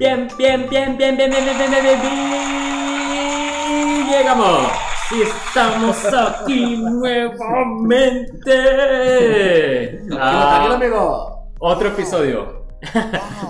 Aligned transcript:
Bien, 0.00 0.26
bien, 0.38 0.66
bien, 0.70 0.96
bien, 0.96 1.14
bien, 1.14 1.30
bien, 1.30 1.44
bien, 1.44 1.58
bien, 1.58 1.70
bien, 1.70 1.82
bien, 1.82 2.00
bien. 3.70 4.08
Llegamos. 4.08 4.60
Y 5.10 5.20
estamos 5.20 6.06
aquí 6.14 6.78
nuevamente. 6.78 8.54
Ah, 10.18 10.70
amigo. 10.72 11.50
otro 11.58 11.88
episodio. 11.88 12.64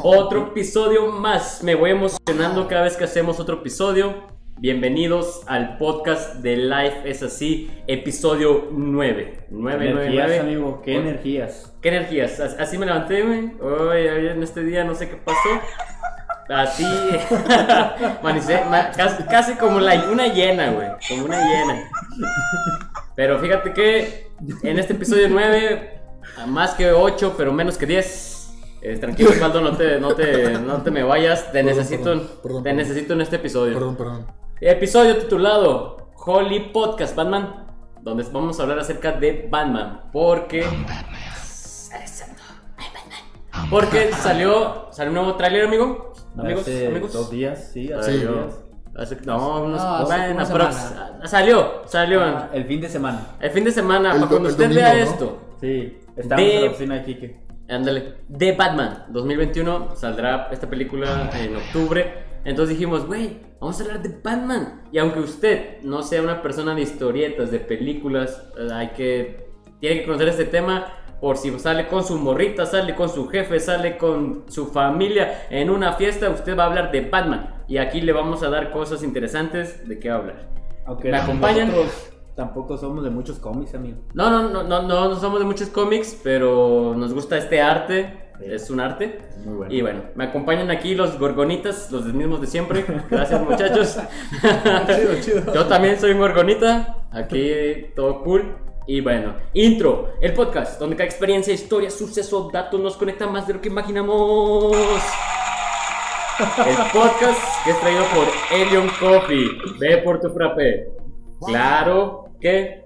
otro 0.02 0.48
episodio 0.48 1.12
más. 1.12 1.62
Me 1.62 1.76
voy 1.76 1.92
emocionando 1.92 2.66
cada 2.66 2.82
vez 2.82 2.96
que 2.96 3.04
hacemos 3.04 3.38
otro 3.38 3.58
episodio. 3.58 4.26
Bienvenidos 4.58 5.42
al 5.46 5.78
podcast 5.78 6.34
de 6.38 6.56
Life 6.56 7.08
es 7.08 7.22
así, 7.22 7.70
episodio 7.86 8.66
9. 8.72 9.46
9, 9.50 9.50
9, 9.50 9.90
energías, 9.92 10.26
9. 10.26 10.38
amigo, 10.40 10.82
qué 10.84 10.96
energías. 10.96 11.72
¿Qué 11.80 11.90
energías? 11.90 12.40
As- 12.40 12.58
Así 12.58 12.76
me 12.76 12.86
levanté, 12.86 13.22
güey. 13.22 13.52
Hoy 13.62 14.08
en 14.26 14.42
este 14.42 14.64
día 14.64 14.82
no 14.82 14.96
sé 14.96 15.08
qué 15.08 15.14
pasó. 15.16 15.38
Así. 16.52 16.84
manicé, 18.22 18.64
ma- 18.68 18.90
casi, 18.90 19.22
casi 19.24 19.54
como 19.54 19.78
la, 19.80 19.94
una 20.10 20.26
hiena, 20.26 20.70
güey. 20.70 20.88
Como 21.08 21.24
una 21.26 21.38
hiena. 21.38 21.88
Pero 23.14 23.38
fíjate 23.38 23.72
que 23.72 24.30
en 24.62 24.78
este 24.78 24.94
episodio 24.94 25.28
9, 25.28 26.00
a 26.38 26.46
más 26.46 26.74
que 26.74 26.90
8, 26.90 27.34
pero 27.36 27.52
menos 27.52 27.76
que 27.78 27.86
10. 27.86 28.50
eh, 28.82 28.96
tranquilo, 28.98 29.30
Osvaldo, 29.30 29.60
no 29.60 29.76
te, 29.76 30.00
no, 30.00 30.14
te, 30.14 30.52
no 30.58 30.82
te 30.82 30.90
me 30.90 31.02
vayas. 31.02 31.46
Te 31.52 31.62
Perdón, 31.62 31.66
necesito, 31.76 32.04
perdón, 32.04 32.28
perdón, 32.42 32.62
te 32.62 32.70
perdón. 32.70 32.76
necesito 32.76 33.12
en 33.12 33.20
este 33.20 33.36
episodio. 33.36 33.74
Perdón, 33.74 33.96
perdón. 33.96 34.26
Episodio 34.60 35.16
titulado 35.18 36.10
Holy 36.16 36.70
Podcast 36.72 37.14
Batman, 37.14 37.66
donde 38.00 38.24
vamos 38.32 38.58
a 38.58 38.62
hablar 38.62 38.78
acerca 38.80 39.12
de 39.12 39.46
Batman, 39.50 40.02
porque 40.12 40.66
porque 43.68 44.12
salió 44.12 44.88
salió 44.92 45.10
un 45.10 45.16
nuevo 45.16 45.34
tráiler, 45.36 45.66
amigo. 45.66 46.09
Amigos, 46.38 46.62
Hace 46.62 46.86
amigos. 46.86 47.12
dos 47.12 47.30
días, 47.30 47.70
sí, 47.72 47.92
hace 47.92 48.18
Sí. 48.18 48.24
dos 48.24 48.34
días. 48.36 48.58
hace- 48.96 49.16
no, 49.24 49.62
unos 49.62 49.80
No, 49.82 49.94
hace 49.96 50.04
bueno, 50.04 50.46
semana. 50.46 51.20
salió, 51.24 51.82
salió 51.86 52.22
Ah, 52.22 52.50
el 52.52 52.64
fin 52.64 52.80
de 52.80 52.88
semana. 52.88 53.26
el 53.40 53.50
fin 53.50 53.64
de 53.64 53.70
semana, 53.72 54.08
El 54.12 54.14
para 54.16 54.20
do- 54.22 54.28
cuando 54.28 54.48
el 54.48 54.52
usted 54.52 54.64
domingo, 54.64 54.82
vea 54.82 54.94
¿no? 55.04 55.10
esto. 55.10 55.40
Sí, 55.60 55.98
estamos 56.16 56.44
De- 56.44 56.56
en 56.56 56.64
la 56.64 56.70
oficina 56.70 56.94
de 56.96 57.02
Kike. 57.04 57.40
Ándale, 57.68 58.14
de 58.28 58.52
Batman 58.52 59.04
2021 59.10 59.94
saldrá 59.94 60.48
esta 60.50 60.68
película 60.68 61.30
en 61.34 61.54
octubre. 61.56 62.24
Entonces 62.44 62.76
dijimos, 62.76 63.06
güey, 63.06 63.38
vamos 63.60 63.78
a 63.80 63.84
hablar 63.84 64.02
de 64.02 64.08
Batman. 64.22 64.82
Y 64.90 64.98
aunque 64.98 65.20
usted 65.20 65.80
no 65.82 66.02
sea 66.02 66.20
una 66.22 66.42
persona 66.42 66.74
de 66.74 66.80
historietas, 66.82 67.50
de 67.52 67.60
películas, 67.60 68.42
eh, 68.58 68.68
hay 68.72 68.88
que 68.88 69.50
tiene 69.78 70.00
que 70.00 70.06
conocer 70.06 70.28
este 70.28 70.46
tema 70.46 70.86
por 71.20 71.36
si 71.36 71.56
sale 71.58 71.86
con 71.86 72.02
su 72.04 72.16
morrita, 72.18 72.64
sale 72.66 72.94
con 72.94 73.08
su 73.08 73.28
jefe, 73.28 73.60
sale 73.60 73.98
con 73.98 74.44
su 74.48 74.66
familia 74.66 75.46
en 75.50 75.70
una 75.70 75.92
fiesta, 75.92 76.30
usted 76.30 76.56
va 76.56 76.64
a 76.64 76.66
hablar 76.66 76.90
de 76.90 77.02
Batman. 77.02 77.62
Y 77.68 77.78
aquí 77.78 78.00
le 78.00 78.12
vamos 78.12 78.42
a 78.42 78.48
dar 78.48 78.70
cosas 78.70 79.02
interesantes 79.02 79.86
de 79.86 79.98
qué 79.98 80.10
hablar. 80.10 80.48
Aunque 80.86 81.10
¿Me 81.10 81.18
acompañan? 81.18 81.70
tampoco 82.34 82.78
somos 82.78 83.04
de 83.04 83.10
muchos 83.10 83.38
cómics, 83.38 83.74
amigo. 83.74 83.98
No, 84.14 84.30
no, 84.30 84.48
no, 84.48 84.62
no, 84.62 84.82
no, 84.82 85.08
no 85.10 85.16
somos 85.16 85.38
de 85.40 85.44
muchos 85.44 85.68
cómics, 85.68 86.18
pero 86.22 86.94
nos 86.96 87.12
gusta 87.12 87.36
este 87.36 87.60
arte. 87.60 88.30
Es 88.40 88.70
un 88.70 88.80
arte. 88.80 89.18
Muy 89.44 89.54
bueno. 89.54 89.74
Y 89.74 89.82
bueno, 89.82 90.02
me 90.14 90.24
acompañan 90.24 90.70
aquí 90.70 90.94
los 90.94 91.18
gorgonitas, 91.18 91.92
los 91.92 92.06
mismos 92.06 92.40
de 92.40 92.46
siempre. 92.46 92.86
Gracias, 93.10 93.42
muchachos. 93.42 93.98
Chido, 94.86 95.20
chido. 95.20 95.52
Yo 95.52 95.66
también 95.66 96.00
soy 96.00 96.12
un 96.12 96.18
gorgonita. 96.20 97.04
Aquí 97.12 97.52
todo 97.94 98.22
cool. 98.22 98.69
Y 98.86 99.00
bueno, 99.00 99.34
intro, 99.54 100.14
el 100.20 100.32
podcast 100.34 100.78
donde 100.80 100.96
cada 100.96 101.06
experiencia, 101.06 101.52
historia, 101.54 101.90
suceso, 101.90 102.50
datos 102.52 102.80
nos 102.80 102.96
conecta 102.96 103.26
más 103.26 103.46
de 103.46 103.54
lo 103.54 103.60
que 103.60 103.68
imaginamos. 103.68 104.76
El 106.66 106.76
podcast 106.92 107.64
que 107.64 107.70
es 107.70 107.80
traído 107.80 108.04
por 108.14 108.26
Elion 108.58 108.88
Coffee. 108.98 109.46
Ve 109.78 109.98
por 109.98 110.20
tu 110.20 110.30
frappé. 110.30 110.88
Claro 111.46 112.24
que. 112.40 112.84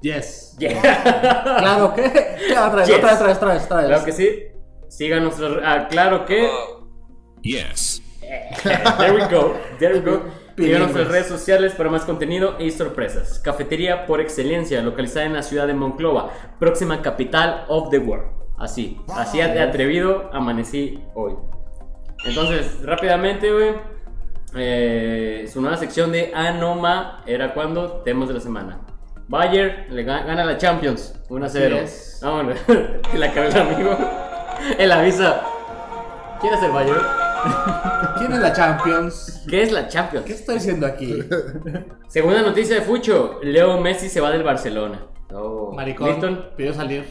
Yes. 0.00 0.56
Yeah. 0.58 0.80
Claro, 1.58 1.92
¿qué? 1.94 2.02
¿Qué? 2.48 2.52
Otra 2.58 2.76
vez, 2.76 2.86
Yes. 2.88 2.96
otra 2.98 3.10
vez, 3.10 3.20
otra 3.20 3.26
vez, 3.26 3.36
otra 3.36 3.52
vez, 3.52 3.64
otra 3.64 3.76
vez. 3.78 3.86
Claro 3.88 4.04
que 4.04 4.12
sí. 4.12 4.42
Sigan 4.88 5.22
nuestros. 5.24 5.58
ah, 5.64 5.86
claro 5.90 6.24
que. 6.24 6.48
Yes. 7.42 8.02
There 8.62 9.12
we 9.12 9.26
go. 9.28 9.54
There 9.78 9.94
we 9.94 10.00
go. 10.00 10.22
Bilingües. 10.64 10.80
nuestras 10.80 11.08
redes 11.08 11.26
sociales 11.28 11.72
para 11.74 11.90
más 11.90 12.04
contenido 12.04 12.56
y 12.58 12.70
sorpresas. 12.70 13.38
Cafetería 13.40 14.06
por 14.06 14.20
excelencia, 14.20 14.80
localizada 14.82 15.26
en 15.26 15.32
la 15.34 15.42
ciudad 15.42 15.66
de 15.66 15.74
Monclova, 15.74 16.30
próxima 16.58 17.00
capital 17.02 17.64
of 17.68 17.90
the 17.90 17.98
world. 17.98 18.26
Así, 18.58 19.00
así 19.14 19.38
de 19.38 19.60
atrevido 19.60 20.30
amanecí 20.32 21.02
hoy. 21.14 21.34
Entonces, 22.24 22.82
rápidamente, 22.82 23.52
güey. 23.52 23.74
eh, 24.56 25.48
su 25.52 25.60
nueva 25.60 25.76
sección 25.76 26.10
de 26.10 26.32
Anoma 26.34 27.22
era 27.26 27.54
cuando 27.54 28.02
temas 28.02 28.28
de 28.28 28.34
la 28.34 28.40
semana. 28.40 28.80
Bayer 29.28 29.86
le 29.90 30.04
ga- 30.06 30.24
gana 30.26 30.44
la 30.44 30.56
Champions 30.56 31.14
1 31.28 31.44
a 31.44 31.48
0. 31.48 31.76
es. 31.76 32.18
Vámonos. 32.22 32.58
la 33.14 33.32
cabeza 33.32 33.60
amigo. 33.60 33.96
El 34.78 34.90
avisa. 34.90 35.42
¿Quién 36.40 36.54
es 36.54 36.62
el 36.62 36.70
Bayer? 36.72 36.96
¿Quién 38.18 38.32
es 38.32 38.38
la 38.40 38.52
Champions? 38.52 39.44
¿Qué 39.48 39.62
es 39.62 39.72
la 39.72 39.88
Champions? 39.88 40.26
¿Qué 40.26 40.32
estoy 40.32 40.56
diciendo 40.56 40.86
aquí? 40.86 41.22
Segunda 42.08 42.42
noticia 42.42 42.76
de 42.76 42.82
Fucho, 42.82 43.38
Leo 43.42 43.80
Messi 43.80 44.08
se 44.08 44.20
va 44.20 44.30
del 44.30 44.42
Barcelona. 44.42 45.00
Oh. 45.32 45.72
Maricón, 45.74 46.08
Liston, 46.08 46.46
pidió 46.56 46.72
salir. 46.74 47.06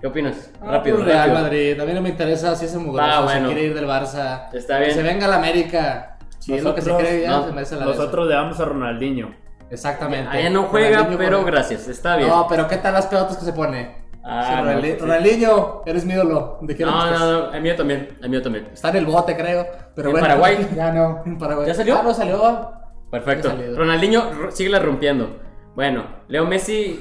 ¿qué 0.00 0.06
opinas? 0.06 0.50
Ah, 0.62 0.72
rápido, 0.72 0.96
pues 0.96 1.08
Real 1.08 1.28
rápido. 1.28 1.42
Madrid. 1.44 1.80
A 1.80 1.84
mí 1.84 1.92
no 1.92 2.00
me 2.02 2.08
interesa 2.08 2.56
si 2.56 2.64
ese 2.64 2.78
mugroso 2.78 3.08
Ah, 3.10 3.20
bueno. 3.22 3.48
se 3.48 3.54
quiere 3.54 3.68
ir 3.68 3.74
del 3.74 3.86
Barça. 3.86 4.48
Está 4.52 4.78
Que 4.78 4.84
bien. 4.86 4.94
se 4.96 5.02
venga 5.02 5.26
a 5.26 5.28
la 5.28 5.36
América. 5.36 6.18
Si 6.38 6.54
es 6.54 6.62
lo 6.64 6.74
que 6.74 6.80
se 6.80 6.88
Nosotros- 6.88 7.08
cree, 7.10 7.22
ya 7.22 7.30
no, 7.30 7.46
se 7.46 7.52
merece 7.52 7.76
la 7.76 7.84
Nosotros 7.84 8.26
le 8.26 8.34
damos 8.34 8.58
a 8.60 8.64
Ronaldinho. 8.64 9.34
Exactamente. 9.70 10.36
Allá 10.36 10.48
no 10.50 10.64
juega, 10.64 10.88
Ronaldinho 11.04 11.18
pero 11.18 11.44
gracias, 11.44 11.86
está 11.86 12.16
bien. 12.16 12.28
No, 12.30 12.46
pero 12.48 12.66
¿qué 12.66 12.78
tal 12.78 12.94
las 12.94 13.06
pelotas 13.06 13.36
que 13.36 13.44
se 13.44 13.52
pone? 13.52 13.99
Ah, 14.32 14.44
Sí, 14.46 14.54
no, 14.64 14.70
Ronaldi- 14.70 14.92
sí. 14.94 14.98
Ronaldinho, 15.00 15.82
eres 15.86 16.04
mi 16.04 16.12
ídolo. 16.14 16.58
¿De 16.62 16.76
qué 16.76 16.84
no, 16.84 16.90
no, 17.10 17.18
no, 17.18 17.32
no, 17.48 17.52
el 17.52 17.62
mío 17.62 17.74
también, 17.76 18.16
el 18.22 18.30
mío 18.30 18.40
también. 18.42 18.68
Está 18.72 18.90
en 18.90 18.96
el 18.96 19.06
bote, 19.06 19.36
creo. 19.36 19.66
Pero 19.96 20.08
¿En 20.08 20.12
bueno, 20.12 20.26
Paraguay? 20.26 20.68
Ya 20.76 20.92
no, 20.92 21.22
en 21.26 21.36
Paraguay. 21.38 21.66
¿Ya 21.66 21.74
salió? 21.74 21.96
Ah, 21.98 22.02
no 22.04 22.14
salió. 22.14 22.72
Perfecto. 23.10 23.52
Ronaldinho 23.76 24.32
ro- 24.32 24.50
sigue 24.52 24.70
la 24.70 24.78
rompiendo. 24.78 25.40
Bueno, 25.74 26.04
Leo 26.28 26.44
Messi, 26.46 27.00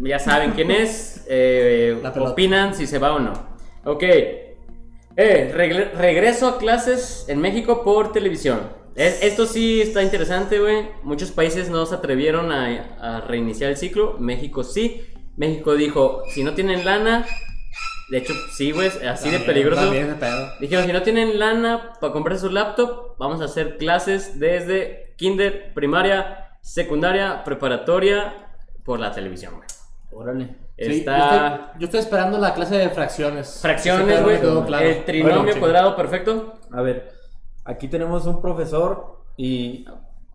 ya 0.00 0.18
saben 0.18 0.50
quién 0.52 0.70
es. 0.72 1.24
eh, 1.28 2.00
opinan 2.20 2.74
si 2.74 2.86
se 2.88 2.98
va 2.98 3.14
o 3.14 3.18
no. 3.20 3.32
Ok. 3.84 4.02
Eh, 5.16 5.52
regreso 5.96 6.48
a 6.48 6.58
clases 6.58 7.24
en 7.28 7.40
México 7.40 7.84
por 7.84 8.10
televisión. 8.12 8.60
Es- 8.96 9.22
esto 9.22 9.46
sí 9.46 9.80
está 9.80 10.02
interesante, 10.02 10.58
güey. 10.58 10.88
Muchos 11.02 11.30
países 11.30 11.68
no 11.70 11.86
se 11.86 11.94
atrevieron 11.94 12.50
a, 12.52 12.96
a 13.00 13.20
reiniciar 13.20 13.70
el 13.70 13.76
ciclo. 13.76 14.16
México 14.18 14.64
sí. 14.64 15.06
México 15.36 15.74
dijo, 15.74 16.22
si 16.28 16.44
no 16.44 16.54
tienen 16.54 16.84
lana, 16.84 17.26
de 18.10 18.18
hecho, 18.18 18.34
sí, 18.52 18.70
güey, 18.72 18.88
así 19.08 19.30
de 19.30 19.40
peligroso. 19.40 19.82
También 19.82 20.06
ese 20.08 20.14
pedo. 20.16 20.48
Dijeron, 20.60 20.86
si 20.86 20.92
no 20.92 21.02
tienen 21.02 21.38
lana 21.38 21.92
para 22.00 22.12
comprar 22.12 22.38
su 22.38 22.50
laptop, 22.50 23.16
vamos 23.18 23.40
a 23.40 23.44
hacer 23.46 23.76
clases 23.78 24.38
desde 24.38 25.14
kinder, 25.16 25.72
primaria, 25.74 26.56
secundaria, 26.60 27.42
preparatoria, 27.44 28.34
por 28.84 29.00
la 29.00 29.12
televisión, 29.12 29.54
güey. 29.56 29.66
Órale. 30.12 30.56
Sí, 30.78 30.98
Está 30.98 31.18
yo, 31.18 31.24
estoy, 31.24 31.80
yo 31.80 31.84
estoy 31.86 32.00
esperando 32.00 32.38
la 32.38 32.52
clase 32.52 32.76
de 32.76 32.90
fracciones. 32.90 33.60
fracciones, 33.62 34.22
güey. 34.22 34.38
claro. 34.66 34.84
El 34.84 35.04
trinomio 35.04 35.42
Bueno, 35.42 35.60
cuadrado 35.60 35.96
perfecto. 35.96 36.54
A 36.72 36.82
ver, 36.82 37.12
aquí 37.64 37.88
tenemos 37.88 38.26
un 38.26 38.42
profesor 38.42 39.24
y 39.36 39.86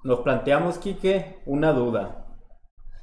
nos 0.04 0.22
planteamos, 0.22 0.78
Kike, 0.80 1.40
una 1.46 1.72
duda. 1.74 2.26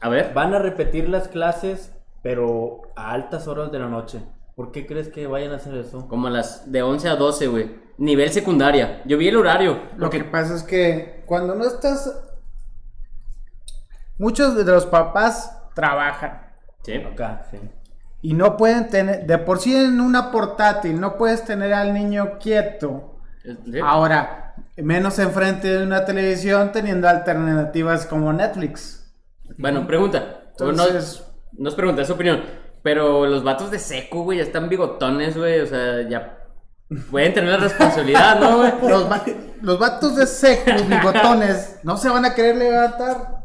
A 0.01 0.09
ver. 0.09 0.33
Van 0.35 0.55
a 0.55 0.59
repetir 0.59 1.09
las 1.09 1.29
clases, 1.29 1.93
pero 2.23 2.83
a 2.97 3.13
altas 3.13 3.49
horas 3.49 3.73
de 3.73 3.79
la 3.79 3.89
noche. 3.89 4.21
¿Por 4.55 4.73
qué 4.73 4.87
crees 4.87 5.09
que 5.09 5.27
vayan 5.27 5.53
a 5.53 5.57
hacer 5.57 5.75
eso? 5.75 6.09
Como 6.09 6.31
las 6.31 6.71
de 6.73 6.83
11 6.83 7.09
a 7.09 7.17
12, 7.17 7.47
güey. 7.47 7.77
Nivel 7.99 8.31
secundaria. 8.31 9.03
Yo 9.05 9.19
vi 9.19 9.29
el 9.29 9.37
horario. 9.37 9.81
Lo 9.97 10.09
que 10.11 10.25
pasa 10.25 10.55
es 10.55 10.63
que 10.63 11.23
cuando 11.27 11.55
no 11.55 11.65
estás... 11.65 12.23
Muchos 14.19 14.55
de 14.55 14.65
los 14.65 14.87
papás 14.87 15.53
trabajan 15.75 16.43
Sí. 16.83 16.95
Acá, 16.95 17.45
sí. 17.51 17.59
y 18.23 18.33
no 18.33 18.57
pueden 18.57 18.89
tener... 18.89 19.27
De 19.27 19.39
por 19.39 19.59
sí 19.59 19.75
en 19.77 20.01
una 20.01 20.31
portátil 20.31 21.01
no 21.01 21.17
puedes 21.17 21.45
tener 21.45 21.75
al 21.75 21.93
niño 21.93 22.39
quieto. 22.39 23.19
Sí. 23.45 23.79
Ahora, 23.83 24.55
menos 24.77 25.19
enfrente 25.19 25.69
de 25.69 25.83
una 25.83 26.05
televisión 26.05 26.73
teniendo 26.73 27.09
alternativas 27.09 28.07
como 28.07 28.33
Netflix. 28.33 29.06
Bueno, 29.59 29.87
pregunta. 29.87 30.43
Entonces- 30.51 31.25
no, 31.53 31.63
no 31.65 31.69
es 31.69 31.75
pregunta, 31.75 32.03
es 32.03 32.11
opinión. 32.11 32.43
Pero 32.83 33.27
los 33.27 33.43
vatos 33.43 33.71
de 33.71 33.79
seco, 33.79 34.23
güey, 34.23 34.39
ya 34.39 34.45
están 34.45 34.69
bigotones, 34.69 35.37
güey. 35.37 35.61
O 35.61 35.67
sea, 35.67 36.09
ya 36.09 36.39
pueden 37.11 37.35
tener 37.35 37.51
la 37.51 37.57
responsabilidad, 37.57 38.39
¿no, 38.41 38.59
güey? 38.59 38.73
Los, 38.91 39.11
va- 39.11 39.25
los 39.61 39.79
vatos 39.79 40.15
de 40.17 40.27
seco, 40.27 40.71
bigotones, 40.89 41.79
no 41.83 41.97
se 41.97 42.09
van 42.09 42.25
a 42.25 42.35
querer 42.35 42.57
levantar. 42.57 43.45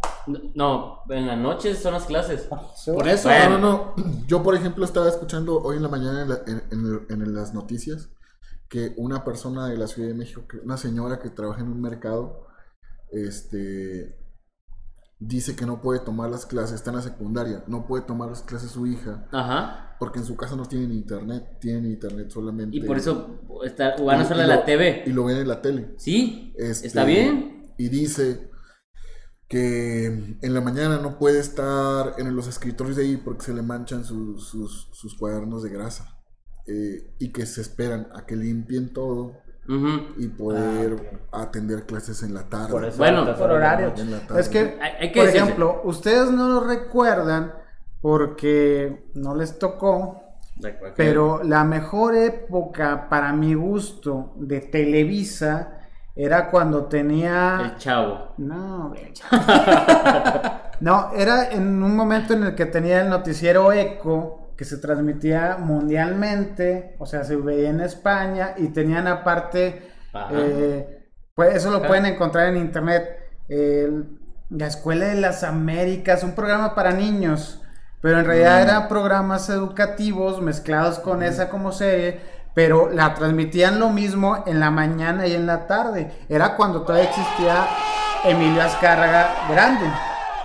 No, 0.54 1.00
en 1.10 1.26
la 1.26 1.36
noche 1.36 1.74
son 1.74 1.94
las 1.94 2.04
clases. 2.06 2.48
Por 2.86 3.08
eso. 3.08 3.30
Bueno. 3.30 3.58
No, 3.58 3.58
no, 3.58 3.94
no. 3.98 4.04
Yo, 4.28 4.44
por 4.44 4.54
ejemplo, 4.54 4.86
estaba 4.86 5.08
escuchando 5.10 5.60
hoy 5.60 5.78
en 5.78 5.84
la 5.84 5.90
mañana 5.90 6.22
en, 6.22 6.30
la- 6.30 6.42
en- 6.46 6.64
en- 6.72 7.22
en 7.22 7.34
las 7.34 7.54
noticias 7.56 8.10
que 8.70 8.94
una 8.98 9.24
persona 9.26 9.68
de 9.68 9.78
la 9.78 9.88
Ciudad 9.88 10.10
de 10.10 10.14
México, 10.14 10.44
una 10.64 10.78
señora 10.78 11.18
que 11.20 11.30
trabaja 11.32 11.62
en 11.62 11.68
un 11.68 11.82
mercado, 11.82 12.46
este, 13.12 14.18
dice 15.22 15.56
que 15.56 15.68
no 15.68 15.82
puede 15.82 16.00
tomar 16.00 16.32
las 16.32 16.48
clases, 16.48 16.76
está 16.76 16.90
en 16.90 16.96
la 16.98 17.02
secundaria, 17.04 17.64
no 17.68 17.86
puede 17.86 18.04
tomar 18.04 18.30
las 18.30 18.42
clases 18.42 18.72
su 18.72 18.88
hija, 18.88 19.28
Ajá. 19.32 19.96
porque 20.00 20.18
en 20.20 20.26
su 20.26 20.36
casa 20.36 20.56
no 20.56 20.66
tienen 20.66 20.92
internet, 20.92 21.60
tienen 21.62 21.86
internet 21.86 22.32
solamente. 22.32 22.76
Y 22.76 22.82
por 22.82 22.98
eso 22.98 23.40
está, 23.64 23.96
van 24.04 24.20
a 24.22 24.44
y 24.44 24.48
la 24.48 24.66
TV. 24.66 25.04
Y 25.06 25.12
lo 25.12 25.26
ven 25.26 25.38
en 25.38 25.48
la 25.48 25.62
tele. 25.62 25.94
Sí, 25.98 26.54
Este, 26.58 26.88
está 26.88 27.06
bien. 27.06 27.72
Y 27.78 27.90
dice 27.90 28.50
que 29.48 30.06
en 30.42 30.54
la 30.54 30.62
mañana 30.62 30.98
no 30.98 31.20
puede 31.20 31.40
estar 31.40 32.16
en 32.18 32.36
los 32.36 32.48
escritorios 32.48 32.98
de 32.98 33.04
ahí 33.04 33.18
porque 33.18 33.46
se 33.46 33.54
le 33.54 33.62
manchan 33.62 34.04
sus, 34.04 34.48
sus, 34.48 34.90
sus 34.92 35.16
cuadernos 35.18 35.62
de 35.62 35.70
grasa. 35.70 36.18
Eh, 36.68 37.16
y 37.20 37.32
que 37.32 37.46
se 37.46 37.62
esperan 37.62 38.08
a 38.16 38.26
que 38.26 38.36
limpien 38.36 38.94
todo 38.94 39.34
Y 39.68 40.28
poder 40.28 41.22
atender 41.32 41.86
clases 41.86 42.24
en 42.24 42.34
la 42.34 42.44
tarde. 42.44 42.72
Por 42.72 42.84
eso 42.86 42.98
Bueno, 42.98 43.26
Por 43.38 43.52
horario. 43.52 43.94
Es 44.38 44.50
que, 44.50 44.78
Hay- 44.82 44.94
hay 45.00 45.12
que 45.12 45.20
por 45.20 45.26
decirse. 45.28 45.38
ejemplo, 45.46 45.82
ustedes 45.86 46.32
no 46.32 46.50
lo 46.50 46.60
recuerdan 46.62 47.54
porque 48.02 49.06
no 49.14 49.36
les 49.36 49.58
tocó, 49.60 50.24
pero 50.96 51.42
la 51.44 51.64
mejor 51.64 52.16
época 52.16 53.08
para 53.10 53.32
mi 53.34 53.54
gusto 53.54 54.34
de 54.36 54.62
Televisa 54.62 55.78
era 56.16 56.50
cuando 56.52 56.86
tenía... 56.86 57.62
El 57.64 57.78
chavo. 57.78 58.34
No, 58.38 58.90
güey. 58.90 59.14
no, 60.82 61.12
era 61.16 61.52
en 61.52 61.82
un 61.82 61.96
momento 61.96 62.34
en 62.34 62.44
el 62.44 62.56
que 62.56 62.66
tenía 62.66 63.02
el 63.02 63.10
noticiero 63.10 63.72
Eco, 63.72 64.41
que 64.62 64.66
se 64.66 64.78
transmitía 64.78 65.58
mundialmente, 65.60 66.96
o 67.00 67.08
sea, 67.08 67.24
se 67.24 67.36
veía 67.36 67.72
en 67.72 67.82
España 67.82 68.54
y 68.58 68.68
tenían 68.68 69.08
aparte, 69.08 69.92
eh, 70.34 71.08
pues 71.34 71.56
eso 71.56 71.72
lo 71.72 71.78
Ajá. 71.78 71.88
pueden 71.88 72.06
encontrar 72.06 72.46
en 72.50 72.58
internet, 72.58 73.10
el- 73.50 74.20
la 74.52 74.68
Escuela 74.68 75.08
de 75.08 75.16
las 75.16 75.44
Américas, 75.44 76.24
un 76.24 76.36
programa 76.36 76.76
para 76.76 76.92
niños, 76.92 77.60
pero 78.04 78.20
en 78.20 78.26
realidad 78.26 78.62
eran 78.62 78.88
programas 78.88 79.50
educativos 79.50 80.44
mezclados 80.44 81.00
con 81.00 81.24
esa 81.24 81.50
como 81.50 81.72
serie, 81.72 82.20
pero 82.54 82.92
la 82.92 83.16
transmitían 83.16 83.80
lo 83.80 83.90
mismo 83.90 84.44
en 84.46 84.60
la 84.60 84.70
mañana 84.70 85.26
y 85.26 85.34
en 85.34 85.48
la 85.48 85.66
tarde. 85.66 86.12
Era 86.30 86.56
cuando 86.56 86.84
todavía 86.84 87.10
existía 87.10 87.66
Emilio 88.26 88.62
Azcárraga 88.62 89.28
Grande. 89.50 89.88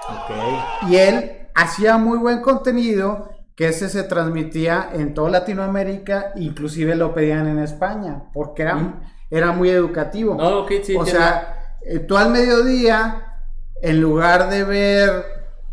Ok. 0.08 0.88
Y 0.88 0.96
él 0.96 1.48
hacía 1.54 1.98
muy 1.98 2.16
buen 2.16 2.40
contenido 2.40 3.35
que 3.56 3.68
ese 3.68 3.88
se 3.88 4.02
transmitía 4.04 4.90
en 4.92 5.14
toda 5.14 5.30
Latinoamérica, 5.30 6.32
inclusive 6.36 6.94
lo 6.94 7.14
pedían 7.14 7.48
en 7.48 7.58
España, 7.58 8.24
porque 8.34 8.62
era, 8.62 8.74
Mm. 8.76 9.00
era 9.30 9.52
muy 9.52 9.70
educativo. 9.70 10.34
No, 10.34 10.58
ok, 10.60 10.68
sí, 10.82 10.94
o 10.94 11.00
entiendo. 11.00 11.04
sea, 11.06 11.76
eh, 11.82 12.00
tú 12.00 12.16
al 12.18 12.30
mediodía, 12.30 13.22
en 13.82 14.00
lugar 14.00 14.50
de 14.50 14.64
ver, 14.64 15.10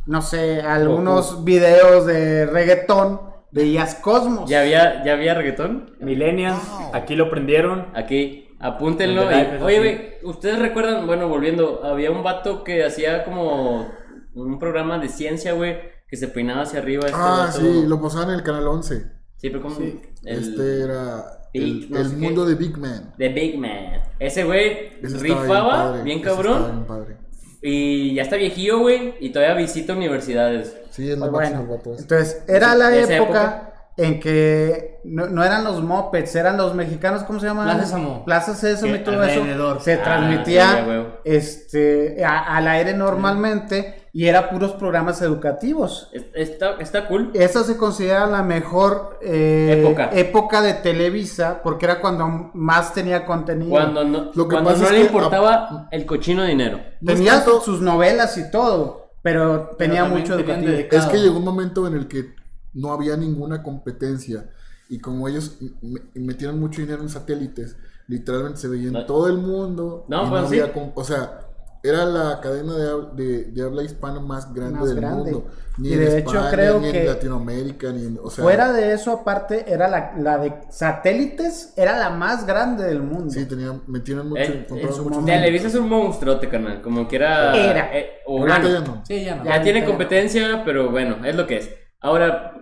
no 0.06 0.21
sé, 0.21 0.62
algunos 0.62 1.44
videos 1.44 2.06
de 2.06 2.45
reggaetón, 2.45 3.19
veías 3.51 3.95
Cosmos. 3.95 4.50
¿Ya 4.50 4.62
había, 4.62 5.03
¿Ya 5.03 5.13
había 5.13 5.33
reggaetón? 5.33 5.95
Millennials, 6.00 6.59
aquí 6.94 7.15
lo 7.15 7.30
prendieron. 7.30 7.88
Aquí, 7.95 8.50
apúntenlo. 8.59 9.24
Y- 9.31 9.62
oye, 9.62 10.19
¿ustedes 10.24 10.57
recuerdan? 10.59 11.06
Bueno, 11.06 11.27
volviendo, 11.27 11.81
había 11.83 12.12
un 12.12 12.24
vato 12.24 12.63
que 12.63 12.83
hacía 12.85 13.24
como 13.25 13.88
un 14.33 14.57
programa 14.59 14.97
de 15.00 15.09
ciencia, 15.09 15.53
güey, 15.53 15.77
que 16.13 16.18
se 16.18 16.27
peinaba 16.27 16.62
hacia 16.62 16.77
arriba. 16.77 17.06
Este 17.07 17.15
Ah, 17.19 17.48
vato. 17.48 17.60
sí, 17.60 17.86
lo 17.88 18.00
pasaban 18.00 18.30
en 18.30 18.36
el 18.36 18.44
canal 18.44 18.68
11. 18.68 18.98
Sí, 19.38 19.50
pero 19.50 19.63
como 19.63 19.75
Sí. 19.77 20.00
el 20.25 20.38
Este 20.44 20.81
era 20.83 21.25
Big, 21.51 21.63
el, 21.63 21.89
no 21.89 21.98
el 21.98 22.10
sé 22.10 22.15
mundo 22.18 22.44
qué. 22.45 22.50
de 22.51 22.56
Big 22.56 22.77
Man. 22.77 23.13
The 23.18 23.30
Big 23.30 23.57
Man. 23.57 24.04
Ese 24.19 24.44
güey 24.44 24.92
rifaba, 25.01 25.69
padre, 25.71 26.04
bien 26.04 26.21
cabrón. 26.21 26.65
bien 26.71 26.86
padre. 26.86 27.18
Y 27.63 28.13
ya 28.13 28.21
está 28.21 28.36
viejillo, 28.36 28.77
güey, 28.77 29.15
y 29.21 29.31
todavía 29.31 29.56
visita 29.56 29.94
universidades. 29.94 30.77
Sí, 30.92 31.10
es 31.10 31.18
la 31.18 31.31
Pues 31.31 31.50
máxima 31.50 31.62
bueno, 31.62 31.81
ese. 31.81 32.01
entonces 32.04 32.44
era 32.48 32.75
la 32.75 32.89
De 32.92 33.16
época, 33.16 33.72
en 33.95 34.19
que 34.19 35.00
no, 35.04 35.28
no 35.28 35.44
eran 35.44 35.63
los 35.63 35.84
mopeds, 35.84 36.36
eran 36.36 36.57
los 36.57 36.74
mexicanos, 36.74 37.24
¿cómo 37.24 37.40
se 37.40 37.45
llaman? 37.45 37.66
Plaza 37.66 37.84
Sésamo. 37.86 38.25
Plaza 38.25 38.56
Sésamo 38.56 38.95
y 38.95 39.00
todo 39.04 39.22
alrededor. 39.22 39.75
eso. 39.78 39.86
Se 39.86 39.94
Ah, 39.94 40.04
transmitía 40.04 40.86
sí, 40.86 41.06
este, 41.25 42.24
a- 42.25 42.56
al 42.57 42.68
aire 42.68 42.94
normalmente 42.94 44.07
y 44.13 44.28
era 44.28 44.50
puros 44.50 44.72
programas 44.74 45.22
educativos. 45.22 46.10
Es- 46.13 46.25
Está, 46.34 46.75
está 46.80 47.07
cool. 47.07 47.31
Esa 47.34 47.63
se 47.63 47.78
considera 47.78 48.25
la 48.28 48.42
mejor 48.44 49.19
eh, 49.22 49.81
Época. 49.84 50.10
época 50.13 50.62
de 50.62 50.74
Televisa 50.75 51.62
porque 51.63 51.86
era 51.86 52.00
cuando 52.01 52.51
más 52.54 52.94
tenía 52.94 53.25
contenido. 53.25 53.72
Cuando 53.72 54.04
no, 54.04 54.31
Lo 54.34 54.48
que 54.48 54.54
cuando 54.56 54.69
pasa 54.72 54.81
no 54.81 54.86
es 54.88 54.92
le 54.94 55.00
que- 55.00 55.06
importaba 55.06 55.88
el 55.92 56.06
cochino 56.06 56.44
dinero. 56.44 56.80
tenía 57.06 57.42
sus 57.42 57.81
novelas 57.81 58.38
y 58.38 58.50
todo, 58.50 59.12
pero 59.22 59.69
tenía 59.78 60.06
mucho 60.06 60.34
educativo. 60.40 60.72
Es 60.92 61.06
que 61.06 61.18
llegó 61.18 61.38
un 61.38 61.45
momento 61.45 61.86
en 61.88 61.94
el 61.95 62.07
que 62.07 62.36
no 62.73 62.91
había 62.91 63.15
ninguna 63.17 63.61
competencia 63.63 64.49
y 64.89 64.99
como 64.99 65.27
ellos 65.27 65.57
me- 65.81 66.01
metieron 66.15 66.59
mucho 66.59 66.81
dinero 66.81 67.01
en 67.01 67.09
satélites, 67.09 67.75
literalmente 68.07 68.59
se 68.59 68.67
veía 68.67 68.87
en 68.87 68.93
No. 68.93 69.05
todo 69.05 69.27
el 69.27 69.37
mundo. 69.37 70.05
No, 70.07 70.27
y 70.27 70.29
pues 70.29 70.41
sí. 70.49 70.59
había 70.59 70.73
com- 70.73 70.91
o 70.95 71.03
sea, 71.03 71.39
era 71.81 72.05
la 72.05 72.39
cadena 72.41 72.73
de, 72.75 73.23
de- 73.23 73.43
de 73.51 73.61
habla 73.63 73.83
hispana 73.83 74.19
más 74.19 74.53
grande 74.53 74.79
Más 74.79 74.87
del 74.89 74.97
grande. 74.97 75.31
mundo. 75.31 75.47
Ni 75.77 75.89
Y 75.89 75.93
en 75.93 75.99
de 76.01 76.19
hecho 76.19 76.29
España, 76.35 76.51
creo 76.51 76.79
ni 76.79 76.91
que 76.91 77.01
en 77.01 77.07
Latinoamérica, 77.07 77.91
ni 77.91 78.05
en, 78.05 78.19
o 78.23 78.29
sea, 78.29 78.43
Fuera 78.43 78.71
de 78.71 78.93
eso, 78.93 79.11
aparte, 79.11 79.73
era 79.73 79.87
la, 79.87 80.13
la 80.19 80.37
de 80.37 80.53
satélites, 80.69 81.73
era 81.75 81.97
la 81.97 82.11
más 82.11 82.45
grande 82.45 82.83
del 82.85 83.01
mundo. 83.01 83.31
Sí, 83.31 83.45
tenían, 83.45 83.81
metieron 83.87 84.29
mucho, 84.29 84.41
Eh, 84.41 84.65
compraron 84.69 84.87
en 84.89 84.93
su 84.95 85.03
mucho 85.03 85.15
momento. 85.21 85.39
Televisa 85.41 85.67
es 85.67 85.75
un 85.75 85.89
monstruote, 85.89 86.47
carnal. 86.47 86.81
Como 86.81 87.07
que 87.07 87.15
era. 87.15 87.55
Era. 87.57 87.97
eh, 87.97 88.07
o 88.27 88.39
Ahorita 88.39 88.59
bueno, 88.61 88.79
ya 88.79 88.85
no. 88.87 89.03
Sí, 89.05 89.25
ya 89.25 89.35
no. 89.35 89.45
ya 89.45 89.61
tiene 89.63 89.79
Ya. 89.81 89.85
competencia, 89.87 90.61
pero 90.63 90.91
bueno, 90.91 91.25
es 91.25 91.35
lo 91.35 91.47
que 91.47 91.57
es. 91.57 91.69
Ahora, 92.03 92.53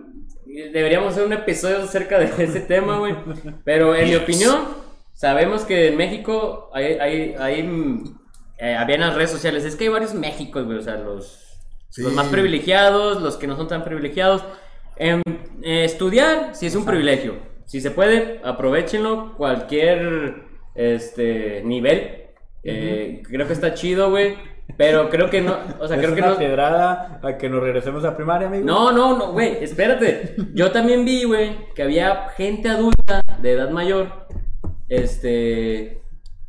deberíamos 0.46 1.12
hacer 1.12 1.26
un 1.26 1.32
episodio 1.32 1.82
acerca 1.82 2.18
de 2.18 2.26
ese 2.44 2.60
tema, 2.60 2.98
güey. 2.98 3.14
Pero 3.64 3.94
en 3.94 4.08
mi 4.08 4.14
opinión, 4.14 4.68
sabemos 5.12 5.64
que 5.64 5.88
en 5.88 5.96
México 5.96 6.70
hay, 6.72 6.94
hay, 6.94 7.34
hay, 7.38 8.04
eh, 8.58 8.74
había 8.76 8.94
en 8.94 9.00
las 9.00 9.14
redes 9.16 9.32
sociales, 9.32 9.64
es 9.64 9.74
que 9.74 9.84
hay 9.84 9.90
varios 9.90 10.14
Méxicos, 10.14 10.64
güey, 10.64 10.78
o 10.78 10.82
sea, 10.82 10.94
los, 10.94 11.40
Sí. 11.90 12.02
los 12.02 12.12
más 12.14 12.28
privilegiados, 12.28 13.20
los 13.20 13.36
que 13.36 13.46
no 13.46 13.56
son 13.56 13.68
tan 13.68 13.84
privilegiados. 13.84 14.42
Em, 14.96 15.20
eh, 15.62 15.84
estudiar, 15.84 16.54
si 16.54 16.66
es 16.66 16.74
un 16.74 16.86
privilegio. 16.86 17.34
Si 17.66 17.80
se 17.80 17.90
puede, 17.90 18.40
aprovechenlo, 18.44 19.34
cualquier 19.36 20.44
este, 20.74 21.62
nivel. 21.64 22.28
Eh, 22.62 23.22
Creo 23.24 23.46
que 23.46 23.52
está 23.52 23.74
chido, 23.74 24.08
güey. 24.10 24.36
Pero 24.76 25.10
creo 25.10 25.28
que 25.28 25.40
no, 25.40 25.56
o 25.80 25.86
sea, 25.86 25.96
es 25.96 26.02
creo 26.02 26.14
que 26.14 26.22
no, 26.22 26.36
pedrada 26.36 27.20
a 27.22 27.36
que 27.36 27.48
nos 27.48 27.62
regresemos 27.62 28.04
a 28.04 28.16
primaria, 28.16 28.48
amigo. 28.48 28.64
no, 28.64 28.90
no, 28.90 29.16
no, 29.16 29.32
güey, 29.32 29.62
espérate. 29.62 30.34
Yo 30.54 30.70
también 30.70 31.04
vi, 31.04 31.24
güey, 31.24 31.72
que 31.74 31.82
había 31.82 32.28
gente 32.36 32.68
adulta 32.68 33.22
de 33.40 33.52
edad 33.52 33.70
mayor, 33.70 34.26
este, 34.88 36.02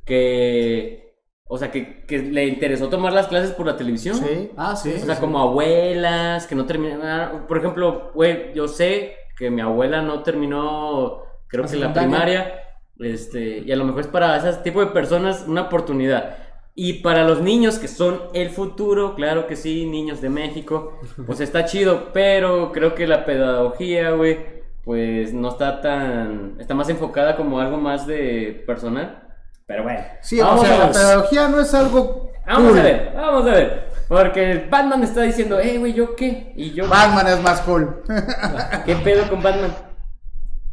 que, 0.06 1.16
o 1.48 1.58
sea, 1.58 1.72
que, 1.72 2.06
que 2.06 2.20
le 2.20 2.46
interesó 2.46 2.90
tomar 2.90 3.14
las 3.14 3.28
clases 3.28 3.52
por 3.52 3.66
la 3.66 3.76
televisión. 3.76 4.16
Sí. 4.16 4.52
Ah, 4.58 4.76
sí. 4.76 4.94
O 5.02 5.06
sea, 5.06 5.20
como 5.20 5.40
abuelas 5.40 6.48
que 6.48 6.56
no 6.56 6.66
terminaron. 6.66 7.46
Por 7.46 7.58
ejemplo, 7.58 8.12
güey, 8.14 8.54
yo 8.54 8.68
sé 8.68 9.16
que 9.38 9.50
mi 9.50 9.62
abuela 9.62 10.02
no 10.02 10.24
terminó, 10.24 11.24
creo 11.48 11.64
La 11.64 11.70
que 11.70 11.78
la 11.78 11.94
primaria. 11.94 12.60
Este, 13.00 13.64
y 13.66 13.72
a 13.72 13.76
lo 13.76 13.86
mejor 13.86 14.02
es 14.02 14.08
para 14.08 14.38
ese 14.38 14.54
tipo 14.62 14.80
de 14.80 14.88
personas 14.88 15.46
una 15.48 15.64
oportunidad. 15.64 16.38
Y 16.76 16.94
para 17.02 17.24
los 17.24 17.42
niños 17.42 17.78
que 17.78 17.88
son 17.88 18.24
el 18.34 18.50
futuro, 18.50 19.14
claro 19.14 19.46
que 19.46 19.56
sí, 19.56 19.86
niños 19.86 20.22
de 20.22 20.30
México, 20.30 21.00
pues 21.28 21.40
está 21.40 21.66
chido, 21.66 22.12
pero 22.14 22.72
creo 22.72 22.96
que 22.96 23.06
la 23.06 23.26
pedagogía, 23.26 24.12
güey, 24.12 24.64
pues 24.84 25.34
no 25.34 25.50
está 25.50 25.82
tan. 25.82 26.58
Está 26.60 26.74
más 26.74 26.90
enfocada 26.90 27.36
como 27.36 27.60
algo 27.60 27.78
más 27.78 28.08
de 28.08 28.64
personal. 28.66 29.24
Pero 29.66 29.84
bueno, 29.84 30.02
Sí, 30.22 30.40
vamos 30.40 30.62
o 30.62 30.66
sea, 30.66 30.76
a 30.76 30.88
la 30.88 30.92
pedagogía 30.92 31.48
no 31.48 31.62
es 31.62 31.74
algo. 31.74 32.32
Vamos 32.46 32.72
cool. 32.72 32.80
a 32.80 32.84
ver, 32.84 33.12
vamos 33.16 33.48
a 33.48 33.52
ver. 33.52 33.94
Porque 34.10 34.68
Batman 34.70 35.04
está 35.04 35.22
diciendo, 35.22 35.60
eh, 35.60 35.78
güey, 35.78 35.94
¿yo 35.94 36.16
qué? 36.16 36.52
Y 36.56 36.72
yo, 36.72 36.88
Batman 36.90 37.28
es 37.28 37.42
más 37.42 37.62
cool. 37.62 38.04
¿qué 38.86 38.96
pedo 38.98 39.30
con 39.30 39.42
Batman? 39.42 39.74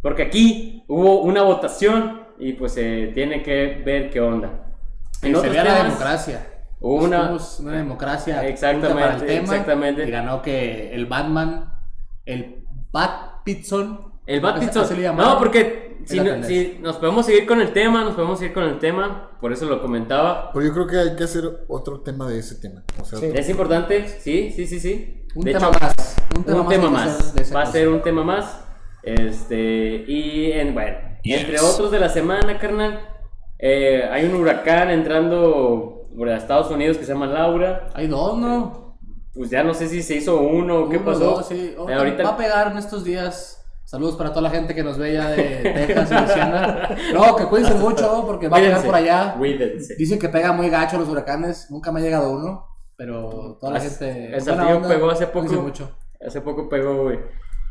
Porque 0.03 0.25
aquí 0.25 0.85
hubo 0.89 1.23
una 1.23 1.43
votación 1.43 2.23
y 2.39 2.55
pues 2.55 2.73
se 2.73 3.13
tiene 3.15 3.43
que 3.43 3.83
ver 3.85 4.11
qué 4.11 4.21
onda. 4.21 4.70
En 5.23 5.37
se 5.41 5.53
la 5.53 5.85
democracia. 5.85 6.47
una- 6.81 7.37
una 7.61 7.73
democracia 7.73 8.47
Exactamente, 8.47 9.01
para 9.01 9.15
el 9.17 9.27
tema, 9.27 9.41
exactamente. 9.43 10.07
Y 10.09 10.11
ganó 10.11 10.41
que 10.43 10.95
el 10.95 11.07
Batman, 11.07 11.75
el 12.25 12.65
Bat 12.93 13.43
Pitson. 13.45 14.13
El 14.27 14.41
Bat 14.41 14.61
Pitson. 14.61 14.87
le. 14.97 15.13
No, 15.13 15.39
porque 15.39 15.99
si, 16.07 16.21
no- 16.21 16.37
nos 16.81 16.97
podemos 16.97 17.27
seguir 17.27 17.47
con 17.47 17.61
el 17.61 17.73
tema, 17.73 18.03
nos 18.05 18.15
podemos 18.15 18.39
seguir 18.39 18.55
con 18.55 18.65
el 18.65 18.79
tema, 18.79 19.31
por 19.41 19.53
eso 19.53 19.67
lo 19.67 19.83
comentaba. 19.83 20.51
Pero 20.55 20.67
yo 20.67 20.73
creo 20.73 20.87
que 20.87 20.99
hay 20.99 21.17
que 21.17 21.25
hacer 21.25 21.45
otro 21.69 22.01
tema 22.01 22.27
de 22.29 22.39
ese 22.39 22.55
tema. 22.57 22.83
O 23.01 23.05
sea, 23.05 23.19
Sí. 23.19 23.31
Es 23.35 23.49
importante, 23.51 24.09
sí, 24.09 24.51
sí, 24.55 24.67
sí, 24.67 24.81
sí. 24.81 25.27
Un 25.35 25.45
De 25.45 25.53
tema 25.53 25.69
hecho, 25.69 25.79
más. 25.81 26.17
Un 26.37 26.45
tema 26.45 26.61
un 26.61 26.67
más. 26.93 27.33
tema 27.33 27.45
que 27.47 27.55
Va 27.55 27.63
a 27.63 27.67
ser 27.67 27.89
un 27.89 28.03
tema 28.03 28.25
más. 28.25 28.65
Este, 29.03 30.05
y 30.07 30.53
en, 30.53 30.75
bueno, 30.75 30.97
Entre 31.23 31.59
otros 31.61 31.91
de 31.91 31.99
la 32.01 32.09
semana, 32.09 32.59
carnal, 32.59 33.01
eh, 33.63 34.09
hay 34.11 34.25
un 34.27 34.35
huracán 34.35 34.91
entrando 34.91 36.07
por 36.17 36.29
Estados 36.29 36.71
Unidos 36.71 36.97
que 36.99 37.05
se 37.05 37.13
llama 37.13 37.27
Laura. 37.27 37.89
Hay 37.95 38.07
dos, 38.07 38.37
¿no? 38.39 38.97
Pues 39.35 39.51
ya 39.51 39.63
no 39.63 39.75
sé 39.75 39.89
si 39.89 40.03
se 40.03 40.17
hizo 40.17 40.41
uno 40.41 40.81
o 40.85 40.89
qué 40.89 40.97
Uno, 40.97 41.07
pasó. 41.07 41.21
dos, 41.21 41.47
sí. 41.49 41.75
Eh, 41.89 41.95
ahorita 41.95 42.23
Va 42.25 42.31
a 42.31 42.37
pegar 42.37 42.73
en 42.73 42.79
estos 42.79 43.05
días. 43.05 43.57
Saludos 43.85 44.17
para 44.17 44.31
toda 44.31 44.43
la 44.43 44.51
gente 44.51 44.75
que 44.75 44.85
nos 44.85 44.99
ve 44.99 45.15
ya 45.15 45.31
de 45.31 45.43
Texas 45.87 46.11
y 46.11 46.15
Luisiana. 46.15 46.97
No, 47.13 47.35
que 47.37 47.45
cuídense 47.47 47.75
mucho 47.75 48.25
porque 48.27 48.49
va 48.49 48.57
a 48.57 48.61
pegar 48.61 48.81
Cuídense, 48.81 48.87
por 48.87 48.95
allá. 48.95 49.35
Cuídense. 49.37 49.95
Dicen 49.97 50.19
que 50.19 50.29
pega 50.29 50.53
muy 50.53 50.69
gacho 50.71 50.97
los 50.99 51.09
huracanes. 51.09 51.67
Nunca 51.71 51.91
me 51.91 52.01
ha 52.01 52.03
llegado 52.03 52.31
uno. 52.33 52.67
Pero 52.97 53.57
toda 53.61 53.73
la 53.73 53.79
As- 53.79 53.99
gente. 53.99 54.35
el 54.35 54.41
Saltillo 54.43 54.83
pegó 54.87 55.11
hace 55.11 55.27
poco. 55.27 55.53
mucho. 55.55 55.91
Hace 56.25 56.41
poco 56.41 56.69
pegó, 56.69 57.03
güey. 57.05 57.19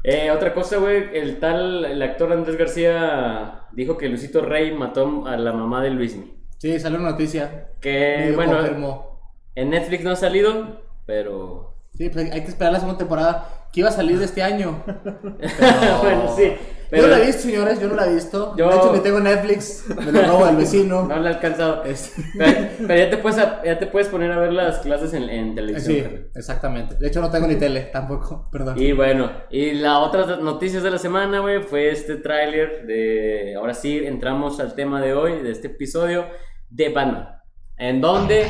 Eh, 0.03 0.31
otra 0.31 0.53
cosa, 0.53 0.77
güey, 0.77 1.09
el 1.13 1.39
tal, 1.39 1.85
el 1.85 2.01
actor 2.01 2.31
Andrés 2.31 2.57
García 2.57 3.63
dijo 3.73 3.97
que 3.97 4.07
Luisito 4.07 4.41
Rey 4.41 4.71
mató 4.73 5.25
a 5.27 5.35
la 5.37 5.51
mamá 5.51 5.83
de 5.83 5.89
Luismi. 5.89 6.33
Sí, 6.57 6.79
salió 6.79 6.99
una 6.99 7.11
noticia. 7.11 7.69
Que, 7.81 8.17
Medio 8.19 8.35
bueno, 8.35 8.57
confirmó. 8.57 9.21
en 9.55 9.69
Netflix 9.69 10.03
no 10.03 10.11
ha 10.11 10.15
salido, 10.15 10.81
pero... 11.05 11.75
Sí, 11.93 12.09
pues 12.09 12.31
hay 12.31 12.41
que 12.41 12.47
esperar 12.47 12.73
la 12.73 12.79
segunda 12.79 12.97
temporada. 12.97 13.67
Que 13.73 13.81
iba 13.81 13.89
a 13.89 13.93
salir 13.93 14.17
de 14.19 14.25
este 14.25 14.41
año. 14.41 14.83
bueno, 16.01 16.33
sí. 16.35 16.53
Yo 16.91 17.01
no 17.03 17.07
la 17.07 17.19
he 17.19 17.25
visto, 17.27 17.41
señores. 17.43 17.79
Yo 17.79 17.87
no 17.87 17.95
la 17.95 18.07
he 18.07 18.13
visto. 18.15 18.55
Yo- 18.57 18.69
De 18.69 18.75
hecho, 18.75 18.93
ni 18.93 18.99
tengo 18.99 19.19
Netflix. 19.19 19.85
Me 19.95 20.11
lo 20.11 20.21
robo 20.23 20.45
del 20.47 20.55
vecino. 20.57 21.03
no 21.07 21.19
la 21.19 21.29
he 21.29 21.33
alcanzado. 21.33 21.83
Es- 21.83 22.13
Pero, 22.37 22.67
pero 22.87 22.95
ya, 22.99 23.09
te 23.09 23.17
puedes, 23.17 23.37
a- 23.39 23.61
ya 23.63 23.77
te 23.77 23.87
puedes 23.87 24.07
poner 24.07 24.31
a 24.31 24.39
ver 24.39 24.53
las 24.53 24.79
clases 24.79 25.13
en, 25.13 25.29
en 25.29 25.53
televisión. 25.55 26.07
Sí, 26.09 26.25
exactamente. 26.35 26.95
De 26.95 27.07
hecho, 27.07 27.21
no 27.21 27.29
tengo 27.29 27.47
ni 27.47 27.55
tele 27.55 27.81
tampoco. 27.93 28.49
Perdón. 28.51 28.81
Y 28.81 28.91
bueno, 28.93 29.31
y 29.49 29.73
la 29.73 29.99
otra 29.99 30.37
noticias 30.37 30.81
de 30.83 30.91
la 30.91 30.97
semana, 30.97 31.39
güey, 31.39 31.61
fue 31.61 31.89
este 31.91 32.15
tráiler 32.15 32.85
de... 32.87 33.55
Ahora 33.57 33.73
sí, 33.73 34.01
entramos 34.03 34.59
al 34.59 34.73
tema 34.75 34.99
de 35.01 35.13
hoy, 35.13 35.41
de 35.41 35.51
este 35.51 35.67
episodio, 35.67 36.25
de 36.69 36.89
Batman. 36.89 37.29
En 37.77 38.01
donde 38.01 38.47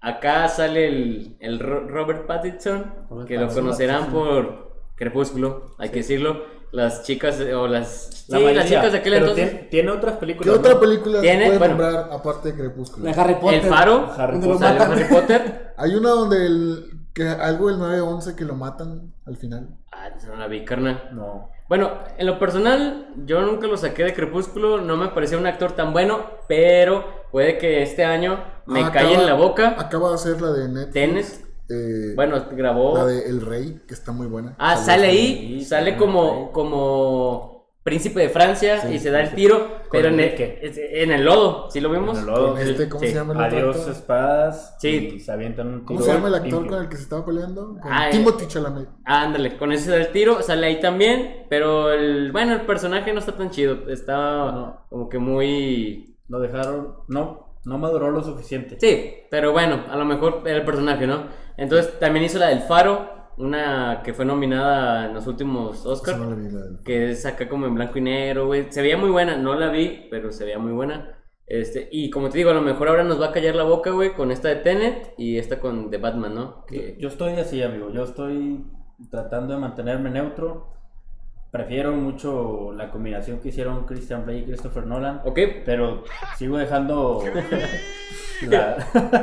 acá 0.00 0.48
sale 0.48 0.86
el, 0.88 1.36
el 1.40 1.58
Ro- 1.60 1.86
Robert 1.86 2.26
Pattinson, 2.26 2.94
Robert 3.10 3.28
que 3.28 3.34
lo 3.34 3.40
Pattinson. 3.42 3.64
conocerán 3.64 4.06
por 4.06 4.70
Crepúsculo, 4.96 5.74
hay 5.78 5.88
que 5.90 5.96
decirlo. 5.98 6.59
Las 6.72 7.02
chicas, 7.02 7.40
eh, 7.40 7.54
o 7.54 7.66
las... 7.66 8.24
La 8.28 8.38
sí, 8.38 8.44
mayoría, 8.44 8.60
las 8.60 8.68
chicas 8.68 8.92
de 8.92 8.98
aquel 8.98 9.12
pero 9.14 9.24
entonces... 9.26 9.50
Tiene, 9.50 9.68
tiene 9.68 9.90
otras 9.90 10.14
¿Qué 10.14 10.20
películas. 10.20 10.56
otra 10.56 10.74
¿no? 10.74 10.80
película 10.80 11.20
Tiene- 11.20 11.46
puede 11.46 11.58
bueno. 11.58 11.74
nombrar 11.76 12.08
aparte 12.12 12.52
de 12.52 12.58
Crepúsculo? 12.58 13.04
De 13.06 13.20
Harry 13.20 13.34
Potter. 13.34 13.54
El 13.64 13.68
Faro, 13.68 14.10
Harry 14.16 14.32
Donde 14.38 14.48
lo 14.48 14.54
Potter. 14.54 14.82
Harry 14.82 15.04
Potter. 15.10 15.74
Hay 15.76 15.94
una 15.96 16.10
donde 16.10 16.46
el, 16.46 16.90
que 17.12 17.28
algo 17.28 17.68
del 17.68 17.78
911 17.78 18.36
que 18.36 18.44
lo 18.44 18.54
matan 18.54 19.12
al 19.26 19.36
final. 19.36 19.68
Ah, 19.90 20.10
no 20.28 20.36
la 20.36 20.46
vi, 20.46 20.64
carnal. 20.64 21.08
No. 21.12 21.50
Bueno, 21.68 21.90
en 22.18 22.26
lo 22.26 22.38
personal, 22.38 23.08
yo 23.26 23.42
nunca 23.42 23.66
lo 23.66 23.76
saqué 23.76 24.04
de 24.04 24.14
Crepúsculo, 24.14 24.80
no 24.80 24.96
me 24.96 25.08
parecía 25.08 25.38
un 25.38 25.46
actor 25.46 25.72
tan 25.72 25.92
bueno, 25.92 26.20
pero 26.48 27.04
puede 27.32 27.58
que 27.58 27.82
este 27.82 28.04
año 28.04 28.42
me 28.66 28.80
Ah, 28.84 28.90
calle 28.92 29.08
acaba- 29.08 29.20
en 29.22 29.26
la 29.26 29.34
boca. 29.34 29.74
Acaba 29.78 30.08
de 30.10 30.14
hacer 30.14 30.40
la 30.40 30.50
de 30.52 30.68
Netflix. 30.68 30.92
Tenet. 30.92 31.49
Eh, 31.70 32.12
Bueno, 32.16 32.44
grabó. 32.52 32.96
La 32.96 33.06
de 33.06 33.26
El 33.28 33.40
Rey, 33.40 33.80
que 33.86 33.94
está 33.94 34.12
muy 34.12 34.26
buena. 34.26 34.54
Ah, 34.58 34.76
sale 34.76 35.06
ahí, 35.06 35.58
sí, 35.60 35.64
sale 35.64 35.96
como, 35.96 36.50
como 36.52 37.60
príncipe 37.82 38.20
de 38.20 38.28
Francia 38.28 38.82
Sí, 38.82 38.94
y 38.94 38.98
se 38.98 39.10
da 39.10 39.22
el 39.22 39.34
tiro, 39.34 39.66
pero 39.90 40.08
en 40.08 40.20
el, 40.20 40.34
en 40.38 41.10
el 41.12 41.24
lodo, 41.24 41.70
¿sí 41.70 41.80
lo 41.80 41.90
vimos? 41.90 42.18
En 42.18 42.24
el 42.24 42.30
lodo. 42.30 42.58
Este, 42.58 42.88
¿cómo 42.90 43.00
Sí. 43.00 43.08
se 43.08 43.14
llama 43.14 43.32
el 43.32 43.40
Adiós 43.40 43.76
actor? 43.78 43.92
espadas. 43.92 44.76
Sí. 44.78 45.12
Y 45.16 45.20
se 45.20 45.32
avientan 45.32 45.66
un 45.68 45.84
¿Cómo 45.84 46.02
se 46.02 46.12
llama 46.12 46.28
el 46.28 46.34
actor 46.34 46.52
limpio. 46.52 46.70
con 46.72 46.82
el 46.82 46.88
que 46.90 46.96
se 46.96 47.02
estaba 47.04 47.24
peleando? 47.24 47.78
Con 47.80 47.92
Ah, 47.92 48.08
eh. 48.08 48.12
Timothy 48.12 48.46
Chalamet. 48.48 48.88
Ah, 49.06 49.22
ándale, 49.22 49.56
con 49.56 49.72
ese 49.72 49.84
se 49.84 49.90
da 49.92 49.96
el 49.96 50.12
tiro, 50.12 50.42
sale 50.42 50.66
ahí 50.66 50.78
también, 50.80 51.46
pero 51.48 51.90
el, 51.92 52.30
bueno, 52.32 52.52
el 52.54 52.60
personaje 52.62 53.12
no 53.14 53.18
está 53.20 53.32
tan 53.36 53.50
chido, 53.50 53.88
está 53.88 54.14
No. 54.52 54.86
como 54.90 55.08
que 55.08 55.18
muy 55.18 56.06
Lo 56.28 56.38
dejaron. 56.38 56.94
No, 57.08 57.49
no 57.64 57.78
maduró 57.78 58.10
lo 58.10 58.22
suficiente. 58.22 58.76
Sí, 58.80 59.14
pero 59.30 59.52
bueno, 59.52 59.84
a 59.90 59.96
lo 59.96 60.04
mejor 60.04 60.42
era 60.46 60.56
el 60.58 60.64
personaje, 60.64 61.06
¿no? 61.06 61.24
Entonces 61.56 61.98
también 61.98 62.24
hizo 62.24 62.38
la 62.38 62.48
del 62.48 62.60
Faro, 62.60 63.10
una 63.36 64.02
que 64.04 64.12
fue 64.14 64.24
nominada 64.24 65.06
en 65.06 65.14
los 65.14 65.26
últimos 65.26 65.84
Oscars, 65.86 66.18
no 66.18 66.30
la 66.30 66.36
vi, 66.36 66.48
la 66.50 66.60
del- 66.60 66.82
que 66.84 67.10
es 67.10 67.24
acá 67.26 67.48
como 67.48 67.66
en 67.66 67.74
blanco 67.74 67.98
y 67.98 68.02
negro, 68.02 68.46
güey. 68.46 68.66
Se 68.70 68.82
veía 68.82 68.96
muy 68.96 69.10
buena, 69.10 69.36
no 69.36 69.54
la 69.54 69.68
vi, 69.70 70.08
pero 70.10 70.30
se 70.32 70.44
veía 70.44 70.58
muy 70.58 70.72
buena. 70.72 71.16
Este, 71.46 71.88
y 71.90 72.10
como 72.10 72.28
te 72.30 72.38
digo, 72.38 72.50
a 72.50 72.54
lo 72.54 72.62
mejor 72.62 72.88
ahora 72.88 73.02
nos 73.02 73.20
va 73.20 73.26
a 73.26 73.32
callar 73.32 73.56
la 73.56 73.64
boca, 73.64 73.90
güey, 73.90 74.12
con 74.14 74.30
esta 74.30 74.48
de 74.48 74.56
Tenet 74.56 75.14
y 75.18 75.36
esta 75.38 75.58
con 75.58 75.90
The 75.90 75.98
Batman, 75.98 76.34
¿no? 76.34 76.64
Que... 76.66 76.96
Yo 77.00 77.08
estoy 77.08 77.32
así, 77.34 77.60
amigo. 77.62 77.90
Yo 77.92 78.04
estoy 78.04 78.64
tratando 79.10 79.54
de 79.54 79.60
mantenerme 79.60 80.10
neutro. 80.10 80.68
Prefiero 81.50 81.92
mucho 81.92 82.72
la 82.76 82.90
combinación 82.90 83.40
que 83.40 83.48
hicieron 83.48 83.84
Christian 83.84 84.24
Bale 84.24 84.38
y 84.38 84.44
Christopher 84.44 84.86
Nolan. 84.86 85.20
Ok, 85.24 85.38
Pero 85.66 86.04
sigo 86.38 86.56
dejando. 86.58 87.22
la- 88.42 88.76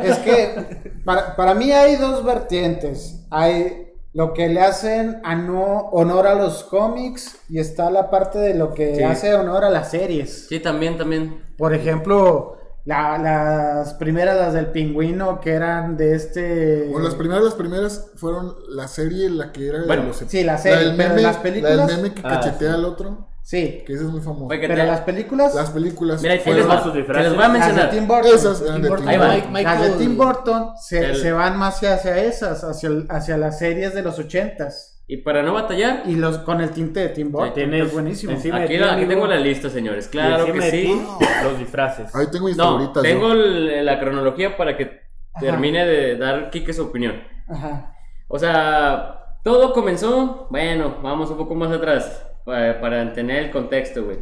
Es 0.04 0.18
que 0.20 0.92
para, 1.06 1.36
para 1.36 1.54
mí 1.54 1.72
hay 1.72 1.96
dos 1.96 2.24
vertientes. 2.26 3.26
Hay 3.30 3.84
lo 4.14 4.34
que 4.34 4.48
le 4.48 4.62
hacen 4.62 5.22
a 5.24 5.36
no 5.36 5.90
honor 5.92 6.28
a 6.28 6.36
los 6.36 6.64
cómics 6.64 7.40
y 7.50 7.60
está 7.60 7.90
la 7.92 8.10
parte 8.10 8.40
de 8.40 8.56
lo 8.56 8.74
que 8.74 8.96
Sí. 8.96 9.04
hace 9.04 9.34
honor 9.36 9.64
a 9.64 9.70
las 9.70 9.92
series. 9.92 10.48
sí, 10.48 10.60
también, 10.60 10.98
también. 10.98 11.42
Por 11.58 11.74
ejemplo, 11.74 12.58
la- 12.88 13.18
las 13.18 13.94
primeras, 13.96 14.38
las 14.38 14.54
del 14.54 14.68
pingüino, 14.68 15.40
que 15.42 15.52
eran 15.54 15.98
de 15.98 16.16
este... 16.16 16.88
Bueno, 16.90 17.06
las 17.06 17.16
primeras, 17.16 17.44
las 17.44 17.54
primeras 17.56 18.12
fueron 18.16 18.56
la 18.70 18.88
serie, 18.88 19.30
la 19.30 19.52
que 19.52 19.68
era 19.68 19.80
de 19.82 19.88
Bueno, 19.88 20.04
los... 20.06 20.18
sí, 20.26 20.44
la 20.44 20.58
serie, 20.58 20.86
del 20.88 20.96
pero 20.96 21.10
meme, 21.10 21.22
las 21.22 21.36
La 21.36 21.42
películas- 21.44 21.88
del 21.88 21.98
meme 21.98 22.14
que 22.14 22.22
Ah, 22.24 22.30
cachetea 22.30 22.70
sí. 22.70 22.76
al 22.76 22.86
otro, 22.86 23.28
Sí, 23.44 23.82
que 23.88 23.94
ese 23.94 24.04
es 24.04 24.10
muy 24.10 24.20
famoso. 24.20 24.48
Pero 24.50 24.76
te- 24.76 24.84
las 24.86 25.00
películas... 25.02 25.56
Las 25.56 25.70
películas 25.70 26.22
Mira, 26.22 26.34
ahí 26.34 26.40
les 26.40 26.44
fueron... 26.46 26.70
va, 26.70 26.84
sus 26.84 26.94
las 26.96 27.08
voy 27.08 27.16
a 27.16 27.24
las 27.24 27.36
de 27.54 27.60
mencionar. 27.60 27.90
Tim 27.92 28.08
Burton. 28.08 28.36
Esas 28.36 28.62
eran 28.62 28.74
Tim 28.74 28.82
de. 28.84 28.88
Tim. 28.90 28.98
Burton. 28.98 29.08
Mike- 29.08 29.18
Las 29.28 29.44
de 29.44 29.50
Michael- 29.88 29.98
Tim 29.98 30.18
Burton 30.18 30.70
se, 30.82 31.00
El- 31.06 31.16
se 31.16 31.32
van 31.32 31.58
más 31.58 31.76
hacia, 31.76 31.94
hacia 31.94 32.18
esas, 32.24 32.64
hacia, 32.66 32.90
hacia 33.10 33.38
las 33.38 33.58
series 33.60 33.94
de 33.94 34.02
los 34.02 34.20
ochentas. 34.20 34.97
Y 35.10 35.18
para 35.18 35.42
no 35.42 35.54
batallar, 35.54 36.04
Y 36.06 36.16
los 36.16 36.40
con 36.40 36.60
el 36.60 36.72
tinte 36.72 37.00
de 37.00 37.10
Tim 37.10 37.32
Burton, 37.32 37.54
tienes 37.54 37.88
es 37.88 37.94
buenísimo. 37.94 38.34
encima- 38.34 38.58
aquí, 38.58 38.76
de 38.78 39.06
tengo 39.06 39.26
la 39.26 39.38
lista, 39.38 39.70
señores. 39.70 40.08
Claro 40.10 40.46
que 40.52 40.62
sí. 40.64 40.82
ti, 40.82 41.02
los 41.44 41.58
disfraces. 41.60 42.14
Ahí 42.14 42.28
tengo 42.32 42.48
mis 42.48 42.58
No, 42.58 42.64
favoritas. 42.66 43.04
tengo 43.04 43.34
la 43.34 44.00
cronología 44.00 44.58
para 44.58 44.76
que 44.76 45.00
termine 45.40 45.86
de 45.86 46.18
dar 46.18 46.50
Kike 46.50 46.74
su 46.74 46.84
opinión. 46.84 47.24
Ajá. 47.48 47.94
O 48.28 48.38
sea, 48.38 49.20
todo 49.46 49.72
comenzó, 49.72 50.48
bueno, 50.50 50.98
vamos 51.02 51.30
un 51.32 51.38
poco 51.38 51.56
más 51.56 51.72
atrás 51.72 52.26
para, 52.44 52.82
para 52.82 53.14
tener 53.14 53.44
el 53.46 53.52
contexto, 53.52 54.04
güey. 54.04 54.18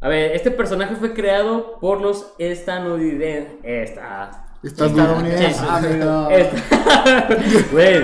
A 0.00 0.08
ver, 0.08 0.30
este 0.36 0.52
personaje 0.52 0.94
fue 0.94 1.12
creado 1.12 1.78
por 1.80 2.00
los 2.00 2.34
estadounidenses. 2.38 3.54
Esta. 3.64 4.46
Estadounidenses. 4.62 5.56
Sí. 5.56 5.66
Amigo. 5.68 6.28
Esta- 6.30 7.28
Güey, 7.72 8.02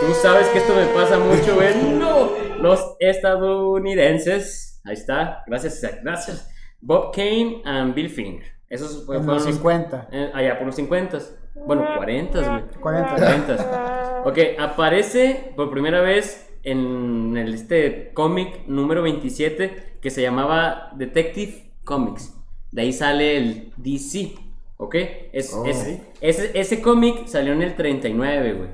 tú 0.00 0.12
sabes 0.22 0.46
que 0.48 0.58
esto 0.58 0.74
me 0.74 0.86
pasa 0.86 1.18
mucho, 1.18 1.54
güey. 1.54 1.74
No, 1.98 2.30
los 2.60 2.96
estadounidenses. 3.00 4.80
Ahí 4.84 4.94
está, 4.94 5.42
gracias, 5.46 5.78
Isaac, 5.78 6.00
gracias. 6.02 6.48
Bob 6.80 7.12
Kane 7.14 7.62
and 7.64 7.94
Bill 7.94 8.08
Finger. 8.10 8.46
Esos 8.68 9.04
fue- 9.06 9.16
En 9.16 9.24
fueron 9.24 9.44
los 9.44 9.54
50. 9.54 10.08
eh, 10.12 10.30
allá 10.34 10.58
por 10.58 10.66
los 10.66 10.76
50. 10.76 11.18
Bueno, 11.66 11.86
40, 11.96 12.38
güey. 12.38 12.62
40. 12.80 13.14
40. 13.16 14.02
Ok, 14.26 14.38
aparece 14.58 15.52
por 15.54 15.70
primera 15.70 16.00
vez 16.00 16.48
en 16.64 17.36
el, 17.36 17.54
este 17.54 18.10
cómic 18.12 18.66
número 18.66 19.02
27 19.02 19.98
que 20.02 20.10
se 20.10 20.20
llamaba 20.20 20.90
Detective 20.96 21.70
Comics. 21.84 22.34
De 22.72 22.82
ahí 22.82 22.92
sale 22.92 23.36
el 23.36 23.72
DC. 23.76 24.34
¿Ok? 24.78 24.96
Es, 25.32 25.54
Oh. 25.54 25.64
es- 25.64 26.00
ese 26.20 26.50
ese 26.58 26.82
cómic 26.82 27.28
salió 27.28 27.52
en 27.52 27.62
el 27.62 27.76
39, 27.76 28.52
güey. 28.54 28.68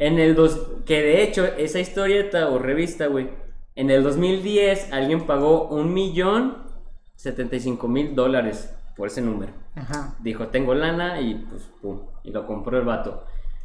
En 0.00 0.18
el 0.18 0.34
dos, 0.34 0.58
que 0.86 1.00
de 1.02 1.22
hecho, 1.22 1.44
esa 1.44 1.78
historieta 1.78 2.48
o 2.48 2.58
revista, 2.58 3.06
güey, 3.06 3.28
en 3.76 3.90
el 3.90 4.02
2010 4.02 4.92
alguien 4.92 5.26
pagó 5.26 5.68
un 5.68 5.92
millón 5.94 6.56
75 7.16 7.86
mil 7.86 8.14
dólares 8.14 8.74
por 8.96 9.08
ese 9.08 9.20
número. 9.20 9.52
Ajá. 9.76 10.16
Dijo, 10.20 10.48
tengo 10.48 10.74
lana 10.74 11.20
y 11.20 11.34
pues, 11.34 11.70
pum, 11.80 12.00
y 12.24 12.30
lo 12.32 12.46
compró 12.46 12.78
el 12.78 12.84
vato. 12.84 13.24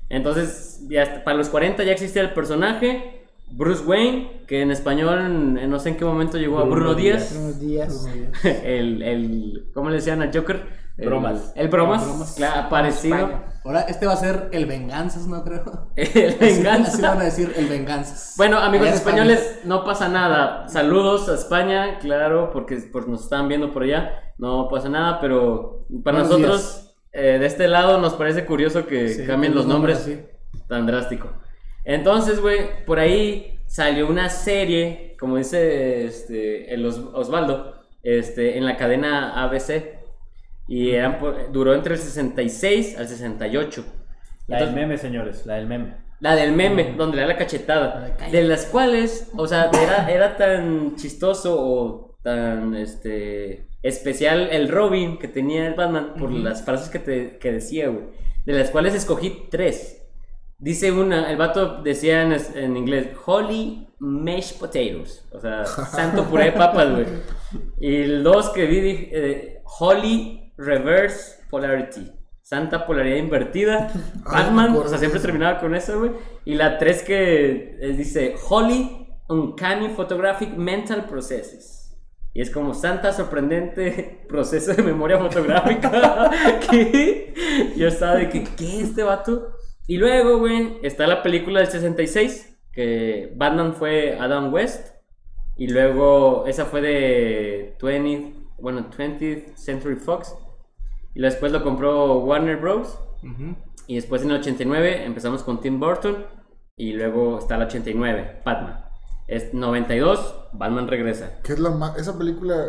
Entonces, 0.10 0.86
ya 0.90 1.24
para 1.24 1.38
los 1.38 1.50
40 1.50 1.84
ya 1.84 1.94
existía 1.94 2.22
el 2.22 2.34
personaje, 2.34 3.26
Bruce 3.52 3.84
Wayne, 3.86 4.42
que 4.48 4.62
en 4.62 4.72
español 4.72 5.54
no 5.70 5.80
sé 5.80 5.90
en 5.90 5.98
qué 5.98 6.06
momento 6.06 6.38
llegó 6.38 6.60
a 6.60 6.64
Bruno 6.64 6.76
Bruno 6.76 6.94
Díaz, 6.96 7.36
Unos 7.40 7.60
días. 7.60 8.08
el, 8.44 9.02
el, 9.02 9.72
¿cómo 9.74 9.90
le 9.90 9.96
decían 9.96 10.22
a 10.22 10.32
Joker? 10.34 10.64
El- 10.98 11.06
Bromas. 11.08 11.54
El, 11.56 11.68
Bromas, 11.70 12.06
Bromas. 12.06 12.34
claro, 12.36 12.70
parecido. 12.70 13.16
España. 13.16 13.44
Ahora, 13.66 13.82
este 13.82 14.06
va 14.06 14.14
a 14.14 14.18
ser 14.18 14.50
el 14.52 14.68
Venganzas, 14.68 15.26
¿no 15.28 15.44
creo? 15.44 15.90
El 15.96 16.36
venganza. 16.36 16.92
Así 16.92 17.02
van 17.02 17.20
a 17.20 17.24
decir 17.24 17.52
el 17.58 17.66
Venganzas. 17.68 18.36
Bueno, 18.38 18.60
amigos 18.60 18.88
Allá 18.88 18.96
españoles, 18.98 19.60
no 19.64 19.84
pasa 19.84 20.08
nada. 20.08 20.68
Saludos 20.70 21.28
a 21.30 21.34
España, 21.34 21.98
claro, 22.00 22.52
porque 22.54 22.78
pues, 22.92 23.08
nos 23.08 23.24
están 23.24 23.48
viendo 23.48 23.72
por 23.74 23.82
allá. 23.84 24.34
No 24.38 24.68
pasa 24.70 24.88
nada, 24.90 25.20
pero 25.20 25.88
para 26.04 26.20
Buenos 26.20 26.40
nosotros, 26.40 26.96
eh, 27.12 27.38
de 27.40 27.46
este 27.48 27.68
lado, 27.68 28.00
nos 28.00 28.14
parece 28.14 28.46
curioso 28.46 28.86
que 28.86 29.10
Sí, 29.10 29.26
cambien 29.26 29.56
los 29.56 29.66
nombres 29.66 30.08
tan 30.68 30.86
drástico. 30.86 31.30
Entonces, 31.86 32.40
güey, 32.42 32.86
por 32.86 33.00
ahí 33.00 33.60
salió 33.66 34.08
una 34.08 34.30
serie, 34.30 35.16
como 35.20 35.38
dice 35.38 36.06
este, 36.06 36.74
el 36.74 36.86
Os- 36.86 37.02
Osvaldo, 37.14 37.82
este, 38.04 38.58
en 38.58 38.66
la 38.66 38.78
cadena 38.78 39.44
ABC. 39.44 40.05
Y 40.68 40.92
eran 40.92 41.20
por- 41.20 41.52
duró 41.52 41.74
entre 41.74 41.94
el 41.96 42.00
66 42.00 42.98
al 42.98 43.08
68. 43.08 43.84
La 44.48 44.58
del 44.58 44.68
Entonces- 44.70 44.76
meme, 44.88 44.98
señores, 44.98 45.46
la 45.46 45.56
del 45.56 45.68
meme. 45.68 45.96
La 46.22 46.36
del 46.36 46.54
meme, 46.54 46.94
donde 46.98 47.18
le 47.18 47.22
da 47.24 47.28
la 47.28 47.38
cachetada. 47.38 48.16
De 48.32 48.44
las 48.44 48.66
cuales, 48.66 49.30
o 49.38 49.48
sea, 49.48 49.70
era, 49.84 50.10
era 50.10 50.38
tan 50.38 50.96
chistoso 50.96 51.56
o 51.60 52.18
tan 52.24 52.74
este 52.76 53.68
especial 53.84 54.48
el 54.52 54.70
Robin 54.70 55.20
que 55.20 55.28
tenía 55.28 55.68
el 55.68 55.76
Batman 55.76 56.14
por 56.18 56.32
las 56.32 56.64
frases 56.64 56.90
que, 56.90 57.00
te, 57.00 57.38
que 57.38 57.52
decía, 57.52 57.90
güey. 57.90 58.06
De 58.46 58.54
las 58.54 58.72
cuales 58.72 58.96
escogí 58.96 59.48
tres. 59.52 60.02
Dice 60.58 60.92
una, 60.92 61.30
el 61.30 61.38
vato 61.38 61.82
decía 61.84 62.22
en, 62.24 62.36
en 62.56 62.78
inglés, 62.78 63.10
Holy 63.26 63.90
Mashed 64.00 64.58
Potatoes. 64.58 65.28
O 65.32 65.40
sea, 65.40 65.66
santo 65.66 66.24
puré 66.24 66.46
de 66.46 66.52
papas, 66.54 66.92
güey. 66.92 67.06
Y 67.80 67.96
el 67.98 68.24
dos 68.24 68.50
que 68.50 68.66
vi, 68.66 68.80
dije, 68.80 69.10
eh, 69.12 69.62
Holy 69.80 70.45
Reverse 70.58 71.44
Polarity. 71.50 72.12
Santa 72.42 72.86
polaridad 72.86 73.18
invertida. 73.18 73.92
Ah, 74.26 74.44
Batman, 74.44 74.76
o 74.76 74.88
sea, 74.88 74.98
siempre 74.98 75.20
terminaba 75.20 75.60
con 75.60 75.76
eso, 75.76 76.00
güey. 76.00 76.12
Y 76.46 76.56
la 76.56 76.78
tres 76.78 77.04
que 77.04 77.78
dice 77.96 78.36
Holy 78.50 79.08
Uncanny 79.30 79.90
Photographic 79.90 80.56
Mental 80.56 81.06
Processes. 81.06 81.96
Y 82.34 82.42
es 82.42 82.52
como 82.52 82.74
Santa 82.74 83.14
sorprendente 83.14 84.26
proceso 84.30 84.74
de 84.74 84.84
memoria 84.84 85.18
fotográfica. 85.18 86.32
que 86.70 87.34
yo 87.78 87.88
estaba 87.88 88.16
de 88.16 88.30
que, 88.30 88.44
¿qué 88.44 88.82
es 88.82 88.90
este 88.90 89.04
vato? 89.04 89.56
Y 89.88 89.98
luego, 89.98 90.40
güey, 90.40 90.78
está 90.84 91.08
la 91.08 91.24
película 91.24 91.62
del 91.62 91.70
66, 91.70 92.58
que 92.74 93.32
Batman 93.36 93.74
fue 93.74 94.18
Adam 94.20 94.54
West. 94.54 94.96
Y 95.56 95.68
luego, 95.68 96.46
esa 96.48 96.66
fue 96.66 96.82
de 96.82 97.78
20, 97.82 98.34
bueno, 98.60 98.90
20th 98.90 99.56
Century 99.56 99.96
Fox. 99.96 100.36
Y 101.16 101.22
después 101.22 101.52
lo 101.52 101.64
compró 101.64 102.20
Warner 102.20 102.58
Bros. 102.58 103.00
Y 103.88 103.96
después 103.96 104.22
en 104.24 104.32
el 104.32 104.38
89 104.40 105.06
empezamos 105.06 105.42
con 105.44 105.60
Tim 105.62 105.80
Burton. 105.80 106.26
Y 106.76 106.94
luego 106.94 107.40
está 107.40 107.56
el 107.56 107.64
89, 107.64 108.42
Batman. 108.46 108.86
Es 109.28 109.54
92, 109.54 110.50
Batman 110.54 110.88
regresa. 110.88 111.40
Que 111.42 111.54
es 111.54 111.60
la 111.60 111.72
ma- 111.72 111.96
esa 111.98 112.18
película, 112.18 112.68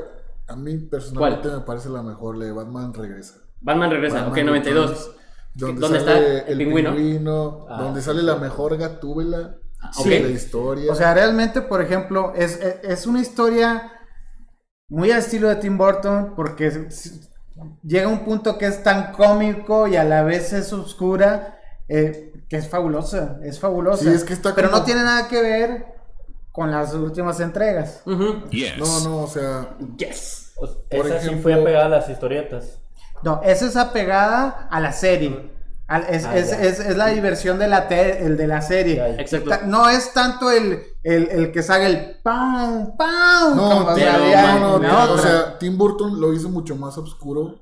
a 0.49 0.57
mí 0.57 0.79
personalmente 0.79 1.49
me 1.50 1.61
parece 1.61 1.88
la 1.91 2.03
mejor, 2.03 2.37
la 2.38 2.45
de 2.47 2.53
Batman 2.53 2.95
Regresa. 2.95 3.35
Batman 3.61 3.91
regresa, 3.91 4.23
Batman 4.25 4.31
ok, 4.33 4.45
92. 4.47 4.91
Returns, 4.91 5.11
Donde, 5.55 5.81
¿Dónde 5.81 6.00
sale 6.00 6.37
está 6.38 6.50
el 6.53 6.59
pingüino? 6.59 6.95
pingüino, 6.95 7.67
Ah, 7.69 7.83
donde 7.83 8.00
sí, 8.00 8.07
sale 8.07 8.23
la 8.23 8.37
mejor 8.37 8.76
gatúbela 8.79 9.57
ok. 9.99 10.07
de 10.07 10.21
la 10.21 10.29
historia. 10.29 10.93
O 10.93 10.95
sea, 10.95 11.12
realmente, 11.15 11.62
por 11.62 11.83
ejemplo, 11.83 12.33
es, 12.37 12.61
es, 12.62 12.85
es 12.85 13.07
una 13.07 13.21
historia 13.21 13.93
muy 14.88 15.11
al 15.11 15.19
estilo 15.19 15.49
de 15.49 15.57
Tim 15.57 15.76
Burton 15.76 16.35
porque 16.37 16.88
llega 17.83 18.09
un 18.09 18.25
punto 18.25 18.59
que 18.59 18.67
es 18.67 18.83
tan 18.83 19.13
cómico 19.13 19.87
y 19.87 19.97
a 19.97 20.05
la 20.05 20.23
vez 20.23 20.53
es 20.53 20.73
oscura 20.73 21.59
eh, 21.89 22.33
que 22.49 22.57
es 22.57 22.69
fabulosa, 22.69 23.39
es 23.43 23.59
fabulosa. 23.61 24.05
Sí, 24.05 24.09
es 24.11 24.25
que 24.25 24.33
está 24.33 24.55
Pero 24.55 24.69
como- 24.69 24.81
no 24.81 24.85
tiene 24.85 25.03
nada 25.03 25.29
que 25.29 25.41
ver 25.41 25.87
con 26.53 26.71
las 26.71 26.95
últimas 26.95 27.39
entregas. 27.41 28.03
Yes. 28.51 28.79
no, 28.79 29.01
no, 29.01 29.19
o 29.23 29.27
sea, 29.27 29.77
Yes. 29.97 30.53
Por 30.91 31.07
esa 31.07 31.21
sí 31.21 31.35
fue 31.43 31.53
apegada 31.55 31.87
a 31.87 31.89
las 31.91 32.09
historietas. 32.09 32.79
No, 33.23 33.41
esa 33.45 33.67
es 33.67 33.77
apegada 33.77 34.69
a 34.71 34.81
la 34.81 34.93
serie. 34.93 35.51
Al- 35.88 36.07
es, 36.11 36.25
Ah, 36.25 36.37
es- 36.37 36.52
es- 36.52 36.81
es 36.81 36.97
la 36.97 37.07
diversión 37.09 37.59
de 37.61 37.69
la, 37.69 37.87
te- 37.88 38.25
el 38.26 38.37
de 38.37 38.47
la 38.49 38.61
serie. 38.61 38.97
Ya, 38.97 39.09
ya. 39.09 39.21
Exacto. 39.23 39.50
Ta- 39.50 39.62
No 39.66 39.88
es 39.88 40.12
tanto 40.12 40.51
el, 40.51 40.83
el, 41.05 41.29
el 41.31 41.53
que 41.53 41.62
salga 41.62 41.87
el 41.87 42.16
¡pam! 42.22 42.96
¡pam! 42.96 43.57
no, 43.57 43.87
salía 43.96 44.42
man, 44.42 44.61
no, 44.61 44.79
no, 44.81 45.12
o 45.12 45.18
sea, 45.18 45.59
Tim 45.59 45.79
Burton 45.79 46.20
lo 46.20 46.33
hizo 46.33 46.49
mucho 46.49 46.75
más 46.75 46.99
oscuro 46.99 47.61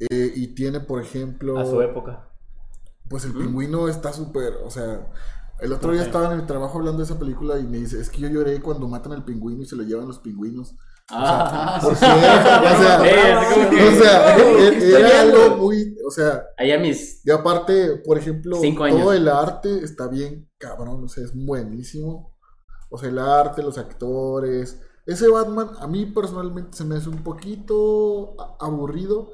eh, 0.00 0.32
y 0.34 0.48
tiene, 0.54 0.80
por 0.80 1.00
ejemplo, 1.00 1.58
A 1.58 1.64
su 1.64 1.80
época. 1.80 2.28
pues 3.08 3.24
el 3.24 3.32
pingüino 3.34 3.86
está 3.88 4.12
súper, 4.12 4.54
o 4.64 4.70
sea, 4.70 5.06
el 5.60 5.72
otro 5.72 5.92
día 5.92 6.02
estaba 6.02 6.32
en 6.32 6.40
mi 6.40 6.46
trabajo 6.46 6.78
hablando 6.78 6.98
de 6.98 7.04
esa 7.04 7.18
película 7.20 7.58
y 7.60 7.62
me 7.64 7.76
dice, 7.78 8.00
es 8.00 8.10
que 8.10 8.20
yo 8.20 8.28
lloré 8.28 8.60
cuando 8.60 8.88
matan 8.88 9.12
al 9.12 9.24
pingüino 9.24 9.62
y 9.62 9.66
se 9.66 9.76
lo 9.76 9.84
llevan 9.84 10.08
los 10.08 10.18
pingüinos. 10.18 10.74
Ah. 11.10 11.80
O 11.84 11.94
sea, 11.94 13.04
e- 14.38 14.68
e- 14.68 14.98
era 14.98 15.20
algo 15.22 15.56
muy, 15.58 15.96
o 16.06 16.10
sea, 16.10 16.44
Ahí 16.56 16.72
a 16.72 16.78
mis. 16.78 17.24
y 17.26 17.30
aparte, 17.30 17.96
por 18.04 18.16
ejemplo, 18.18 18.58
todo 18.88 19.12
el 19.12 19.28
arte 19.28 19.84
está 19.84 20.08
bien 20.08 20.48
cabrón, 20.58 21.04
o 21.04 21.08
sea, 21.08 21.24
es 21.24 21.32
buenísimo. 21.34 22.34
O 22.90 22.98
sea, 22.98 23.08
el 23.08 23.18
arte, 23.18 23.62
los 23.62 23.76
actores. 23.76 24.80
Ese 25.06 25.28
Batman, 25.28 25.70
a 25.80 25.86
mí 25.86 26.06
personalmente 26.06 26.76
se 26.76 26.84
me 26.84 26.96
hace 26.96 27.08
un 27.10 27.22
poquito 27.22 28.36
aburrido, 28.60 29.32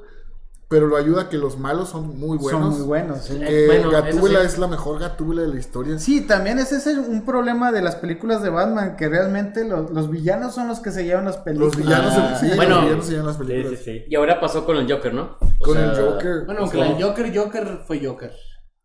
pero 0.71 0.87
lo 0.87 0.95
ayuda 0.95 1.23
a 1.23 1.29
que 1.29 1.37
los 1.37 1.59
malos 1.59 1.89
son 1.89 2.17
muy 2.17 2.37
buenos. 2.37 2.61
Son 2.61 2.69
muy 2.79 2.87
buenos. 2.87 3.25
sí. 3.25 3.37
Que 3.37 3.67
Bueno, 3.67 3.91
Gatúbela 3.91 4.39
sí. 4.39 4.45
es 4.47 4.57
la 4.57 4.67
mejor 4.67 4.99
Gatúbela 4.99 5.41
de 5.41 5.49
la 5.49 5.59
historia. 5.59 5.99
Sí, 5.99 6.21
también 6.25 6.57
ese 6.59 6.77
es 6.77 6.87
el- 6.87 6.99
un 6.99 7.25
problema 7.25 7.73
de 7.73 7.81
las 7.81 7.97
películas 7.97 8.41
de 8.41 8.49
Batman, 8.49 8.95
que 8.95 9.09
realmente 9.09 9.67
lo- 9.67 9.89
los 9.89 10.09
villanos 10.09 10.55
son 10.55 10.69
los 10.69 10.79
que 10.79 10.91
se 10.91 11.03
llevan 11.03 11.25
las 11.25 11.37
películas. 11.37 11.75
Los 11.75 11.85
villanos, 11.85 12.13
Ah, 12.17 12.37
sí, 12.39 12.49
bueno. 12.55 12.75
los 12.75 12.83
villanos 12.85 13.05
se 13.05 13.11
llaman 13.11 13.27
las 13.27 13.37
películas. 13.37 13.79
sí, 13.79 13.83
sí. 13.99 14.05
Y 14.09 14.15
ahora 14.15 14.39
pasó 14.39 14.65
con 14.65 14.77
el 14.77 14.89
Joker, 14.91 15.13
¿no? 15.13 15.35
O 15.41 15.63
Con 15.65 15.73
sea, 15.75 15.91
el 15.91 15.97
Joker. 16.01 16.45
Bueno, 16.45 16.61
aunque 16.61 16.77
del 16.77 17.03
Joker, 17.03 17.37
Joker 17.37 17.79
fue 17.85 18.03
Joker. 18.03 18.31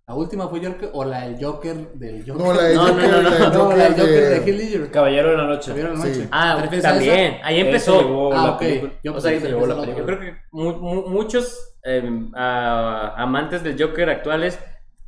La 0.09 0.15
última 0.15 0.47
fue 0.47 0.65
Joker 0.65 0.91
o 0.93 1.05
la 1.05 1.27
del 1.27 1.45
Joker 1.45 1.75
del 1.95 2.21
Joker. 2.25 2.37
No, 2.47 2.55
la 2.55 2.69
No, 2.75 2.87
no, 2.87 2.93
Joker, 2.93 3.11
no, 3.11 3.23
no, 3.23 3.29
la 3.31 3.49
No, 3.49 3.59
Joker, 3.61 3.77
la 3.79 3.85
del 3.89 3.93
Joker 3.95 4.45
de 4.45 4.53
Ledger. 4.53 4.91
Caballero 4.93 5.31
de 5.31 5.37
la 5.37 5.45
Noche. 5.49 5.73
¿Te 5.73 6.29
Ah, 6.31 6.69
también. 6.81 7.39
Ahí 7.43 7.59
empezó. 7.59 7.99
llevó? 8.03 8.33
Ah, 8.33 8.45
la 8.47 8.51
ok. 8.53 8.59
película. 8.61 8.93
Yo 9.03 9.15
O 9.17 9.21
sea, 9.21 9.33
que 9.33 9.41
se 9.41 9.49
llevó 9.49 9.67
la 9.67 9.75
refieres 9.75 9.97
a 9.97 9.99
Yo 9.99 10.07
creo 10.07 10.21
que 10.21 10.37
mu- 10.53 10.77
mu- 10.79 11.09
muchos 11.09 11.75
eh, 11.83 12.09
a- 12.37 13.15
amantes 13.17 13.65
del 13.65 13.83
Joker 13.83 14.09
actuales 14.11 14.61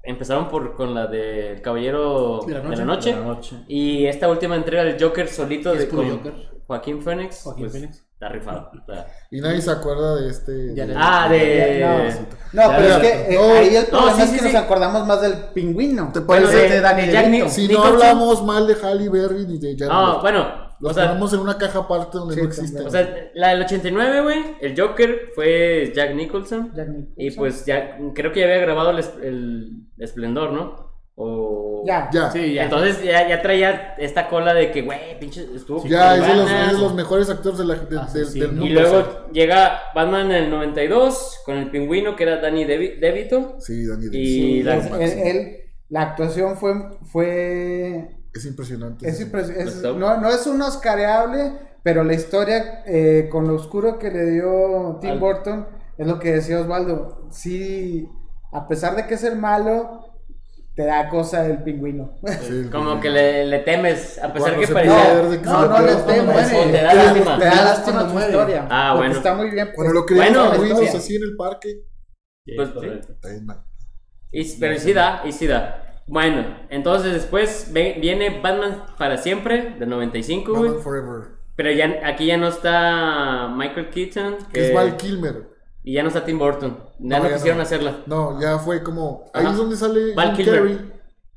empezaron 0.03 0.49
por 0.49 0.75
con 0.75 0.93
la 0.97 1.07
del 1.07 1.63
Caballero 1.63 2.41
De 2.45 2.55
la 2.55 2.61
de 2.61 2.65
Noche. 2.69 2.79
la 2.81 2.85
Noche. 2.85 3.11
De 3.15 3.21
la 3.21 3.25
Noche. 3.25 3.57
Y 3.69 4.05
esta 4.07 4.29
última 4.29 4.57
entrega 4.57 4.83
del 4.83 5.01
Joker 5.01 5.29
solito 5.29 5.73
Es 5.75 5.79
de 5.79 5.87
puro 5.87 6.03
con 6.03 6.11
Joker. 6.19 6.35
Joaquín 6.69 7.03
Phoenix. 7.03 7.43
Joaquín 7.43 7.65
pues, 7.65 7.73
Phoenix. 7.73 8.05
Está 8.13 8.29
rifado. 8.29 8.71
Está- 8.79 9.07
Y 9.31 9.41
nadie 9.41 9.63
se 9.63 9.71
acuerda 9.71 10.17
de 10.17 10.29
este. 10.29 10.75
Ya 10.75 10.87
de- 10.87 10.93
le- 10.93 11.01
Ah, 11.01 11.29
de. 11.31 12.27
No, 12.53 12.63
pero 12.77 12.89
es 12.89 12.97
que 12.99 13.09
eh, 13.09 13.39
no, 13.39 13.55
ahí 13.55 13.77
el 13.77 13.85
no, 13.85 13.89
problema 13.89 14.17
sí, 14.17 14.23
es 14.23 14.31
que 14.31 14.39
sí. 14.39 14.45
nos 14.45 14.55
acordamos 14.55 15.07
más 15.07 15.23
del 15.23 15.35
pingüino. 15.55 16.11
¿Te 16.13 16.21
eso 16.21 16.29
de 16.49 16.69
de 16.69 17.13
Jack 17.13 17.49
Si 17.49 17.69
no 17.69 17.83
hablamos 17.85 18.45
mal 18.45 18.67
de 18.67 18.75
Halle 18.75 19.09
Berry 19.09 19.47
ni 19.47 19.59
de 19.59 19.77
Jared 19.79 19.89
No, 19.93 20.21
bueno. 20.21 20.69
Los 20.81 20.93
ponemos 20.95 21.33
en 21.33 21.41
una 21.41 21.59
caja 21.59 21.81
aparte 21.81 22.19
donde 22.19 22.35
Sí, 22.35 22.41
no 22.43 22.47
existen. 22.47 22.87
o 22.87 22.91
sea, 22.91 23.31
la 23.35 23.49
del 23.49 23.63
89, 23.63 24.21
güey. 24.23 24.57
El 24.61 24.79
Joker 24.81 25.31
fue 25.35 25.93
Jack 25.95 26.15
Nicholson. 26.15 26.73
Jack 26.77 26.89
Nicholson. 26.89 27.15
Y 27.17 27.31
pues 27.33 27.65
ya. 27.67 27.99
Creo 28.15 28.31
que 28.31 28.41
ya 28.41 28.47
había 28.47 28.59
grabado 28.59 28.91
el 28.91 29.87
Esplendor, 29.99 30.53
¿no? 30.53 30.88
O. 31.21 31.83
Ya. 31.85 32.09
ya, 32.13 32.31
Sí, 32.31 32.55
ya. 32.55 32.65
Entonces 32.65 33.03
ya, 33.03 33.29
ya 33.29 33.43
traía 33.43 33.95
esta 33.99 34.29
cola 34.29 34.55
de 34.55 34.71
que, 34.71 34.83
güey, 34.83 35.19
pinche, 35.19 35.47
estuvo 35.55 35.85
ya 35.87 36.15
es 36.17 36.23
de, 36.27 36.35
los, 36.35 36.49
ganas. 36.49 36.67
es 36.69 36.77
de 36.77 36.83
los 36.83 36.95
mejores 36.95 37.29
actores 37.31 37.59
de 37.59 37.65
la, 37.65 37.75
de- 37.75 37.99
Ah, 37.99 38.09
del- 38.13 38.27
sí, 38.27 38.39
del 38.41 38.49
sí. 38.51 38.55
mundo. 38.55 38.67
Y 38.67 38.69
luego 38.71 39.27
llega 39.33 39.81
Batman 39.95 40.27
en 40.31 40.45
el 40.45 40.51
92 40.51 41.41
con 41.45 41.57
el 41.57 41.71
pingüino 41.71 42.15
que 42.15 42.23
era 42.25 42.37
Danny 42.41 42.65
Devi- 42.65 42.99
DeVito. 43.01 43.57
Sí, 43.61 43.85
Danny 43.87 44.07
Y 44.13 44.63
DeVito. 44.63 44.97
la- 44.97 45.05
Es 45.05 45.17
Él- 45.17 45.57
la 45.89 46.03
actuación 46.03 46.57
fue, 46.57 46.75
fue 47.11 48.11
Es 48.35 48.45
impresionante. 48.47 49.09
Es 49.09 49.21
impres- 49.21 49.51
es- 49.51 49.77
Está- 49.77 49.93
no, 49.93 50.21
no 50.21 50.29
es 50.29 50.47
un 50.47 50.61
oscareable, 50.63 51.53
pero 51.83 52.05
la 52.05 52.15
historia 52.15 52.83
eh, 52.87 53.29
con 53.31 53.49
lo 53.49 53.55
oscuro 53.55 53.99
que 53.99 54.11
le 54.11 54.31
dio 54.31 54.99
Tim 55.01 55.11
Al- 55.13 55.19
Burton 55.19 55.67
es 55.97 56.07
lo 56.07 56.19
que 56.19 56.33
decía 56.33 56.61
Osvaldo. 56.61 57.27
Sí, 57.31 58.09
a 58.53 58.69
pesar 58.69 58.95
de 58.97 59.07
que 59.07 59.15
es 59.15 59.25
el 59.25 59.37
malo, 59.37 60.08
te 60.79 60.85
da 60.85 61.09
cosa 61.09 61.45
el 61.45 61.65
pingüino. 61.65 62.17
Sí, 62.25 62.69
Como 62.71 62.95
sí. 62.95 63.01
que 63.01 63.11
le, 63.11 63.47
le 63.47 63.59
temes, 63.59 64.17
a 64.23 64.33
pesar 64.33 64.55
Cuando 64.55 64.61
que 64.61 64.67
se 64.69 64.73
parecía... 64.73 65.05
que 65.05 65.39
no, 65.49 65.67
no 65.67 65.81
les 65.83 65.97
cuando 65.97 66.33
temes, 66.33 66.51
te 66.71 66.83
da 66.83 66.95
lástima. 66.95 67.39
Te 67.39 67.45
da 67.47 67.65
lástima 67.65 68.09
tu 68.13 68.19
historia. 68.21 68.69
Ah, 68.71 68.91
porque 68.93 69.09
bueno. 69.09 69.15
Está 69.19 69.35
muy 69.35 69.51
bien. 69.51 69.71
Cuando 69.75 69.93
lo 69.95 70.07
Bueno, 70.07 70.45
la 70.45 70.51
pingüinos 70.53 70.81
historia. 70.83 70.99
así 71.01 71.17
en 71.17 71.23
el 71.25 71.37
parque. 71.37 71.69
Sí, 72.47 72.53
Pues, 72.55 72.69
es 72.69 72.75
correcto. 72.77 73.13
está 73.13 73.29
bien 73.31 73.47
mal. 73.47 73.65
Y- 74.31 74.61
pero 74.61 74.79
sí 74.79 74.93
da, 74.93 75.23
y 75.27 75.33
sí 75.33 75.49
da. 75.49 76.03
Bueno, 76.07 76.47
entonces 76.71 77.13
después 77.13 77.71
viene 77.73 78.39
Batman 78.41 78.85
para 78.97 79.17
siempre, 79.17 79.75
del 79.81 79.89
95, 79.89 80.53
güey. 80.53 80.63
Batman 80.69 80.83
Forever. 80.85 81.23
Pero 81.57 81.73
ya, 81.73 82.03
aquí 82.05 82.27
ya 82.27 82.37
no 82.37 82.47
está 82.47 83.49
Michael 83.53 83.91
Keaton. 83.91 84.37
Que 84.53 84.53
que- 84.53 84.69
es 84.69 84.75
Val 84.75 84.97
Kilmer. 84.97 85.58
Y 85.89 85.95
ya 85.95 86.03
no 86.03 86.09
está 86.09 86.23
Tim 86.25 86.39
Burton. 86.39 86.77
Ya 86.99 87.17
No, 87.19 87.25
no, 87.25 87.31
ya 87.31 87.35
quisieron 87.37 87.57
no. 87.59 87.63
hacerla. 87.63 88.03
No, 88.07 88.41
ya 88.41 88.59
fue 88.59 88.83
como. 88.83 89.31
Ahí 89.33 89.43
Ajá. 89.45 89.53
es 89.53 89.57
donde 89.59 89.77
sale 89.77 90.15
Val 90.15 90.37
Jim. 90.37 90.47
Carrey. 90.47 90.79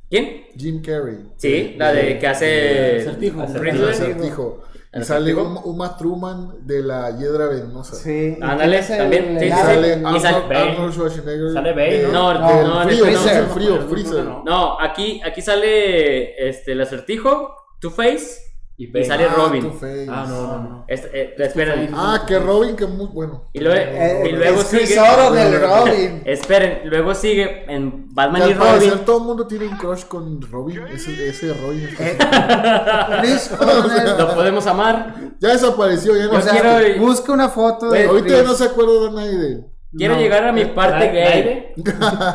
¿Quién? 0.09 0.43
Jim 0.57 0.81
Carrey. 0.81 1.17
Sí, 1.37 1.75
la 1.77 1.93
de 1.93 2.19
que 2.19 2.27
hace... 2.27 2.97
Acertijo. 2.99 3.41
Acertijo. 3.43 4.63
Y 4.93 4.97
¿El 4.97 5.05
sale 5.05 5.31
acertijo? 5.31 5.41
Uma, 5.47 5.61
Uma 5.63 5.97
Truman 5.97 6.67
de 6.67 6.81
la 6.83 7.17
Hiedra 7.17 7.47
Venenosa. 7.47 7.95
Sí. 7.95 8.35
¿y 8.37 8.43
Ándale, 8.43 8.81
también, 8.83 9.37
el 9.37 9.39
sí, 9.39 9.45
sí? 9.45 9.51
Sale 9.51 9.87
Y 9.87 9.91
Arnold. 9.93 10.51
Arnold 10.51 10.93
Schwarzenegger. 10.93 11.53
Sale 11.53 11.71
Bane, 11.71 11.93
de- 11.93 12.03
¿no? 12.07 12.33
No, 12.33 12.39
no, 12.41 12.83
frío, 12.83 13.05
no, 13.05 13.11
el 13.31 13.45
frío, 13.47 13.81
Freezer. 13.87 14.23
no. 14.25 14.43
No, 14.43 14.77
aquí, 14.81 15.21
aquí 15.23 15.41
sale 15.41 16.49
este, 16.49 16.73
el 16.73 16.81
acertijo, 16.81 17.55
Two-Face 17.79 18.50
Y, 18.77 18.97
Y 18.97 19.05
sale 19.05 19.25
Ah, 19.25 19.34
Robin. 19.36 19.71
Ah, 20.10 20.25
no, 20.27 20.47
no, 20.47 20.60
no. 20.63 20.86
Este, 20.88 21.10
eh, 21.21 21.36
esperen. 21.38 21.91
Ah, 21.93 22.23
que 22.27 22.39
Robin, 22.39 22.75
que 22.75 22.88
muy 22.88 23.05
bueno. 23.07 23.49
Y 23.53 23.60
luego, 23.60 23.75
Eh, 23.79 24.23
y 24.27 24.31
luego 24.31 24.62
es 24.62 24.67
sigue. 24.67 24.95
Del 24.95 25.62
Robin. 25.62 26.23
Esperen, 26.25 26.81
luego 26.86 27.13
sigue 27.13 27.65
en 27.71 28.07
Batman 28.13 28.49
y 28.49 28.53
parecer 28.55 28.89
Robin. 28.91 29.05
todo 29.05 29.17
el 29.19 29.23
mundo 29.25 29.45
tiene 29.47 29.67
un 29.67 29.77
crush 29.77 30.05
con 30.05 30.41
Robin. 30.41 30.88
Ese, 30.88 31.29
ese 31.29 31.53
Robin. 31.53 31.88
Eh, 31.99 32.17
Lo 34.17 34.34
podemos 34.36 34.65
amar. 34.67 35.15
Ya 35.39 35.49
desapareció, 35.49 36.15
ya 36.17 36.25
no 36.25 36.38
O 36.38 36.41
sea, 36.41 36.51
quiero- 36.53 37.01
busca 37.05 37.31
una 37.34 37.49
foto 37.49 37.89
de 37.91 38.05
Ahorita 38.05 38.29
ya 38.38 38.43
no 38.43 38.53
se 38.53 38.65
acuerda 38.65 39.05
de 39.05 39.12
nadie 39.12 39.38
de 39.38 39.47
él. 39.53 39.65
Quiero 39.95 40.15
No. 40.15 40.21
llegar 40.21 40.45
a 40.45 40.51
mi 40.53 40.63
parte 40.65 41.05
¿La- 41.05 41.12
gay. 41.12 41.23
aire? 41.23 41.73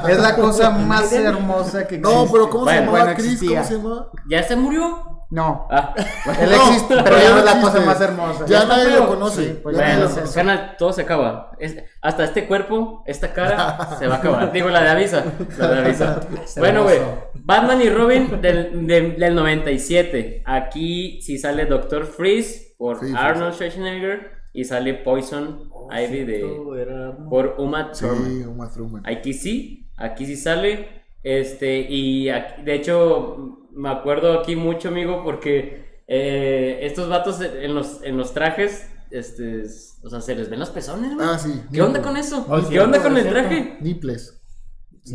Es 0.09 0.19
la 0.21 0.37
cosa 0.37 0.71
más 0.71 1.11
hermosa 1.13 1.87
que 1.89 1.97
existe. 1.97 1.99
No, 2.01 2.29
pero 2.31 2.51
¿cómo 2.51 2.65
se 2.67 2.73
Bueno, 2.73 2.81
llamaba 2.87 3.05
bueno, 3.05 3.17
Chris? 3.19 3.33
existía. 3.33 3.59
¿Cómo 3.63 3.69
se 3.69 3.77
llamaba? 3.79 4.11
¿Ya 4.29 4.43
se 4.43 4.57
murió? 4.57 5.16
No, 5.29 5.67
Ah, 5.71 5.93
él 6.41 6.51
No, 6.51 6.57
existe, 6.69 6.95
pero 7.03 7.19
ya 7.19 7.31
no 7.31 7.39
es 7.39 7.45
la 7.45 7.61
cosa 7.61 7.81
más 7.81 8.01
hermosa. 8.01 8.47
Ya 8.47 8.63
está 8.63 8.77
nadie 8.77 8.97
lo 8.97 9.09
conoce. 9.09 9.45
Sí, 9.45 9.61
pues 9.63 9.77
ya 9.77 9.83
ya 9.83 9.89
bueno, 9.99 10.03
lo 10.05 10.27
sé. 10.27 10.41
conoce. 10.41 10.59
todo 10.79 10.93
se 10.93 11.03
acaba. 11.03 11.51
Es- 11.59 11.77
hasta 12.01 12.25
este 12.25 12.47
cuerpo, 12.47 13.03
esta 13.07 13.33
cara, 13.33 13.97
se 13.99 14.07
va 14.07 14.15
a 14.15 14.19
acabar. 14.19 14.53
Digo, 14.53 14.69
la 14.69 14.83
de 14.83 14.89
Avisa. 14.91 15.25
La 15.59 15.69
de 15.69 15.79
Avisa. 15.81 16.21
bueno, 16.59 16.85
güey. 16.85 16.99
Batman 17.35 17.83
y 17.83 17.89
Robin 17.91 18.41
del, 18.41 18.87
del, 18.87 19.17
del 19.19 19.35
97. 19.35 20.43
Aquí 20.47 21.21
sí 21.23 21.39
sale 21.39 21.67
Doctor 21.67 22.07
Freeze 22.07 22.75
por 22.79 23.01
Sí, 23.01 23.13
Arnold 23.17 23.55
Schwarzenegger. 23.55 24.37
Y 24.53 24.65
sale 24.65 24.95
Poison 24.95 25.71
Ivy 25.91 26.25
de, 26.25 26.41
Era- 26.81 27.15
por 27.29 27.57
Uma 27.59 27.91
Thurman. 27.93 28.25
Sí, 28.25 28.43
Uma 28.47 28.71
Thurman. 28.73 29.03
Aquí 29.07 29.35
sí, 29.35 29.91
aquí 29.99 30.25
sí 30.25 30.35
sale. 30.37 31.05
Este, 31.29 31.81
y 31.81 32.29
aquí- 32.29 32.63
de 32.63 32.75
hecho, 32.75 33.59
me 33.73 33.89
acuerdo 33.89 34.39
aquí 34.39 34.55
mucho, 34.55 34.89
amigo, 34.91 35.23
porque 35.25 35.85
eh, 36.07 36.79
estos 36.83 37.09
vatos 37.09 37.41
en 37.41 37.75
los, 37.75 38.01
en 38.05 38.17
los 38.17 38.33
trajes, 38.33 38.89
este, 39.11 39.63
es- 39.63 39.99
o 40.05 40.09
sea, 40.09 40.21
se 40.21 40.37
les 40.37 40.49
ven 40.49 40.61
los 40.61 40.71
pezones, 40.71 41.17
güey. 41.17 41.27
Ah, 41.29 41.37
sí. 41.37 41.63
¿Qué 41.73 41.83
onda 41.83 42.01
con 42.01 42.17
eso? 42.17 42.47
Oh, 42.49 42.57
¿Qué 42.61 42.67
cierto, 42.67 42.85
onda 42.85 43.03
con 43.03 43.17
el 43.17 43.23
cierto. 43.25 43.41
traje? 43.41 43.77
Nipples. 43.81 44.41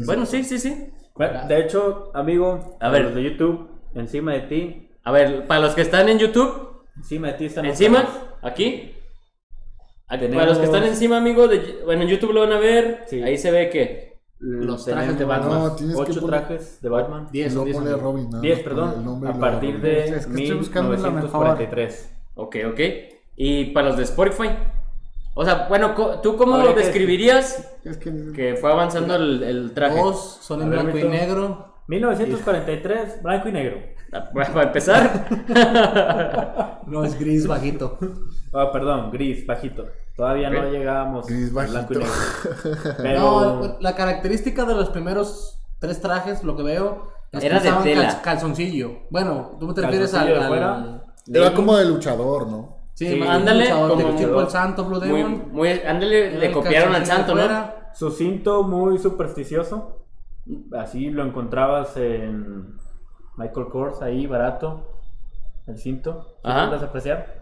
Bueno, 0.06 0.26
sí, 0.26 0.44
sí, 0.44 0.60
sí. 0.60 0.90
Bueno, 1.16 1.48
de 1.48 1.60
hecho, 1.62 2.12
amigo, 2.14 2.78
A 2.82 2.90
ver. 2.90 3.04
los 3.04 3.16
de 3.16 3.24
YouTube, 3.24 3.70
encima 3.96 4.34
de 4.34 4.42
ti, 4.42 4.88
A 5.06 5.12
ver, 5.14 5.48
para 5.48 5.62
los 5.62 5.74
que 5.76 5.82
están 5.82 6.10
en 6.10 6.20
YouTube, 6.20 6.84
encima 6.98 7.28
de 7.30 7.34
ti 7.36 7.46
están 7.46 7.66
los 7.66 7.72
encima, 7.80 8.00
aquí. 8.44 8.92
Aquí, 10.08 10.26
Tenemos- 10.26 10.36
Para 10.36 10.46
los 10.50 10.58
que 10.60 10.66
están 10.66 10.84
encima, 10.84 11.18
amigo, 11.18 11.48
de, 11.48 11.84
bueno, 11.86 12.04
en 12.04 12.10
YouTube 12.10 12.34
lo 12.34 12.42
van 12.42 12.52
a 12.52 12.60
ver. 12.60 13.06
Sí. 13.08 13.24
Ahí 13.24 13.38
se 13.38 13.50
ve 13.50 13.70
que. 13.70 14.11
Los 14.44 14.86
Tenemos 14.86 14.86
trajes 14.86 15.20
de 15.20 15.26
Batman. 15.26 15.50
No, 15.60 15.72
tienes 15.76 15.96
que 15.96 16.02
Ocho 16.02 16.22
poner- 16.22 16.40
trajes 16.48 16.82
de 16.82 16.90
Batman. 16.90 17.28
10 17.32 17.54
no 17.54 17.60
son 17.60 17.66
10. 17.66 17.78
pone. 17.78 17.92
Robin. 17.96 18.30
nada 18.30 18.42
10, 18.42 18.58
más 18.58 18.64
pone 18.64 18.76
perdón, 18.76 18.94
el 19.00 19.06
nombre 19.06 19.30
a 19.30 19.34
partir 19.34 19.70
Robin. 19.70 19.82
de 19.84 20.04
Es 20.06 20.26
que 20.26 20.44
estoy 20.44 20.58
buscando 20.58 20.90
la 20.94 20.98
mejor. 20.98 21.46
1943. 21.46 22.14
Ok, 22.36 22.56
ok. 22.72 22.80
Y 23.38 23.66
para 23.66 23.88
los 23.90 23.98
de 23.98 24.04
Spotify. 24.04 24.50
O 25.36 25.46
sea, 25.46 25.68
bueno, 25.70 25.92
¿tú 26.24 26.36
cómo 26.38 26.56
Habría 26.56 26.74
que- 26.74 26.80
describirías 26.82 27.72
Es 27.86 27.98
que 27.98 28.32
que 28.34 28.56
fue 28.56 28.72
avanzando 28.72 29.16
el, 29.16 29.44
el 29.44 29.72
traje? 29.74 29.98
Dos 30.02 30.40
son 30.42 30.62
en 30.64 30.70
ver, 30.72 30.82
blanco 30.84 30.98
y 30.98 31.04
negro. 31.04 31.76
1943, 31.88 33.22
blanco 33.22 33.48
y 33.50 33.52
negro. 33.52 33.78
Para 34.34 34.64
empezar. 34.64 35.28
No, 36.88 37.04
es 37.06 37.18
gris 37.20 37.48
bajito. 37.48 37.98
Ah, 38.54 38.70
perdón, 38.74 39.12
gris, 39.12 39.46
bajito. 39.46 39.86
Todavía 40.16 40.50
no 40.50 40.70
llegábamos 40.70 41.26
Gris 41.28 41.50
a 41.56 41.66
blanco 41.66 41.94
y 41.94 41.98
negro. 41.98 42.12
Pero 42.98 43.20
No, 43.20 43.78
la 43.80 43.96
característica 43.96 44.66
de 44.66 44.76
los 44.76 44.90
primeros 44.90 45.60
tres 45.80 46.02
trajes, 46.02 46.44
lo 46.44 46.56
que 46.56 46.64
veo, 46.64 47.08
es 47.32 47.44
Era 47.44 47.60
que 47.62 47.72
de 47.72 47.78
tela. 47.84 48.08
cal- 48.08 48.22
calzoncillo. 48.22 48.92
Bueno, 49.10 49.58
tú 49.60 49.68
me 49.68 49.74
te 49.74 49.82
refieres 49.82 50.14
al. 50.14 51.02
Era 51.28 51.54
como 51.54 51.78
de 51.78 51.86
luchador, 51.86 52.48
¿no? 52.48 52.78
Sí, 52.94 53.08
Sí, 53.08 53.22
ándale, 53.28 53.64
luchador, 53.64 53.90
como- 54.04 54.16
tipo- 54.16 54.42
el 54.42 54.50
santo 54.50 54.86
Blue 54.86 55.00
muy, 55.00 55.08
Demon. 55.08 55.44
muy, 55.52 55.70
ándale, 55.70 56.38
le 56.38 56.52
copiaron 56.52 56.94
al 56.94 57.06
santo, 57.06 57.34
¿no? 57.34 57.42
fuera. 57.42 57.92
su 57.96 58.12
cinto 58.12 58.64
muy 58.64 58.98
supersticioso. 59.00 60.06
Así 60.78 61.10
lo 61.10 61.24
encontrabas 61.24 61.96
en 61.98 62.76
Michael 63.38 63.68
Kors, 63.68 64.02
ahí 64.02 64.28
barato. 64.28 64.88
El 65.68 65.78
cinto. 65.78 66.28
¿Sí 66.36 66.36
Ajá. 66.44 66.68
puedes 66.68 66.84
apreciar? 66.84 67.41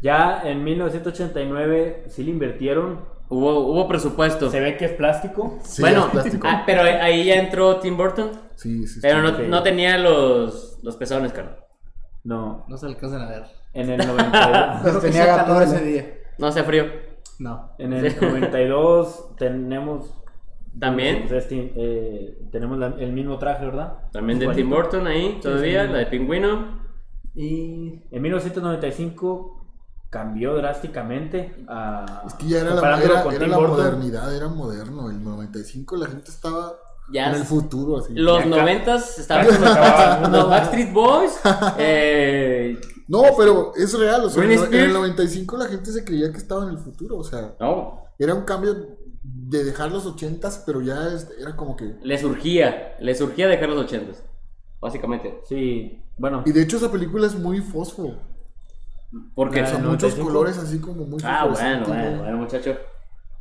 Ya 0.00 0.42
en 0.44 0.62
1989 0.64 2.04
sí 2.08 2.24
le 2.24 2.30
invirtieron. 2.30 3.00
Hubo, 3.28 3.60
hubo 3.60 3.88
presupuesto. 3.88 4.50
Se 4.50 4.60
ve 4.60 4.76
que 4.76 4.84
es 4.84 4.92
plástico. 4.92 5.58
Sí, 5.62 5.82
bueno, 5.82 6.06
es 6.06 6.10
plástico. 6.12 6.46
ah, 6.50 6.62
pero 6.64 6.82
ahí 6.82 7.24
ya 7.24 7.36
entró 7.36 7.76
Tim 7.80 7.96
Burton. 7.96 8.30
Sí, 8.54 8.86
sí. 8.86 9.00
Pero 9.02 9.26
sí. 9.28 9.42
no, 9.42 9.48
no 9.48 9.62
tenía 9.62 9.98
los, 9.98 10.78
los 10.82 10.96
pezones, 10.96 11.32
Carlos. 11.32 11.56
No. 12.24 12.64
No 12.68 12.76
se 12.76 12.86
alcanzan 12.86 13.22
a 13.22 13.28
ver. 13.28 13.44
En 13.72 13.90
el 13.90 14.06
92. 14.06 14.80
Creo 14.82 15.00
que 15.00 15.06
tenía 15.08 15.62
ese 15.62 15.84
día. 15.84 16.14
No 16.38 16.46
hace 16.46 16.62
frío. 16.62 16.84
No. 17.38 17.70
En 17.78 17.92
el 17.92 18.20
92 18.20 19.34
tenemos. 19.38 20.12
También. 20.78 21.24
pues, 21.26 21.44
este, 21.44 21.72
eh, 21.74 22.38
tenemos 22.52 22.78
la- 22.78 22.94
el 22.98 23.12
mismo 23.12 23.38
traje, 23.38 23.64
¿verdad? 23.64 24.10
También 24.12 24.38
de. 24.38 24.48
Tim 24.48 24.68
Burton 24.68 25.06
ahí, 25.06 25.38
todavía, 25.40 25.86
sí. 25.86 25.92
la 25.92 25.98
de 26.00 26.06
Pingüino. 26.06 26.86
Y 27.34 28.02
en 28.10 28.22
1995 28.22 29.65
cambió 30.10 30.54
drásticamente 30.54 31.64
a. 31.68 32.22
Es 32.26 32.34
que 32.34 32.46
ya 32.48 32.60
era 32.60 32.74
la, 32.74 33.02
era, 33.02 33.22
con 33.22 33.34
era 33.34 33.44
Tim 33.44 33.50
la 33.50 33.58
modernidad, 33.68 34.34
era 34.34 34.48
moderno. 34.48 35.10
El 35.10 35.22
95 35.22 35.96
la 35.96 36.06
gente 36.06 36.30
estaba 36.30 36.74
Ya 37.12 37.28
en 37.30 37.36
el 37.36 37.44
futuro, 37.44 37.98
así. 37.98 38.12
Los 38.14 38.40
acá- 38.40 38.48
noventas 38.48 39.18
estaban 39.18 39.46
mundo. 40.22 40.38
los 40.38 40.48
Backstreet 40.50 40.92
Boys. 40.92 41.32
eh, 41.78 42.78
No, 43.08 43.22
pero 43.36 43.72
es 43.76 43.98
real. 43.98 44.24
O 44.24 44.30
sea, 44.30 44.42
en, 44.44 44.50
en 44.52 44.58
el 44.58 44.64
Spears. 44.64 44.92
95 44.92 45.56
la 45.56 45.66
gente 45.66 45.92
se 45.92 46.04
creía 46.04 46.30
que 46.32 46.38
estaba 46.38 46.64
en 46.64 46.70
el 46.70 46.78
futuro. 46.78 47.18
O 47.18 47.24
sea, 47.24 47.54
no, 47.60 48.02
era 48.18 48.34
un 48.34 48.42
cambio 48.42 48.74
de 49.22 49.64
dejar 49.64 49.90
los 49.92 50.06
80s, 50.06 50.62
pero 50.66 50.80
ya 50.80 51.08
es- 51.08 51.28
era 51.40 51.56
como 51.56 51.76
que. 51.76 51.96
le 52.02 52.18
surgía, 52.18 52.96
le 53.00 53.14
surgía 53.14 53.46
dejar 53.48 53.68
los 53.68 53.78
ochentas. 53.84 54.22
Básicamente. 54.80 55.40
Sí, 55.48 56.02
bueno. 56.18 56.42
Y 56.46 56.52
de 56.52 56.62
hecho, 56.62 56.76
esa 56.76 56.90
película 56.92 57.26
es 57.26 57.34
muy 57.34 57.60
fosfo. 57.60 58.14
Porque 59.34 59.60
el 59.60 59.64
muchos 59.66 60.16
95. 60.18 60.24
colores 60.26 60.58
así 60.58 60.78
como 60.80 61.04
muy 61.04 61.20
Ah, 61.24 61.46
bueno, 61.50 61.86
bueno, 61.86 62.10
¿no? 62.10 62.22
bueno, 62.22 62.36
muchacho. 62.38 62.76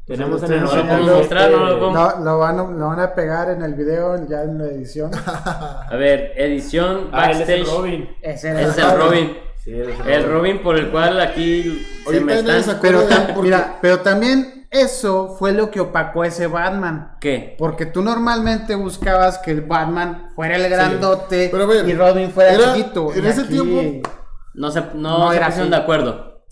Tenemos 0.06 0.42
en 0.44 0.48
Sí, 0.50 0.54
el 0.54 0.60
sí, 0.60 0.66
No 0.66 0.76
lo 0.76 0.82
sí, 0.82 0.88
podemos 0.88 1.10
sí, 1.10 1.18
mostrar, 1.18 1.52
no 1.52 1.58
lo 1.66 1.80
podemos. 1.80 2.18
lo, 2.20 2.24
lo 2.26 2.38
van, 2.38 2.60
a- 2.60 2.64
lo 2.78 2.88
van 2.90 3.00
a 3.00 3.16
pegar 3.16 3.50
en 3.50 3.62
el 3.64 3.74
video 3.74 4.28
ya 4.30 4.44
en 4.44 4.58
la 4.60 4.66
edición. 4.66 5.10
A 5.90 5.96
ver, 5.96 6.34
edición 6.38 7.10
Ah, 7.12 7.32
él 7.32 7.42
es 7.42 7.50
el 7.50 7.60
backstage. 7.62 7.78
Robin. 7.78 8.10
Ese 8.22 8.52
Ese 8.52 8.70
es 8.70 8.78
el 8.78 8.98
Robin. 9.00 9.38
Sí, 9.64 9.72
El 9.72 10.32
Robin 10.32 10.62
por 10.62 10.78
el 10.78 10.92
cual 10.92 11.20
aquí 11.20 11.84
se 12.08 12.22
me 12.22 12.36
están. 12.36 12.78
Pero, 12.84 13.02
porque- 13.02 13.42
mira, 13.42 13.80
pero 13.82 14.02
también 14.02 14.68
eso 14.70 15.36
fue 15.40 15.54
lo 15.54 15.72
que 15.72 15.80
opacó 15.80 16.24
ese 16.24 16.46
Batman. 16.46 17.16
¿Qué? 17.20 17.56
Porque 17.58 17.88
tú 17.88 18.04
normalmente 18.04 18.76
buscabas 18.76 19.40
que 19.40 19.50
el 19.50 19.62
Batman 19.62 20.30
fuera 20.36 20.56
el 20.58 20.70
grandote 20.70 21.50
Pero 21.52 21.66
ver, 21.66 21.90
y 21.90 21.94
Robin 21.96 22.30
fuera 22.30 22.54
era- 22.54 22.76
chiquito. 22.76 23.12
en 23.12 23.26
ese 23.26 23.42
aquí- 23.42 23.50
tiempo- 23.60 24.08
No 24.56 24.72
se, 24.72 24.82
no 24.96 25.18
No 25.18 25.32
se 25.32 25.38
era 25.38 25.48
pusieron 25.48 25.70
así. 25.70 25.70
de 25.72 25.78
acuerdo. 25.78 26.46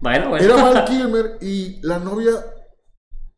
Bueno, 0.00 0.28
bueno. 0.30 0.46
Era 0.46 0.56
Val 0.56 0.84
Kilmer 0.84 1.38
y 1.40 1.80
la 1.82 1.98
novia 1.98 2.32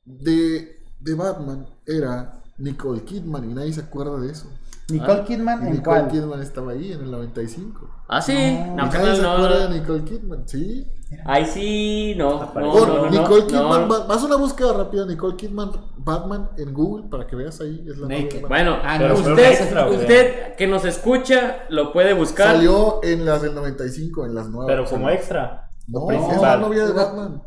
de, 0.04 0.78
de 1.00 1.14
Batman 1.14 1.66
era 1.86 2.42
Nicole 2.58 3.02
Kidman 3.04 3.50
y 3.50 3.54
nadie 3.54 3.72
se 3.72 3.80
acuerda 3.82 4.18
de 4.20 4.30
eso. 4.30 4.48
Nicole 4.88 5.24
Kidman, 5.24 5.66
Y 5.66 5.66
¿en 5.66 5.72
Nicole 5.72 5.82
cuál? 5.82 6.08
Kidman 6.08 6.42
estaba 6.42 6.72
ahí 6.72 6.92
en 6.92 7.00
el 7.02 7.10
95. 7.10 8.04
Ah, 8.08 8.20
sí. 8.20 8.34
No, 8.76 8.76
No, 8.76 8.88
pues 8.90 9.00
nadie 9.00 9.16
se 9.16 9.22
no, 9.22 9.32
acuerda 9.32 9.68
no. 9.68 9.68
de 9.74 9.80
Nicole 9.80 10.04
Kidman, 10.04 10.48
¿sí? 10.48 10.86
Ahí 11.24 11.46
sí, 11.46 12.14
no. 12.16 12.52
No, 12.54 12.86
no, 12.86 13.10
Nicole 13.10 13.42
no, 13.42 13.46
Kidman, 13.46 13.80
no. 13.82 13.88
va- 13.88 14.06
vas 14.06 14.22
a 14.22 14.26
una 14.26 14.36
búsqueda 14.36 14.72
rápida, 14.72 15.06
Nicole 15.06 15.36
Kidman, 15.36 15.70
Batman 15.98 16.50
en 16.58 16.72
Google 16.74 17.08
para 17.08 17.26
que 17.26 17.36
veas 17.36 17.60
ahí. 17.60 17.84
Es 17.88 17.96
la 17.98 18.02
novia 18.08 18.16
de 18.18 18.22
Naked. 18.24 18.42
Batman. 18.42 18.48
Bueno, 18.48 18.78
Ah, 18.82 18.96
Pero 18.98 19.14
usted, 19.14 19.50
extra, 19.50 19.86
usted 19.88 20.54
que 20.56 20.66
nos 20.66 20.84
escucha 20.84 21.64
lo 21.68 21.92
puede 21.92 22.12
buscar. 22.14 22.56
Salió 22.56 23.00
en 23.02 23.24
las 23.24 23.42
del 23.42 23.54
95, 23.54 24.26
en 24.26 24.34
las 24.34 24.48
nuevas. 24.48 24.66
Pero 24.68 24.84
como 24.84 25.04
Salió. 25.06 25.16
extra. 25.18 25.68
No, 25.88 26.10
es 26.10 26.40
la 26.40 26.56
novia 26.56 26.86
de 26.86 26.92
Batman. 26.92 27.42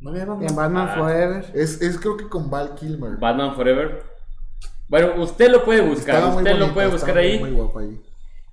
No 0.00 0.10
había 0.10 0.22
En 0.22 0.54
Batman 0.56 0.88
Ah. 0.90 0.94
Forever. 0.96 1.50
Es, 1.54 1.80
es 1.82 1.98
creo 1.98 2.16
que 2.16 2.28
con 2.28 2.48
Val 2.50 2.74
Kilmer. 2.76 3.16
Batman 3.18 3.54
Forever. 3.56 4.02
Bueno, 4.88 5.22
usted 5.22 5.50
lo 5.50 5.64
puede 5.64 5.80
buscar. 5.80 6.14
Estaba 6.16 6.34
muy 6.34 6.42
Usted 6.44 6.56
lo 6.58 6.72
puede 6.72 6.88
buscar 6.88 7.16
ahí. 7.18 7.38
Muy 7.40 7.50
guapa 7.50 7.80
ahí. 7.80 8.00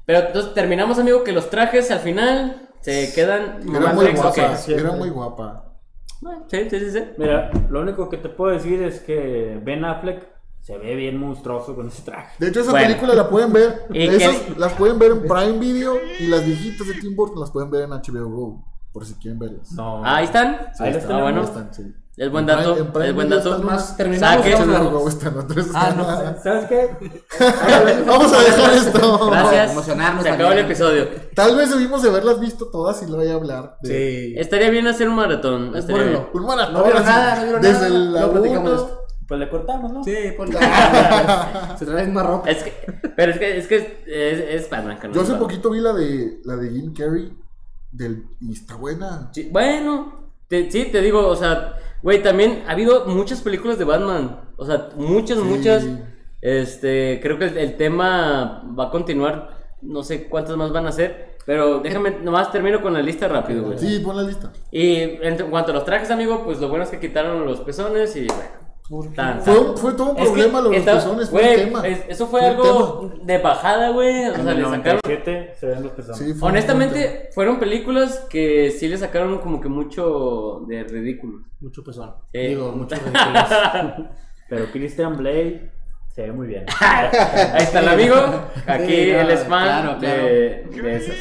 Pero 0.06 0.20
entonces 0.20 0.54
terminamos, 0.54 0.98
amigo, 1.00 1.24
que 1.24 1.32
los 1.32 1.50
trajes 1.50 1.90
al 1.92 2.00
final 2.00 2.65
se 2.86 3.14
quedan. 3.14 3.60
Era 3.76 3.94
muy 3.94 4.12
guapa, 4.14 4.56
siempre. 4.58 4.86
era 4.88 4.96
muy 4.96 5.10
guapa. 5.10 5.62
Bueno, 6.22 6.46
Sí, 6.50 6.70
sí, 6.70 6.80
sí, 6.80 6.92
sí. 6.92 7.04
Mira, 7.18 7.52
lo 7.70 7.82
único 7.82 8.10
que 8.10 8.18
te 8.18 8.30
puedo 8.30 8.52
decir 8.54 8.82
es 8.82 9.00
que 9.02 9.60
Ben 9.64 9.84
Affleck 9.86 10.28
se 10.62 10.78
ve 10.78 10.96
bien 10.96 11.20
monstruoso 11.20 11.76
con 11.76 11.88
ese 11.88 12.02
traje. 12.04 12.36
De 12.40 12.48
hecho, 12.48 12.62
esa 12.62 12.72
Bueno. 12.72 12.88
película 12.88 13.14
la 13.14 13.30
pueden 13.30 13.54
ver. 13.54 13.84
Esas 13.94 14.36
que- 14.38 14.60
las 14.60 14.74
pueden 14.74 14.98
ver 14.98 15.12
en 15.12 15.22
Prime 15.22 15.60
Video 15.60 15.98
y 16.20 16.28
las 16.28 16.44
viejitas 16.46 16.88
de 16.88 16.94
Tim 16.96 17.16
Burton 17.16 17.40
las 17.40 17.52
pueden 17.52 17.70
ver 17.70 17.84
en 17.84 17.92
HBO 17.92 18.30
Go. 18.30 18.66
Por 18.92 19.06
si 19.06 19.14
quieren 19.16 19.38
verlas. 19.38 19.72
No. 19.74 20.04
Ah, 20.06 20.18
ahí 20.18 20.26
están. 20.26 20.56
Ahí 20.80 20.92
están, 20.92 20.94
las 20.94 21.06
Ah, 21.10 21.22
bueno. 21.24 21.40
ahí 21.42 21.46
están, 21.46 21.74
sí. 21.74 21.94
Es 22.18 22.32
buen 22.32 22.46
dato, 22.46 22.78
en 22.78 22.94
Prime 22.94 23.10
es 23.10 23.14
buen 23.14 23.30
dato. 23.30 23.60
Más 23.60 23.98
terminamos. 23.98 24.46
Es- 24.46 24.56
Ah, 25.74 25.94
no. 25.98 26.06
¿Sabes 26.42 26.66
qué? 26.70 26.90
Vamos 28.08 28.32
a 28.32 28.42
dejar 28.42 28.74
esto. 28.74 29.30
Gracias. 29.30 29.72
Emocionarnos 29.72 30.24
Se 30.24 30.30
acabó 30.30 30.52
el 30.54 30.60
episodio. 30.60 31.08
Tal 31.36 31.58
vez 31.58 31.70
debimos 31.72 32.02
de 32.04 32.10
haberlas 32.10 32.40
visto 32.40 32.68
todas 32.72 33.02
y 33.04 33.08
lo 33.08 33.18
voy 33.18 33.28
a 33.28 33.34
hablar. 33.34 33.78
de- 33.82 33.90
Sí. 33.90 34.40
Estaría 34.40 34.70
bien 34.70 34.88
hacer 34.88 35.10
un 35.10 35.16
maratón. 35.16 35.76
Apúrenlo. 35.76 36.30
Un 36.34 36.46
maratón. 36.46 36.74
No 36.76 36.84
vieron 36.84 37.04
nada, 37.04 37.36
no 37.36 37.44
vieron 37.44 37.62
Desde 37.62 37.90
nada. 37.90 37.90
la 37.90 38.20
Luego 38.22 38.32
platicamos. 38.34 38.88
Pues 39.28 39.40
le 39.40 39.50
cortamos, 39.50 39.92
¿no? 39.92 40.04
Sí, 40.04 40.16
ponle. 40.38 40.60
Se 41.80 41.86
trae 41.86 42.08
más 42.08 42.26
ropa. 42.26 42.50
Es 42.50 42.64
que, 42.64 42.74
pero 43.18 43.32
es 43.32 43.40
que 43.40 43.58
es, 43.58 43.68
que 43.68 43.76
es, 44.06 44.64
es 44.64 44.72
no 44.72 45.12
Yo 45.12 45.22
es 45.22 45.30
hace 45.30 45.38
poquito 45.40 45.72
vi 45.72 45.80
la 45.82 45.94
de 45.94 46.40
la 46.46 46.56
de 46.56 46.70
Jim 46.70 46.94
Carrey 46.94 47.34
del 47.92 48.24
y 48.40 48.54
está 48.54 48.76
buena. 48.76 49.32
Sí, 49.34 49.50
bueno, 49.52 50.30
te- 50.48 50.70
sí, 50.70 50.86
te 50.92 51.02
digo, 51.02 51.28
o 51.28 51.36
sea, 51.36 51.74
güey, 52.06 52.24
también 52.24 52.64
ha 52.68 52.72
habido 52.72 53.06
muchas 53.08 53.42
películas 53.42 53.78
de 53.78 53.84
Batman. 53.84 54.40
O 54.56 54.66
sea, 54.66 54.90
muchas, 54.96 55.40
Sí. 55.40 55.44
muchas. 55.44 55.86
Este, 56.40 57.20
creo 57.22 57.38
que 57.40 57.46
el, 57.46 57.58
el 57.58 57.76
tema 57.76 58.64
va 58.80 58.86
a 58.86 58.92
continuar. 58.92 59.50
No 59.82 60.04
sé 60.04 60.28
cuántas 60.30 60.56
más 60.56 60.72
van 60.72 60.86
a 60.88 60.92
ser. 60.92 61.36
Pero 61.46 61.80
déjame, 61.80 62.12
nomás 62.24 62.52
termino 62.52 62.82
con 62.82 62.94
la 62.94 63.02
lista 63.02 63.28
rápido, 63.28 63.64
güey. 63.64 63.78
Sí, 63.78 64.00
pon 64.00 64.16
la 64.18 64.24
lista. 64.24 64.52
Y 64.72 64.96
en 64.96 65.38
cuanto 65.50 65.72
a 65.72 65.76
los 65.76 65.86
trajes, 65.86 66.10
amigo, 66.12 66.44
pues 66.46 66.60
lo 66.60 66.70
bueno 66.70 66.84
es 66.84 66.90
que 66.90 67.00
quitaron 67.00 67.46
los 67.46 67.60
pezones 67.62 68.16
y 68.16 68.26
bueno. 68.28 68.65
Tan- 69.16 69.42
Fue, 69.42 69.58
un- 69.58 69.78
fue 69.78 69.94
todo 69.94 70.12
un 70.12 70.18
Es 70.20 70.26
problema 70.30 70.62
lo 70.62 70.70
de 70.70 70.78
los 70.78 70.80
está- 70.80 70.96
pezones, 70.96 71.30
fue 71.30 71.54
el 71.54 71.64
tema. 71.66 71.88
es- 71.88 72.04
eso 72.08 72.28
fue, 72.28 72.42
algo 72.46 73.12
de 73.24 73.38
bajada, 73.40 73.90
güey. 73.90 74.26
O 74.26 74.34
En 74.36 74.44
sea, 74.44 74.52
el 74.52 74.58
le 74.60 74.64
sacaron. 74.66 75.00
97 75.04 75.54
se 75.60 75.66
ven 75.68 75.84
los 75.84 75.92
pezones. 75.94 76.18
Sí, 76.18 76.24
fue 76.26 76.32
un 76.34 76.38
tema. 76.38 76.48
Honestamente, 76.50 77.30
fueron 77.34 77.60
películas 77.60 78.26
que 78.30 78.72
sí 78.72 78.88
le 78.88 78.98
sacaron 78.98 79.40
como 79.40 79.60
que 79.60 79.70
mucho 79.70 80.62
de 80.68 80.84
ridículo. 80.84 81.40
Mucho 81.62 81.84
pezón. 81.84 82.14
Sí. 82.32 82.40
Digo, 82.40 82.72
mucho 82.74 82.96
ridículos. 83.06 84.10
Pero 84.50 84.66
Christian 84.72 85.18
Blade 85.18 85.72
se 86.14 86.22
ve 86.22 86.32
muy 86.32 86.48
bien. 86.48 86.66
Ahí 86.80 87.64
está 87.64 87.80
el 87.80 87.88
amigo. 87.90 88.16
Aquí 88.68 88.86
Sí, 88.86 89.12
no, 89.12 89.20
él 89.22 89.30
es 89.32 89.40
fan 89.46 89.64
claro, 89.82 90.00
claro. 90.00 90.24
De, 90.24 90.68
de 90.82 90.96
esas. 90.96 91.16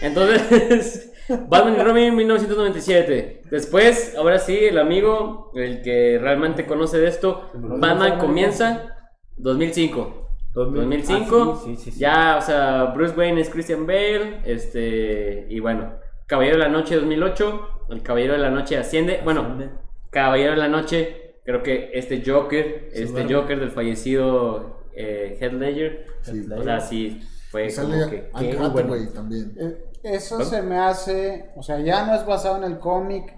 Entonces, 0.00 1.10
Batman 1.48 1.76
y 1.78 1.82
Robin 1.82 2.16
1997. 2.16 3.42
Después, 3.50 4.14
ahora 4.16 4.38
sí, 4.38 4.56
el 4.56 4.78
amigo, 4.78 5.52
el 5.54 5.82
que 5.82 6.18
realmente 6.20 6.66
conoce 6.66 6.98
de 6.98 7.08
esto, 7.08 7.50
Batman 7.54 8.18
comienza 8.18 8.94
2005. 9.36 10.26
2005, 10.54 11.52
Ah, 11.56 11.60
sí, 11.64 11.76
sí, 11.76 11.82
sí, 11.84 11.90
sí. 11.92 12.00
ya, 12.00 12.36
o 12.38 12.42
sea, 12.42 12.84
Bruce 12.86 13.14
Wayne 13.16 13.40
es 13.40 13.50
Christian 13.50 13.86
Bale, 13.86 14.40
este, 14.44 15.46
y 15.48 15.60
bueno, 15.60 15.92
Caballero 16.26 16.56
de 16.56 16.62
la 16.64 16.68
Noche 16.68 16.96
2008, 16.96 17.68
el 17.90 18.02
Caballero 18.02 18.32
de 18.32 18.38
la 18.40 18.50
Noche 18.50 18.76
asciende, 18.76 19.20
bueno, 19.22 19.56
Caballero 20.10 20.52
de 20.52 20.56
la 20.56 20.68
Noche, 20.68 21.36
creo 21.44 21.62
que 21.62 21.90
este 21.94 22.22
Joker, 22.26 22.88
este 22.92 23.12
bueno. 23.24 23.40
Joker 23.42 23.60
del 23.60 23.70
fallecido 23.70 24.80
eh, 24.96 25.36
Heath 25.40 25.52
Ledger, 25.52 26.06
Sí. 26.22 26.44
o 26.52 26.62
sea, 26.64 26.80
sí, 26.80 27.20
fue 27.50 27.68
Y 27.68 27.74
como 27.74 28.10
que, 28.10 28.30
Anne 28.34 28.52
Hathaway 28.58 28.84
bueno. 28.84 29.10
también. 29.12 29.52
Eh, 29.60 29.76
Eso 30.08 30.44
se 30.44 30.62
me 30.62 30.78
hace, 30.78 31.50
o 31.56 31.62
sea, 31.62 31.78
ya 31.80 32.04
no 32.04 32.14
es 32.14 32.24
basado 32.26 32.56
en 32.56 32.64
el 32.64 32.78
cómic, 32.78 33.34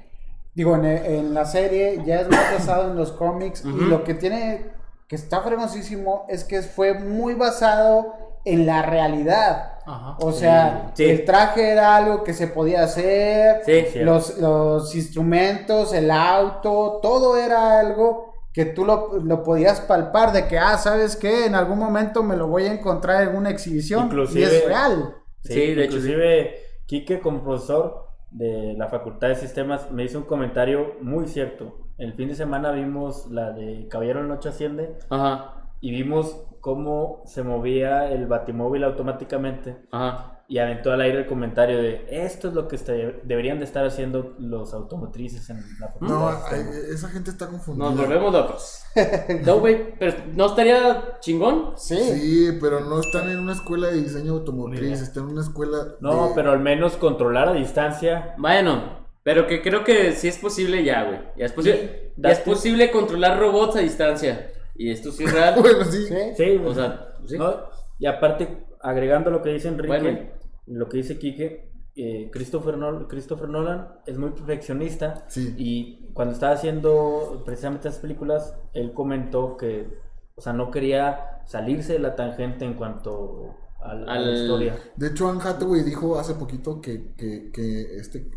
digo, 0.54 0.74
en, 0.76 0.85
en 0.87 1.35
la 1.35 1.44
serie, 1.44 2.02
ya 2.04 2.20
es 2.20 2.28
más 2.28 2.52
basado 2.52 2.90
en 2.90 2.96
los 2.96 3.12
cómics, 3.12 3.64
y 3.64 3.85
lo 3.87 4.04
que 4.04 4.14
tiene, 4.14 4.66
que 5.09 5.16
está 5.16 5.40
fregoncísimo, 5.42 6.24
es 6.28 6.44
que 6.44 6.62
fue 6.62 6.94
muy 6.94 7.35
basado 7.35 8.14
en 8.44 8.64
la 8.66 8.83
realidad. 8.83 9.74
Ajá. 9.87 10.16
O 10.20 10.33
sea, 10.33 10.92
Sí. 10.94 11.04
el 11.04 11.24
traje 11.24 11.70
era 11.70 11.96
algo 11.96 12.22
que 12.22 12.33
se 12.33 12.46
podía 12.46 12.85
hacer, 12.85 13.62
Sí, 13.66 13.85
Sí. 13.92 13.98
los, 14.00 14.38
los 14.38 14.94
instrumentos, 14.94 15.92
el 15.92 16.11
auto, 16.11 17.00
todo 17.02 17.37
era 17.37 17.80
algo 17.80 18.30
que 18.52 18.64
tú 18.64 18.85
lo, 18.85 19.16
lo 19.18 19.42
podías 19.44 19.80
palpar 19.80 20.33
de 20.33 20.48
que, 20.48 20.59
ah, 20.59 20.76
¿sabes 20.78 21.16
qué? 21.16 21.46
En 21.46 21.54
algún 21.54 21.78
momento 21.78 22.22
me 22.22 22.37
lo 22.37 22.48
voy 22.48 22.64
a 22.66 22.72
encontrar 22.72 23.22
en 23.22 23.37
una 23.37 23.50
exhibición 23.50 24.06
Inclusive- 24.06 24.40
y 24.40 24.44
es 24.44 24.64
real. 24.66 25.14
Sí, 25.42 25.53
Sí, 25.55 25.74
de 25.74 25.85
hecho, 25.85 25.96
inclusive 25.96 26.55
Quique 26.87 27.20
como 27.20 27.42
profesor 27.42 28.07
de 28.31 28.74
la 28.76 28.88
Facultad 28.88 29.29
de 29.29 29.35
Sistemas 29.37 29.90
me 29.90 30.05
hizo 30.05 30.18
un 30.18 30.24
comentario 30.24 30.96
muy 31.00 31.26
cierto. 31.26 31.88
El 31.98 32.14
fin 32.14 32.29
de 32.29 32.35
semana 32.35 32.72
vimos 32.72 33.31
la 33.31 33.53
de 33.53 33.87
Caballero 33.88 34.22
la 34.22 34.29
Noche 34.29 34.48
Asciende 34.48 34.96
Ajá, 35.11 35.72
y 35.81 35.90
vimos 35.90 36.46
cómo 36.61 37.22
se 37.26 37.42
movía 37.42 38.11
el 38.11 38.26
batimóvil 38.26 38.85
automáticamente 38.85 39.76
ajá. 39.90 40.39
Y 40.50 40.58
aventó 40.58 40.90
al 40.90 41.00
aire 41.00 41.18
el 41.20 41.26
comentario 41.26 41.80
de 41.80 42.04
esto 42.10 42.48
es 42.48 42.54
lo 42.54 42.66
que 42.66 42.76
deberían 43.22 43.60
de 43.60 43.64
estar 43.66 43.86
haciendo 43.86 44.34
los 44.40 44.74
automotrices 44.74 45.48
en 45.48 45.58
la 45.78 45.94
No, 46.00 46.26
de 46.28 46.36
Sistemas". 46.36 46.52
ay, 46.52 46.80
esa 46.92 47.08
gente 47.08 47.30
está 47.30 47.46
confundida. 47.46 47.84
Nos 47.88 47.96
volvemos 47.96 48.32
locos. 48.32 48.82
No, 49.46 49.60
güey, 49.60 49.94
pero 49.96 50.12
¿no 50.34 50.46
estaría 50.46 51.18
chingón? 51.20 51.74
Sí. 51.76 51.96
Sí, 51.96 52.58
pero 52.60 52.80
no 52.80 52.98
están 52.98 53.30
en 53.30 53.38
una 53.38 53.52
escuela 53.52 53.86
de 53.88 54.02
diseño 54.02 54.32
automotriz, 54.32 55.00
están 55.00 55.24
en 55.24 55.30
una 55.30 55.42
escuela. 55.42 55.76
No, 56.00 56.28
de- 56.30 56.34
pero 56.34 56.50
al 56.50 56.58
menos 56.58 56.96
controlar 56.96 57.48
a 57.48 57.52
distancia. 57.52 58.34
Bueno, 58.36 59.06
pero 59.22 59.46
que 59.46 59.62
creo 59.62 59.84
que 59.84 60.12
sí 60.12 60.26
es 60.26 60.38
posible 60.38 60.82
ya, 60.82 61.04
güey. 61.04 61.20
Ya 61.36 61.46
es 61.46 61.52
posible. 61.52 62.12
Sí, 62.16 62.22
ya 62.22 62.30
es 62.30 62.40
posible 62.40 62.90
controlar 62.90 63.38
robots 63.38 63.76
a 63.76 63.80
distancia. 63.80 64.50
Y 64.74 64.90
esto 64.90 65.12
sí 65.12 65.22
es 65.22 65.32
real. 65.32 65.54
Bueno, 65.60 65.84
sí. 65.84 66.06
Sí. 66.08 66.14
Sí, 66.36 66.60
O 66.66 66.74
sea, 66.74 67.06
sí. 67.24 67.38
¿no? 67.38 67.54
Y 68.00 68.06
aparte, 68.06 68.66
agregando 68.82 69.30
lo 69.30 69.42
que 69.42 69.50
dice 69.50 69.68
Enrique, 69.68 69.86
Bueno. 69.86 70.39
Lo 70.70 70.88
que 70.88 70.98
dice 70.98 71.18
Quique, 71.18 71.70
eh, 71.96 72.30
Christopher, 72.33 72.76
Nol- 72.76 73.06
Christopher 73.09 73.48
Nolan 73.48 73.88
es 74.06 74.16
muy 74.16 74.30
perfeccionista 74.30 75.24
Sí. 75.28 75.54
y 75.59 76.12
cuando 76.12 76.35
estaba 76.35 76.52
haciendo 76.54 77.42
precisamente 77.44 77.88
esas 77.88 78.00
películas, 78.00 78.54
él 78.72 78.92
comentó 78.92 79.56
que, 79.56 79.98
o 80.37 80.40
sea, 80.40 80.52
no 80.52 80.70
quería 80.70 81.42
salirse 81.46 81.94
de 81.94 81.98
la 81.98 82.14
tangente 82.14 82.64
en 82.64 82.74
cuanto 82.74 83.54
a 83.80 83.94
la, 83.94 84.12
a 84.12 84.18
la 84.18 84.28
Al- 84.28 84.35
historia. 84.42 84.76
De 84.96 85.09
hecho, 85.09 85.28
Anne 85.28 85.40
Hathaway 85.42 85.83
dijo 85.83 86.18
hace 86.18 86.35
poquito 86.35 86.80
que, 86.80 87.14
que, 87.16 87.50
que 87.52 87.96
este 87.96 88.30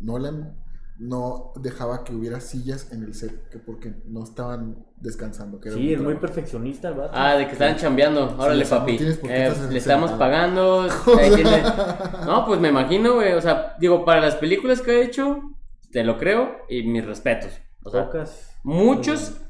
Nolan 0.00 0.61
no 1.02 1.52
dejaba 1.56 2.04
que 2.04 2.14
hubiera 2.14 2.40
sillas 2.40 2.92
en 2.92 3.02
el 3.02 3.14
set, 3.14 3.48
que 3.50 3.58
porque 3.58 3.92
no 4.06 4.22
estaban 4.22 4.86
descansando. 4.96 5.58
Que 5.60 5.70
Sí, 5.72 5.92
es 5.92 6.00
muy 6.00 6.14
perfeccionista 6.14 6.88
el 6.90 6.94
vato. 6.94 7.12
Ah, 7.14 7.34
de 7.34 7.46
que 7.46 7.52
estaban 7.52 7.76
chambeando. 7.76 8.36
Órale, 8.38 8.62
no 8.64 8.70
papi. 8.70 8.98
qué 8.98 9.16
Eh, 9.28 9.52
le 9.70 9.78
estamos 9.78 10.10
set. 10.10 10.18
pagando. 10.18 10.86
tiene- 11.34 11.62
No, 12.24 12.46
pues 12.46 12.60
me 12.60 12.68
imagino, 12.68 13.14
güey. 13.14 13.32
O 13.32 13.40
sea, 13.40 13.74
digo, 13.80 14.04
para 14.04 14.20
las 14.20 14.36
películas 14.36 14.80
que 14.80 14.90
ha 14.92 15.00
hecho, 15.02 15.40
te 15.90 16.04
lo 16.04 16.18
creo 16.18 16.56
y 16.68 16.84
mis 16.84 17.04
respetos. 17.04 17.50
O 17.84 17.90
sea, 17.90 18.04
Pocas. 18.06 18.56
muchos 18.62 19.40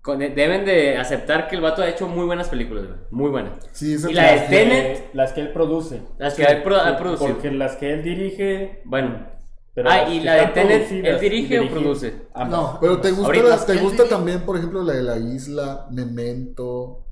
con- 0.00 0.20
deben 0.20 0.64
de 0.64 0.96
aceptar 0.96 1.48
que 1.48 1.56
el 1.56 1.60
vato 1.60 1.82
ha 1.82 1.88
hecho 1.88 2.08
muy 2.08 2.24
buenas 2.24 2.48
películas, 2.48 2.86
güey. 2.86 2.98
Muy 3.10 3.30
buenas. 3.30 3.52
Sí, 3.72 3.96
Y 4.08 4.12
la 4.14 4.22
de 4.32 4.36
Las 4.36 4.42
que- 4.48 4.56
Tenet, 4.56 5.10
las 5.12 5.32
que 5.32 5.40
él 5.42 5.52
produce. 5.52 6.00
las 6.16 6.32
que 6.34 6.44
ha, 6.46 6.62
pro- 6.62 6.76
ha 6.76 6.92
Sí, 6.92 6.96
producido. 7.02 7.32
Porque 7.34 7.50
las 7.50 7.76
que 7.76 7.92
él 7.92 8.02
dirige. 8.02 8.80
Bueno. 8.86 9.36
Pero 9.82 9.90
ah, 9.90 10.08
y 10.08 10.20
la 10.20 10.34
de 10.34 10.46
Tenet, 10.48 10.90
¿él 10.90 11.20
dirige 11.20 11.54
y 11.62 11.66
o 11.66 11.70
produce? 11.70 12.26
ambas. 12.34 12.60
No. 12.60 12.78
Pero 12.80 13.00
te 13.00 13.10
gusta, 13.12 13.32
la- 13.34 13.64
te 13.66 13.76
gusta 13.76 14.02
dirige- 14.04 14.08
también, 14.08 14.40
por 14.42 14.56
ejemplo, 14.56 14.82
la 14.82 14.92
de 14.94 15.02
la 15.02 15.16
isla, 15.18 15.86
Memento, 15.90 17.06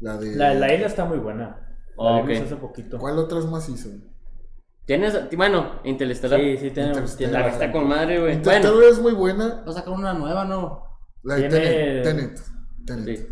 la 0.00 0.16
de... 0.16 0.34
La, 0.36 0.54
la 0.54 0.74
isla 0.74 0.86
está 0.86 1.04
muy 1.04 1.18
buena. 1.18 1.60
La 1.96 2.18
Ah, 2.18 2.22
vimos 2.22 2.40
ok. 2.40 2.46
hace 2.46 2.56
poquito. 2.56 2.98
¿Cuál 2.98 3.18
otras 3.18 3.46
más 3.46 3.68
hizo? 3.68 3.88
¿Tienes, 4.84 5.16
bueno, 5.36 5.80
Interestelar? 5.84 6.38
Sí, 6.40 6.58
sí, 6.58 6.70
tiene, 6.70 6.92
La 7.30 7.42
que 7.44 7.48
está 7.50 7.72
con 7.72 7.88
madre, 7.88 8.20
güey. 8.20 8.34
Interstellar 8.34 8.74
Bueno, 8.74 8.88
es 8.90 9.00
muy 9.00 9.12
buena. 9.12 9.62
Va 9.66 9.70
a 9.70 9.74
sacar 9.74 9.92
una 9.94 10.12
nueva, 10.12 10.44
¿no? 10.44 10.82
La 11.22 11.36
de 11.36 11.48
Tiene- 11.48 11.58
Tenet. 11.58 12.04
Tenet. 12.04 12.40
Tenet. 12.86 13.18
sí. 13.18 13.26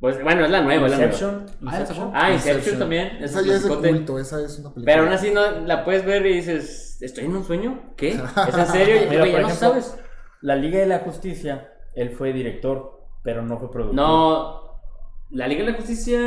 Pues 0.00 0.22
bueno, 0.22 0.44
es 0.44 0.50
la 0.50 0.60
nueva, 0.60 0.88
la 0.88 0.96
nueva. 0.96 1.04
Inception. 1.12 1.46
Ah, 1.66 1.80
Inception. 1.80 2.10
Ah, 2.14 2.30
Inception, 2.32 2.56
Inception. 2.56 2.78
también. 2.78 3.06
es 3.20 3.30
Esa 3.30 3.42
ya 3.42 3.54
es 3.54 3.62
de 3.62 3.68
culto, 3.68 4.18
esa 4.18 4.40
es 4.42 4.58
una 4.58 4.74
película. 4.74 4.84
Pero 4.84 5.02
aún 5.04 5.12
así 5.12 5.30
no 5.30 5.50
la 5.64 5.84
puedes 5.84 6.04
ver 6.04 6.26
y 6.26 6.34
dices, 6.34 6.85
¿estoy 7.00 7.24
en 7.24 7.36
un 7.36 7.44
sueño? 7.44 7.92
¿Qué? 7.96 8.08
¿Es 8.10 8.18
en 8.58 8.66
serio? 8.72 9.00
Mira, 9.08 9.20
güey, 9.20 9.32
ya 9.32 9.38
por 9.38 9.42
no 9.42 9.48
ejemplo, 9.48 9.54
sabes. 9.68 9.98
La 10.42 10.56
Liga 10.56 10.78
de 10.78 10.86
la 10.86 10.98
Justicia, 11.00 11.72
él 11.94 12.10
fue 12.10 12.32
director, 12.32 13.00
pero 13.22 13.42
no 13.42 13.58
fue 13.58 13.70
productor. 13.70 13.94
No, 13.96 14.80
la 15.30 15.48
Liga 15.48 15.64
de 15.64 15.70
la 15.72 15.76
Justicia 15.76 16.18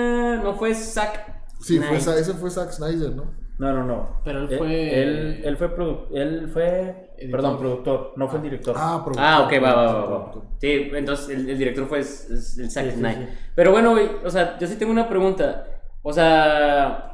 no 0.43 0.55
fue 0.55 0.73
Zack. 0.75 1.37
Sí, 1.61 1.77
fue, 1.79 1.99
Snyder. 1.99 2.21
ese 2.21 2.33
fue 2.33 2.49
Zack 2.49 2.71
Snyder, 2.71 3.11
¿no? 3.15 3.33
No, 3.59 3.73
no, 3.73 3.83
no. 3.83 4.21
Pero 4.23 4.39
él 4.47 4.57
fue- 4.57 5.01
Él, 5.03 5.41
él 5.43 5.57
fue, 5.57 5.75
produ- 5.75 6.07
él 6.13 6.49
fue 6.53 7.11
Editor. 7.17 7.31
perdón, 7.41 7.57
productor, 7.59 8.13
no 8.15 8.27
fue 8.29 8.37
el 8.37 8.43
director. 8.43 8.73
Ah, 8.77 9.01
productor, 9.03 9.25
Ah, 9.27 9.41
ok, 9.41 9.53
va, 9.61 9.73
va, 9.75 10.05
va. 10.05 10.31
Sí, 10.61 10.89
entonces 10.93 11.29
el, 11.37 11.49
el 11.49 11.57
director 11.57 11.85
fue 11.87 11.97
el 11.99 12.05
Zack 12.05 12.37
Sí, 12.85 12.91
sí, 12.91 12.91
Snyder. 12.91 13.27
sí. 13.29 13.37
Pero 13.55 13.71
bueno, 13.71 13.91
güey, 13.91 14.09
o 14.23 14.29
sea, 14.29 14.57
yo 14.57 14.65
sí 14.67 14.77
tengo 14.77 14.93
una 14.93 15.09
pregunta. 15.09 15.65
O 16.01 16.13
sea, 16.13 17.08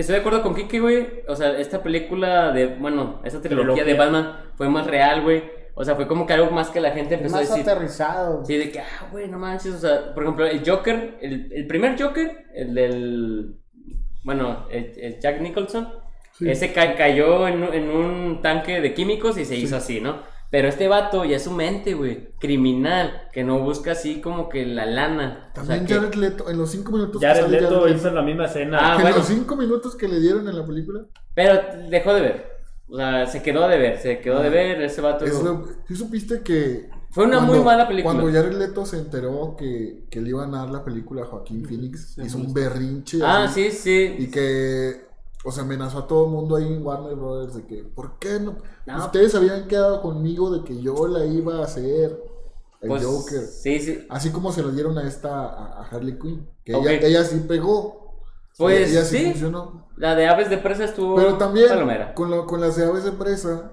estoy 0.00 0.14
de 0.14 0.20
acuerdo 0.20 0.42
con 0.42 0.54
Kiki, 0.54 0.78
güey. 0.78 1.06
O 1.28 1.34
sea, 1.36 1.58
esta 1.58 1.82
película 1.82 2.52
de, 2.52 2.66
bueno, 2.66 3.20
esta 3.24 3.40
trilogía 3.40 3.74
Trilogía. 3.74 3.84
de 3.84 3.98
Batman 3.98 4.36
fue 4.56 4.68
más 4.68 4.86
real, 4.86 5.22
güey. 5.22 5.42
O 5.74 5.84
sea, 5.84 5.94
fue 5.94 6.06
como 6.08 6.26
que 6.26 6.32
algo 6.32 6.50
más 6.50 6.70
que 6.70 6.80
la 6.80 6.90
gente 6.92 7.14
empezó 7.16 7.36
a 7.36 7.40
Más 7.40 7.48
decir. 7.50 7.68
aterrizado. 7.68 8.44
Sí, 8.44 8.56
de 8.56 8.70
que, 8.70 8.80
ah, 8.80 9.08
güey, 9.12 9.28
no 9.28 9.38
manches. 9.38 9.74
O 9.74 9.78
sea, 9.78 10.14
por 10.14 10.22
ejemplo, 10.22 10.46
el 10.46 10.62
Joker, 10.68 11.18
el, 11.20 11.52
el 11.52 11.66
primer 11.66 12.00
Joker, 12.00 12.44
el 12.54 12.74
del. 12.74 13.56
Bueno, 14.24 14.66
el, 14.70 14.92
el 14.98 15.20
Jack 15.20 15.40
Nicholson, 15.40 15.88
Sí. 16.32 16.50
ese 16.50 16.72
ca- 16.72 16.94
cayó 16.96 17.46
en, 17.48 17.62
un- 17.62 17.72
en 17.74 17.88
un 17.90 18.42
tanque 18.42 18.80
de 18.80 18.92
químicos 18.92 19.38
y 19.38 19.44
se 19.46 19.56
hizo 19.56 19.76
así, 19.76 20.00
¿no? 20.00 20.22
Pero 20.50 20.68
este 20.68 20.86
vato 20.88 21.24
ya 21.24 21.36
es 21.36 21.42
su 21.44 21.50
mente, 21.50 21.94
güey. 21.94 22.28
Criminal. 22.38 23.28
Que 23.32 23.42
no 23.44 23.58
busca 23.60 23.92
así 23.92 24.20
como 24.20 24.48
que 24.48 24.64
la 24.64 24.86
lana. 24.86 25.50
O 25.52 25.54
sea, 25.54 25.64
También 25.64 25.86
que- 25.86 25.94
Jared 25.94 26.14
Leto, 26.14 26.48
en 26.50 26.58
los 26.58 26.70
cinco 26.70 26.92
minutos 26.92 27.20
que 27.20 27.26
Jared 27.26 27.42
sale 27.42 27.60
Leto 27.60 27.80
Jared 27.80 27.96
hizo 27.96 28.10
la 28.10 28.22
misma 28.22 28.44
escena. 28.46 28.78
Ah, 28.80 28.94
en 28.96 29.02
bueno. 29.02 29.16
los 29.18 29.26
cinco 29.26 29.56
minutos 29.56 29.96
que 29.96 30.08
le 30.08 30.20
dieron 30.20 30.48
en 30.48 30.56
la 30.56 30.64
película, 30.66 31.04
Pero 31.34 31.60
dejó 31.90 32.14
de 32.14 32.20
ver. 32.20 32.46
O 32.88 32.96
sea, 32.96 33.26
se 33.26 33.42
quedó 33.42 33.66
de 33.68 33.78
ver. 33.78 33.98
Se 33.98 34.20
quedó 34.20 34.40
de 34.40 34.48
ver. 34.50 34.80
Ese 34.82 35.00
vato. 35.00 35.24
es 35.24 35.42
lo- 35.42 35.66
¿sí 35.88 35.96
supiste 35.96 36.40
que 36.42 36.88
Fue 37.10 37.24
una 37.24 37.40
muy 37.40 37.58
mala 37.60 37.88
película. 37.88 38.14
Cuando 38.14 38.32
Jared 38.32 38.56
Leto 38.56 38.84
se 38.86 38.98
enteró 38.98 39.56
que, 39.58 40.04
que 40.10 40.20
le 40.20 40.28
iban 40.30 40.54
a 40.54 40.58
dar 40.58 40.70
la 40.70 40.84
película 40.84 41.22
a 41.22 41.26
Joaquín 41.26 41.64
Phoenix, 41.64 42.16
hizo 42.18 42.38
un 42.38 42.52
berrinche. 42.54 43.18
Ah, 43.22 43.44
así, 43.44 43.70
sí, 43.70 43.78
sí. 43.78 44.14
Y 44.18 44.30
que, 44.30 45.05
o 45.46 45.52
sea, 45.52 45.62
amenazó 45.62 45.98
a 46.00 46.06
todo 46.08 46.24
el 46.26 46.32
mundo 46.32 46.56
ahí 46.56 46.66
en 46.66 46.84
Warner 46.84 47.14
Brothers 47.14 47.54
de 47.54 47.66
que, 47.66 47.84
¿por 47.84 48.18
qué 48.18 48.40
no? 48.40 48.56
No. 48.84 48.98
Ustedes 49.04 49.34
habían 49.36 49.68
quedado 49.68 50.02
conmigo 50.02 50.50
de 50.50 50.64
que 50.64 50.80
yo 50.82 51.06
la 51.06 51.24
iba 51.24 51.58
a 51.60 51.64
hacer 51.64 52.20
el 52.80 52.88
Pues, 52.88 53.04
Joker. 53.04 53.40
Sí, 53.42 53.78
sí. 53.78 54.06
Así 54.10 54.30
como 54.30 54.50
se 54.50 54.62
lo 54.62 54.70
dieron 54.72 54.98
a 54.98 55.06
esta, 55.06 55.46
a, 55.46 55.82
Harley 55.90 56.18
Quinn. 56.18 56.48
Que 56.64 56.72
ella, 56.72 56.92
ella 56.92 57.24
sí 57.24 57.44
pegó. 57.46 58.22
Pues, 58.58 58.90
ella 58.90 59.04
sí, 59.04 59.18
sí. 59.18 59.24
funcionó. 59.26 59.86
La 59.96 60.14
de 60.14 60.26
Aves 60.28 60.50
de 60.50 60.58
Presa 60.58 60.84
estuvo. 60.84 61.14
Pero 61.16 61.38
también 61.38 61.68
palomera. 61.68 62.12
con, 62.14 62.30
lo- 62.30 62.46
con 62.46 62.60
las 62.60 62.74
de 62.76 62.84
aves 62.84 63.04
de 63.04 63.12
presa 63.12 63.72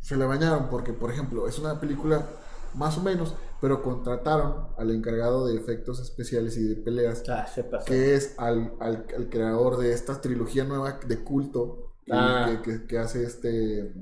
se 0.00 0.16
le 0.16 0.24
bañaron 0.24 0.68
porque, 0.70 0.92
por 0.92 1.10
ejemplo, 1.10 1.48
es 1.48 1.58
una 1.58 1.80
película 1.80 2.26
más 2.74 2.96
o 2.96 3.02
menos, 3.02 3.34
pero 3.62 3.80
contrataron 3.80 4.66
al 4.76 4.90
encargado 4.90 5.46
de 5.46 5.56
efectos 5.56 6.00
especiales 6.00 6.58
y 6.58 6.64
de 6.64 6.74
peleas, 6.76 7.22
Ah, 7.30 7.46
se 7.46 7.62
pasó. 7.64 7.86
que 7.86 8.14
es 8.16 8.34
al, 8.38 8.74
al- 8.80 9.06
al 9.16 9.30
creador 9.30 9.78
de 9.78 9.92
esta 9.94 10.20
trilogía 10.20 10.64
nueva 10.64 10.98
de 11.06 11.18
culto 11.24 11.92
que, 12.04 12.12
Ah. 12.12 12.58
que- 12.64 12.72
que- 12.80 12.86
que 12.88 12.98
hace 12.98 13.22
este... 13.24 13.94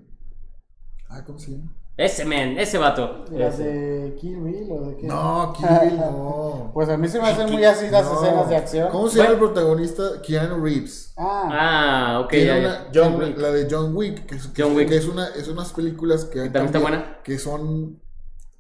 Ah, 1.11 1.23
¿cómo 1.25 1.39
se 1.39 1.53
llama? 1.53 1.77
Ese 1.97 2.25
men, 2.25 2.59
ese 2.59 2.79
vato. 2.79 3.27
¿Las 3.31 3.59
de 3.59 4.17
Kill 4.19 4.41
Bill 4.41 4.69
o 4.73 4.89
de 4.89 4.97
qué? 4.97 5.07
No, 5.07 5.53
Kill 5.55 5.69
Bill, 5.83 5.99
no. 5.99 6.71
Pues 6.75 6.89
a 6.89 6.97
mí 6.97 7.07
se 7.09 7.21
me 7.21 7.29
hacen 7.29 7.51
muy 7.53 7.63
así 7.65 7.91
las 7.91 8.07
No. 8.11 8.15
escenas 8.23 8.49
de 8.49 8.57
acción. 8.57 8.89
¿Cómo 8.91 9.09
se 9.09 9.19
llama 9.19 9.33
el 9.33 9.39
protagonista? 9.39 10.23
Keanu 10.23 10.65
Reeves. 10.65 11.13
Ah, 11.19 11.49
Ah, 11.53 12.21
ok, 12.25 12.33
ya, 12.33 12.59
una-. 12.59 12.87
John 12.95 13.17
Wick. 13.21 13.37
La 13.37 13.51
de 13.51 13.69
John 13.71 13.95
Wick, 13.95 14.25
que 14.25 14.37
es, 14.37 14.51
John 14.57 14.75
Wick. 14.75 14.89
que 14.89 14.97
es 14.97 15.07
una, 15.07 15.29
es 15.37 15.49
unas 15.49 15.75
películas 15.75 16.25
que, 16.25 16.41
también 16.45 16.67
está 16.67 16.79
buena. 16.79 17.19
que 17.23 17.39
son, 17.39 18.01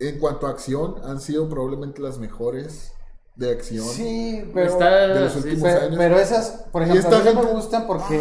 en 0.00 0.18
cuanto 0.18 0.46
a 0.46 0.50
acción, 0.50 0.96
han 1.04 1.20
sido 1.20 1.48
probablemente 1.48 2.00
las 2.00 2.18
mejores 2.18 2.92
de 3.36 3.52
acción 3.52 3.84
sí, 3.86 4.50
pero, 4.52 4.70
Está. 4.72 4.90
de 5.08 5.20
los 5.20 5.32
sí, 5.32 5.38
últimos 5.38 5.62
pero, 5.62 5.80
años. 5.80 5.94
pero 5.96 6.18
esas, 6.18 6.64
por 6.72 6.82
ejemplo, 6.82 7.08
a 7.08 7.10
mí 7.20 7.24
no 7.24 7.24
me 7.34 7.40
gente- 7.40 7.52
gustan 7.52 7.86
porque 7.86 8.20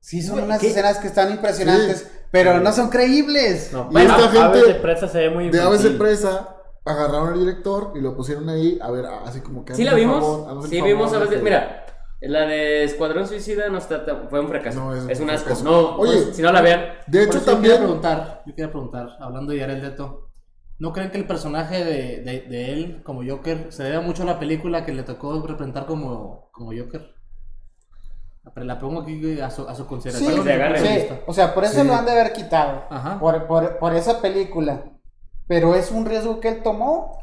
sí 0.00 0.22
son 0.22 0.40
unas 0.40 0.60
¿qué? 0.60 0.68
escenas 0.70 0.98
que 0.98 1.06
están 1.08 1.30
impresionantes, 1.30 1.98
Sí. 2.00 2.06
pero 2.30 2.60
no 2.60 2.72
son 2.72 2.88
creíbles. 2.88 3.70
No, 3.72 3.88
Y 3.90 3.92
bueno, 3.92 4.10
esta 4.10 4.22
gente 4.28 4.38
Aves 4.42 4.66
de 4.66 4.74
Presa 4.74 5.08
se 5.08 5.18
ve 5.18 5.30
muy 5.30 5.50
de 5.50 5.60
Aves 5.60 5.82
de. 5.82 5.90
Presa 5.90 6.56
agarraron 6.84 7.32
al 7.32 7.38
director 7.40 7.92
y 7.94 8.00
lo 8.00 8.14
pusieron 8.16 8.48
ahí, 8.48 8.78
a 8.82 8.90
ver, 8.90 9.06
así 9.06 9.40
como 9.40 9.64
que... 9.64 9.74
¿Sí 9.74 9.84
la 9.84 9.94
vimos? 9.94 10.20
favor, 10.20 10.68
sí, 10.68 10.76
favor, 10.78 10.88
vimos 10.92 11.12
a 11.14 11.18
veces. 11.18 11.42
Mira, 11.42 11.86
la 12.20 12.40
de 12.46 12.84
Escuadrón 12.84 13.26
Suicida 13.26 13.68
no 13.70 13.78
está 13.78 14.04
tan- 14.04 14.28
fue 14.28 14.40
un 14.40 14.48
fracaso. 14.48 14.80
No, 14.80 14.94
es 14.94 15.04
es, 15.08 15.18
un 15.18 15.24
un 15.24 15.30
asco. 15.30 15.46
fracaso. 15.46 15.64
No, 15.64 15.96
Oye, 15.96 16.22
pues, 16.22 16.36
si 16.36 16.42
no 16.42 16.52
la 16.52 16.60
vean. 16.60 16.82
De 17.06 17.22
hecho, 17.22 17.38
eso 17.38 17.46
Yo 17.46 17.52
también... 17.52 17.72
quería 17.74 17.86
preguntar, 17.86 18.42
yo 18.46 18.54
quería 18.54 18.70
preguntar, 18.70 19.08
hablando 19.20 19.52
de 19.52 19.60
Jared 19.60 19.82
Leto, 19.82 20.23
¿no 20.78 20.92
creen 20.92 21.10
que 21.10 21.18
el 21.18 21.26
personaje 21.26 21.84
de, 21.84 22.20
de, 22.22 22.40
de 22.48 22.72
él 22.72 23.02
como 23.04 23.22
Joker 23.26 23.68
se 23.72 23.84
debe 23.84 24.00
mucho 24.00 24.22
a 24.22 24.26
la 24.26 24.38
película 24.38 24.84
que 24.84 24.92
le 24.92 25.02
tocó 25.02 25.44
representar 25.46 25.86
como, 25.86 26.48
como 26.52 26.72
Joker? 26.76 27.14
La- 28.56 28.64
La 28.64 28.78
pongo 28.78 29.00
aquí 29.02 29.40
a 29.40 29.50
su, 29.50 29.66
a 29.68 29.74
su 29.74 29.82
Sí, 29.82 29.88
consideración. 29.88 30.48
agarre. 30.48 30.78
sí, 30.80 31.08
o 31.26 31.32
sea, 31.32 31.54
por 31.54 31.64
eso 31.64 31.80
Sí. 31.80 31.86
lo 31.86 31.94
han 31.94 32.04
de 32.04 32.12
haber 32.12 32.32
quitado. 32.32 32.84
Ajá. 32.90 33.18
Por, 33.18 33.46
por, 33.46 33.78
por 33.78 33.94
esa 33.94 34.20
película. 34.20 34.84
Pero 35.46 35.74
es 35.74 35.90
un 35.90 36.04
riesgo 36.06 36.40
que 36.40 36.48
él 36.48 36.62
tomó. 36.62 37.18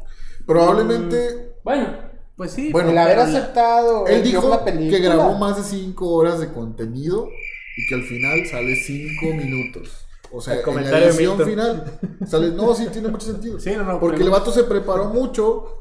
Probablemente... 0.46 1.54
Bueno, 1.64 1.88
Pues 2.36 2.52
sí, 2.52 2.72
Bueno, 2.72 2.90
el 2.90 2.98
haber 2.98 3.18
pero 3.18 3.28
aceptado 3.28 4.06
Él 4.06 4.22
dijo 4.22 4.42
de 4.42 4.48
la 4.48 4.64
película. 4.64 4.96
que 4.98 5.04
grabó 5.04 5.34
más 5.38 5.56
de 5.56 5.62
5 5.62 6.08
horas 6.10 6.40
de 6.40 6.52
contenido 6.52 7.28
y 7.76 7.86
que 7.88 7.94
al 7.94 8.02
final 8.02 8.46
sale 8.50 8.74
5 8.74 9.26
minutos. 9.36 10.06
O 10.32 10.40
sea, 10.40 10.54
El 10.54 10.68
en 10.78 10.90
la 10.90 10.98
edición 11.04 11.38
final 11.40 11.84
sale, 12.26 12.50
no, 12.52 12.74
sí 12.74 12.86
tiene 12.92 13.08
mucho 13.08 13.26
sentido. 13.26 13.60
Sí, 13.60 13.70
no, 13.76 13.84
no, 13.84 14.00
Porque 14.00 14.16
pero- 14.18 14.26
el 14.26 14.32
vato 14.32 14.50
se 14.50 14.64
preparó 14.64 15.06
mucho 15.06 15.78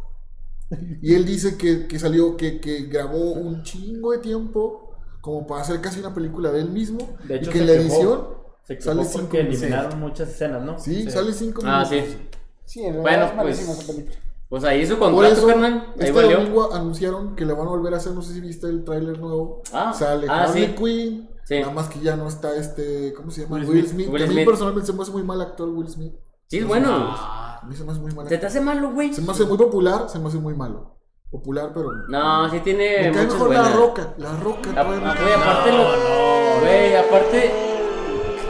y 1.01 1.15
él 1.15 1.25
dice 1.25 1.57
que, 1.57 1.87
que 1.87 1.99
salió, 1.99 2.35
que, 2.37 2.59
que 2.59 2.83
grabó 2.83 3.31
un 3.33 3.63
chingo 3.63 4.11
de 4.11 4.19
tiempo 4.19 4.95
como 5.21 5.45
para 5.47 5.61
hacer 5.61 5.79
casi 5.81 5.99
una 5.99 6.13
película 6.13 6.51
de 6.51 6.61
él 6.61 6.69
mismo 6.69 7.17
De 7.25 7.35
hecho, 7.35 7.49
y 7.49 7.53
que 7.53 7.59
en 7.59 7.67
la 7.67 7.73
quejó. 7.73 7.83
edición 7.85 8.27
Se 8.63 8.81
sale 8.81 9.01
porque 9.03 9.09
5 9.19 9.33
minutos. 9.33 9.61
eliminaron 9.61 9.99
muchas 9.99 10.29
escenas, 10.29 10.63
¿no? 10.63 10.79
Sí, 10.79 11.09
sale 11.11 11.33
5 11.33 11.61
ah, 11.65 11.85
minutos. 11.89 12.09
sí. 12.11 12.17
Sí, 12.65 12.83
en 12.85 13.01
Bueno, 13.01 13.25
es 13.25 13.31
pues- 13.31 13.59
esa 13.59 13.87
película. 13.93 14.15
Pues 14.49 14.65
ahí 14.65 14.85
su 14.85 14.97
Por 14.99 15.11
contrato, 15.13 15.33
eso, 15.37 15.47
carnal. 15.47 15.73
Ahí 15.95 16.07
este 16.07 16.11
valió. 16.11 16.37
domingo 16.39 16.73
anunciaron 16.73 17.35
que 17.37 17.45
le 17.45 17.53
van 17.53 17.67
a 17.67 17.69
volver 17.69 17.93
a 17.93 17.97
hacer, 17.97 18.11
no 18.11 18.21
sé 18.21 18.33
si 18.33 18.41
viste 18.41 18.67
el 18.67 18.83
tráiler 18.83 19.17
nuevo. 19.17 19.61
Ah, 19.71 19.93
Sale 19.93 20.27
ah, 20.29 20.43
Harley 20.43 20.65
sí. 20.67 20.75
Quinn, 20.75 21.29
Sí. 21.55 21.59
nada 21.61 21.73
más 21.73 21.87
que 21.89 21.99
ya 21.99 22.15
no 22.15 22.27
está 22.27 22.55
este, 22.55 23.13
¿cómo 23.13 23.31
se 23.31 23.43
llama? 23.43 23.57
Will 23.57 23.69
Will, 23.69 23.87
Smith. 23.87 24.07
Will 24.09 24.23
a 24.23 24.27
mí 24.27 24.33
Smith. 24.33 24.45
personalmente 24.47 24.87
se 24.87 24.93
me 24.93 25.01
hace 25.03 25.11
muy 25.11 25.23
mal 25.23 25.41
actor 25.41 25.69
Will 25.69 25.87
Smith. 25.89 26.13
Sí, 26.47 26.57
es 26.59 26.67
bueno. 26.67 26.89
A 26.91 27.61
mí 27.67 27.75
se 27.75 27.83
me 27.83 27.91
hace 27.91 28.01
muy 28.01 28.11
mal 28.13 28.27
¿Se 28.27 28.37
te 28.37 28.45
hace 28.45 28.59
malo, 28.61 28.91
güey? 28.91 29.13
Se 29.13 29.21
me 29.21 29.31
hace 29.31 29.45
muy 29.45 29.57
popular, 29.57 30.09
se 30.09 30.19
me 30.19 30.27
hace 30.27 30.37
muy 30.37 30.53
malo. 30.55 30.97
Popular, 31.29 31.71
pero... 31.73 31.91
No, 32.09 32.49
sí 32.49 32.59
tiene 32.59 33.03
Me 33.03 33.11
cae 33.11 33.25
mejor 33.25 33.47
buenas. 33.47 33.69
La 33.69 33.75
Roca, 33.77 34.13
La 34.17 34.35
Roca. 34.37 34.69
Todavía 34.69 34.99
me 34.99 35.05
ah, 35.07 35.15
Güey, 35.21 35.33
aparte 35.33 35.71
lo. 35.71 36.59
Güey, 36.59 36.95
aparte. 36.95 37.51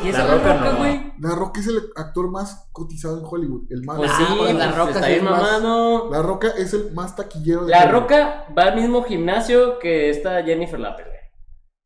¿Quién 0.01 0.15
es 0.15 0.19
La 0.19 0.25
la 0.27 0.33
Roca 0.35 0.71
no. 0.71 0.77
güey? 0.79 1.13
La 1.19 1.35
Roca 1.35 1.59
es 1.59 1.67
el 1.67 1.79
actor 1.95 2.31
más 2.31 2.69
cotizado 2.71 3.19
en 3.19 3.25
Hollywood. 3.29 3.65
El 3.69 3.83
más... 3.85 3.97
Pues 3.97 4.09
Ah, 4.11 4.17
sí, 4.27 4.43
la 4.45 4.53
La 4.53 4.71
roca 4.71 4.91
está 4.91 5.03
sí 5.05 5.11
bien 5.11 5.25
mamado. 5.25 6.09
La 6.11 6.21
Roca 6.23 6.47
es 6.57 6.73
el 6.73 6.91
más 6.93 7.15
taquillero 7.15 7.65
de 7.65 7.71
La 7.71 7.83
Hollywood. 7.83 7.93
roca 8.01 8.45
va 8.57 8.63
al 8.63 8.75
mismo 8.75 9.03
gimnasio 9.03 9.77
que 9.77 10.09
esta 10.09 10.41
Jennifer 10.43 10.79
Lopez, 10.79 11.05
güey. 11.05 11.20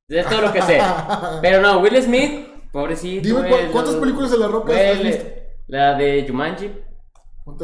Es 0.07 0.27
todo 0.29 0.41
lo 0.41 0.53
que 0.53 0.61
sé. 0.61 0.79
Pero 1.41 1.61
no, 1.61 1.79
Will 1.79 2.01
Smith, 2.01 2.47
pobrecito. 2.71 3.27
Dime, 3.27 3.47
güey, 3.49 3.65
¿cu- 3.67 3.71
¿cuántas 3.71 3.95
películas 3.95 4.31
de 4.31 4.37
La 4.37 4.47
Roca 4.47 4.71
has 4.73 4.99
visto? 5.01 5.25
La 5.67 5.93
de 5.95 6.25
Jumanji. 6.27 6.71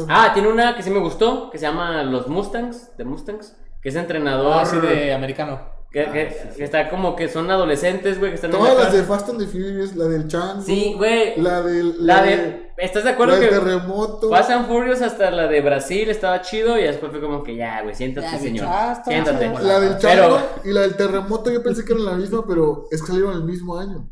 Ah, 0.08 0.30
tiene 0.32 0.48
una 0.48 0.76
que 0.76 0.82
sí 0.82 0.90
me 0.90 0.98
gustó, 1.00 1.50
que 1.50 1.58
se 1.58 1.66
llama 1.66 2.02
Los 2.04 2.28
Mustangs, 2.28 2.96
de 2.96 3.04
Mustangs, 3.04 3.56
que 3.80 3.88
es 3.88 3.96
entrenador. 3.96 4.52
Ah, 4.60 4.64
sí, 4.64 4.78
de 4.78 5.12
americano. 5.12 5.71
Que, 5.92 6.04
que- 6.06 6.36
que 6.56 6.64
está 6.64 6.88
como 6.88 7.14
que 7.14 7.28
son 7.28 7.50
adolescentes, 7.50 8.18
güey, 8.18 8.30
que 8.30 8.36
están 8.36 8.50
en 8.50 8.56
Todas 8.58 8.76
la 8.76 8.84
las 8.84 8.92
de. 8.94 9.02
Fast 9.02 9.28
and 9.28 9.38
the 9.40 9.46
Furious, 9.46 9.94
la 9.94 10.06
del 10.06 10.26
Chango. 10.26 10.62
Sí, 10.62 10.94
güey. 10.96 11.38
La 11.40 11.60
del... 11.62 11.94
La 12.06 12.22
de. 12.22 12.72
¿Estás 12.78 13.04
de 13.04 13.10
acuerdo 13.10 13.34
la 13.34 13.40
del 13.40 13.48
que 13.50 13.54
terremoto. 13.54 14.30
Fast 14.30 14.50
and 14.50 14.66
Furious 14.66 15.02
hasta 15.02 15.30
la 15.30 15.46
de 15.46 15.60
Brasil 15.60 16.08
estaba 16.08 16.40
chido 16.40 16.78
y 16.78 16.82
después 16.84 17.12
fue 17.12 17.20
como 17.20 17.42
que 17.44 17.54
ya, 17.56 17.82
güey, 17.82 17.94
siéntate, 17.94 18.26
Ya, 18.32 18.38
señor. 18.38 18.66
ah, 18.68 18.94
está 18.96 19.10
siéntate. 19.10 19.52
La 19.62 19.78
del 19.80 19.96
Pero- 20.00 20.00
Chango 20.00 20.40
y 20.64 20.72
la 20.72 20.80
del 20.80 20.96
terremoto 20.96 21.50
yo 21.50 21.62
pensé 21.62 21.84
que 21.84 21.92
eran 21.92 22.06
la 22.06 22.12
misma, 22.14 22.44
pero 22.48 22.86
es 22.90 23.00
que 23.02 23.06
salieron 23.08 23.34
el 23.34 23.44
mismo 23.44 23.76
año. 23.78 24.08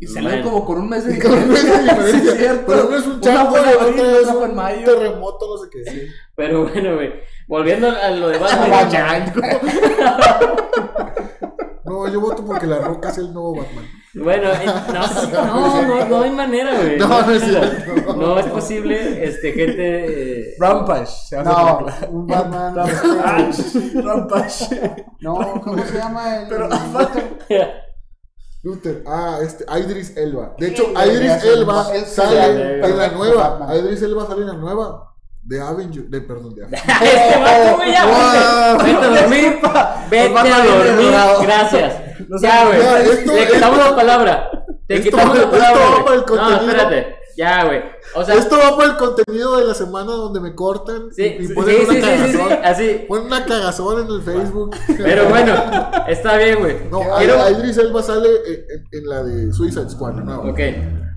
Y 0.00 0.06
salieron 0.08 0.42
como 0.42 0.64
con 0.64 0.78
un 0.78 0.88
mes 0.88 1.04
de 1.04 1.12
diferencia. 1.14 1.96
Sí, 2.10 2.28
es 2.28 2.36
cierto. 2.36 2.64
Pero 2.66 2.86
uno 2.88 2.96
es 2.96 3.06
un 3.06 3.12
Una 3.12 3.20
chango 3.22 3.50
fue 3.50 3.60
en 3.60 3.66
y 3.66 3.70
el 3.70 3.78
abril, 3.78 4.00
otra 4.20 4.32
fue 4.32 4.44
en 4.44 4.50
un 4.50 4.56
mayo. 4.56 4.84
terremoto, 4.84 5.46
no 5.56 5.62
sé 5.64 5.68
qué. 5.70 5.84
Sí. 5.90 6.06
Pero 6.36 6.62
bueno, 6.68 6.94
güey. 6.94 7.12
Volviendo 7.46 7.88
a 7.90 8.10
lo 8.10 8.28
de 8.28 8.38
Batman. 8.40 9.32
No, 11.84 12.08
yo 12.08 12.20
voto 12.20 12.44
porque 12.44 12.66
la 12.66 12.78
roca 12.78 13.10
es 13.10 13.18
el 13.18 13.32
nuevo 13.32 13.56
Batman. 13.56 13.84
bueno, 14.14 14.48
eh, 14.50 14.66
no, 14.92 15.44
no, 15.46 15.82
no, 15.82 16.04
no 16.08 16.22
hay 16.22 16.30
manera, 16.30 16.74
güey. 16.76 16.98
No, 16.98 17.08
no 17.08 17.30
es 17.30 17.42
cierto. 17.42 18.16
No 18.16 18.38
es 18.38 18.46
posible, 18.46 19.24
este, 19.24 19.52
gente. 19.52 20.40
eh, 20.52 20.54
Rampage. 20.58 21.12
Se 21.28 21.36
llama 21.36 21.86
No, 22.06 22.08
un 22.10 22.26
Batman. 22.26 22.88
este, 23.50 24.00
Rampage. 24.02 25.04
no, 25.20 25.60
¿cómo 25.62 25.84
se 25.84 25.98
llama? 25.98 26.36
El, 26.40 26.48
Pero- 26.48 26.68
Luther, 28.62 29.04
ah, 29.06 29.40
este, 29.42 29.64
Idris 29.78 30.16
Elba. 30.16 30.54
De 30.58 30.68
hecho, 30.68 30.84
Idris 30.92 31.44
Elba 31.44 31.84
sale 32.06 32.80
en 32.82 32.96
la 32.96 33.08
nueva. 33.08 33.68
Idris 33.78 34.00
Elba 34.02 34.26
sale 34.26 34.40
en 34.40 34.46
la 34.48 34.54
nueva. 34.54 35.13
De 35.46 35.60
Avengers, 35.60 36.10
de, 36.10 36.20
perdón, 36.22 36.54
de 36.54 36.62
Avengers. 36.64 36.84
este 37.02 37.38
vato, 37.40 37.76
güey, 37.76 37.92
ya, 37.92 38.04
Wow. 38.06 38.78
vete. 38.84 38.96
A 38.96 39.08
dormir. 39.20 39.60
Vete 40.10 40.38
a 40.38 40.64
dormir. 40.64 41.12
Gracias. 41.42 41.94
No 42.28 42.38
sé, 42.38 42.46
Ya, 42.46 42.64
güey. 42.64 42.80
ya, 42.80 43.00
esto- 43.00 43.32
Le 43.34 43.46
quitamos 43.48 43.78
la 43.78 43.96
palabra. 43.96 44.50
Te 44.86 44.94
Esto- 44.96 45.04
quitamos 45.10 45.36
la 45.36 45.42
esto 45.44 45.50
palabra. 45.50 45.80
va 45.80 45.90
güey. 45.90 46.04
para 46.04 46.16
el 46.16 46.24
No, 46.26 46.56
espérate. 46.70 47.16
Ya, 47.36 47.64
güey. 47.64 47.82
O 48.16 48.24
sea, 48.24 48.34
Esto 48.36 48.56
va 48.58 48.74
por 48.76 48.84
el 48.84 48.96
contenido 48.96 49.56
de 49.56 49.64
la 49.64 49.74
semana 49.74 50.12
donde 50.12 50.40
me 50.40 50.54
cortan 50.54 51.08
sí, 51.12 51.36
y 51.40 51.48
ponen 51.48 51.76
sí, 51.76 51.82
una 51.84 51.94
sí, 51.94 52.00
sí, 52.00 52.32
sí, 52.32 52.38
cagazón. 52.38 52.58
así. 52.64 53.04
Ponen 53.08 53.26
una 53.26 53.44
cagazón 53.44 54.06
en 54.06 54.12
el 54.14 54.22
Facebook. 54.22 54.76
Pero 54.96 55.28
bueno, 55.28 55.54
está 56.06 56.36
bien, 56.36 56.58
güey. 56.60 56.88
No, 56.90 57.00
Quiero- 57.18 57.50
Idris 57.50 57.78
Elba 57.78 58.02
sale 58.02 58.28
en, 58.46 58.54
en- 58.70 58.84
en 58.92 59.08
la 59.08 59.22
de 59.24 59.52
Suicide 59.52 59.90
Squad, 59.90 60.12
¿no? 60.14 60.42
Ok. 60.50 60.60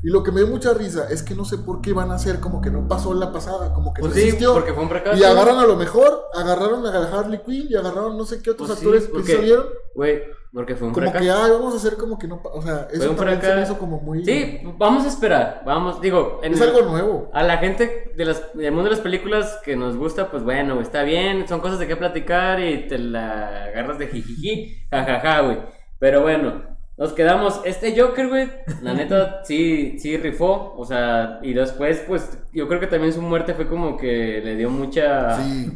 Y 0.04 0.10
lo 0.10 0.22
que 0.24 0.32
me 0.32 0.42
dio 0.42 0.48
mucha 0.50 0.74
risa 0.74 1.08
es 1.10 1.24
que 1.24 1.34
no 1.36 1.44
sé 1.44 1.58
por 1.58 1.82
qué 1.82 1.92
van 1.92 2.12
a 2.12 2.16
hacer 2.16 2.40
como 2.40 2.62
que 2.62 2.70
no 2.70 2.88
pasó 2.88 3.12
en 3.14 3.20
la 3.20 3.32
pasada, 3.32 3.74
como 3.74 3.94
que 3.94 4.02
Pues 4.02 4.14
no 4.14 4.16
sí, 4.20 4.26
existió. 4.28 4.54
porque 4.54 4.74
fue 4.74 4.84
un 4.84 4.90
fracaso. 4.90 5.18
Y 5.18 5.24
agarran 5.24 5.58
a 5.58 5.66
lo 5.66 5.76
mejor, 5.76 6.26
agarraron 6.36 6.86
a 6.86 7.20
Harley 7.20 7.42
Quinn 7.46 7.68
y 7.70 7.76
agarraron 7.76 8.16
no 8.18 8.24
sé 8.26 8.42
qué 8.42 8.52
otros 8.52 8.68
Pues 8.70 8.80
sí, 8.80 8.86
actores 8.86 9.06
que 9.08 9.12
porque- 9.12 9.36
salieron. 9.36 9.66
Güey, 9.96 10.22
porque 10.54 10.76
fue 10.76 10.88
un 10.88 10.94
Como 10.94 11.10
fracaso. 11.12 11.26
que, 11.26 11.32
ay, 11.32 11.52
vamos 11.52 11.74
a 11.74 11.78
hacer 11.78 11.98
como 11.98 12.20
que 12.20 12.28
no, 12.28 12.40
o 12.44 12.62
sea, 12.62 12.88
eso 12.92 13.00
Fue 13.02 13.10
un 13.10 13.16
también 13.16 13.42
se 13.42 13.62
hizo 13.64 13.80
como 13.80 14.00
muy... 14.00 14.24
Sí, 14.24 14.60
vamos 14.78 15.04
a 15.04 15.08
esperar. 15.08 15.64
Vamos, 15.66 16.00
digo, 16.00 16.40
en 16.44 16.54
Es 16.54 16.62
algo 16.62 16.78
algo 16.78 16.87
nuevo. 16.88 17.30
A 17.34 17.44
la 17.44 17.58
gente 17.58 18.12
de 18.16 18.26
las, 18.26 18.54
del 18.54 18.72
mundo 18.72 18.86
de 18.90 18.96
las 18.96 19.00
películas 19.04 19.60
que 19.64 19.76
nos 19.76 19.96
gusta, 19.98 20.30
pues 20.32 20.44
bueno, 20.44 20.80
está 20.82 21.04
bien, 21.04 21.48
son 21.48 21.60
cosas 21.62 21.80
de 21.80 21.88
qué 21.88 21.96
platicar 21.96 22.60
y 22.60 22.88
te 22.88 22.98
la 22.98 23.66
agarras 23.66 23.98
de 24.00 24.08
jijiji, 24.08 24.88
jajaja, 24.90 25.42
güey. 25.42 25.58
Pero 26.00 26.22
bueno, 26.22 26.64
nos 26.98 27.14
quedamos. 27.14 27.62
Este 27.66 28.00
Joker, 28.00 28.28
güey, 28.30 28.50
la 28.82 28.94
neta, 28.94 29.42
sí, 29.44 29.98
sí 30.00 30.18
rifó. 30.18 30.74
O 30.78 30.86
sea, 30.86 31.40
y 31.44 31.54
después, 31.54 32.04
pues, 32.08 32.38
yo 32.54 32.68
creo 32.68 32.80
que 32.80 32.88
también 32.88 33.14
su 33.14 33.22
muerte 33.22 33.54
fue 33.54 33.68
como 33.68 33.98
que 33.98 34.42
le 34.44 34.56
dio 34.56 34.70
mucha. 34.70 35.36
Sí, 35.42 35.72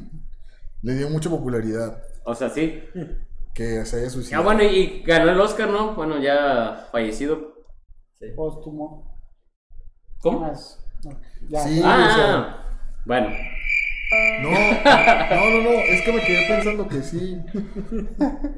le 0.84 0.96
dio 0.96 1.10
mucha 1.10 1.30
popularidad 1.30 2.02
O 2.24 2.34
sea, 2.34 2.50
sí. 2.50 2.84
que 3.54 3.86
se 3.86 3.98
haya 3.98 4.08
Ah, 4.08 4.10
suicidado. 4.10 4.44
bueno, 4.44 4.64
y, 4.64 4.68
y 4.68 5.04
ganó 5.04 5.32
el 5.32 5.40
Oscar, 5.40 5.70
¿no? 5.70 5.94
Bueno, 5.96 6.20
ya 6.20 6.88
fallecido. 6.92 7.54
Póstumo. 8.36 9.18
¿Cómo? 10.20 10.42
Más. 10.42 10.78
No, 11.04 11.12
Ya. 11.50 11.64
Sí. 11.64 11.82
Ah, 11.84 12.66
bueno. 13.06 13.28
No, 14.44 14.50
no, 14.50 15.50
no, 15.50 15.64
no, 15.64 15.70
es 15.70 16.02
que 16.02 16.12
me 16.12 16.22
quedé 16.22 16.46
pensando 16.50 16.86
que 16.90 17.02
sí. 17.02 17.38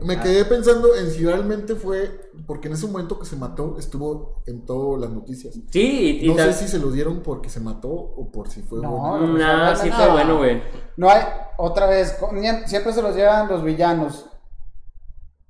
Me 0.03 0.19
quedé 0.19 0.45
pensando 0.45 0.95
en 0.95 1.11
si 1.11 1.23
realmente 1.25 1.75
fue, 1.75 2.31
porque 2.47 2.69
en 2.69 2.73
ese 2.73 2.87
momento 2.87 3.19
que 3.19 3.25
se 3.27 3.35
mató 3.35 3.77
estuvo 3.77 4.41
en 4.47 4.65
todas 4.65 5.01
las 5.01 5.11
noticias. 5.11 5.53
Sí, 5.69 6.19
y, 6.21 6.25
y 6.25 6.29
No 6.29 6.35
tal- 6.35 6.53
sé 6.53 6.63
si 6.65 6.71
se 6.71 6.79
lo 6.79 6.89
dieron 6.89 7.21
porque 7.21 7.49
se 7.49 7.59
mató 7.59 7.89
o 7.89 8.31
por 8.31 8.49
si 8.49 8.63
fue 8.63 8.81
No, 8.81 8.91
bueno. 8.97 9.27
no. 9.27 9.37
Nah, 9.37 9.75
sí 9.75 9.89
No. 9.89 9.95
fue 9.95 10.09
bueno, 10.11 10.37
güey. 10.39 10.63
No 10.97 11.07
hay, 11.09 11.21
otra 11.57 11.85
vez, 11.85 12.17
siempre 12.65 12.91
se 12.91 13.01
los 13.03 13.15
llevan 13.15 13.47
los 13.47 13.63
villanos. 13.63 14.25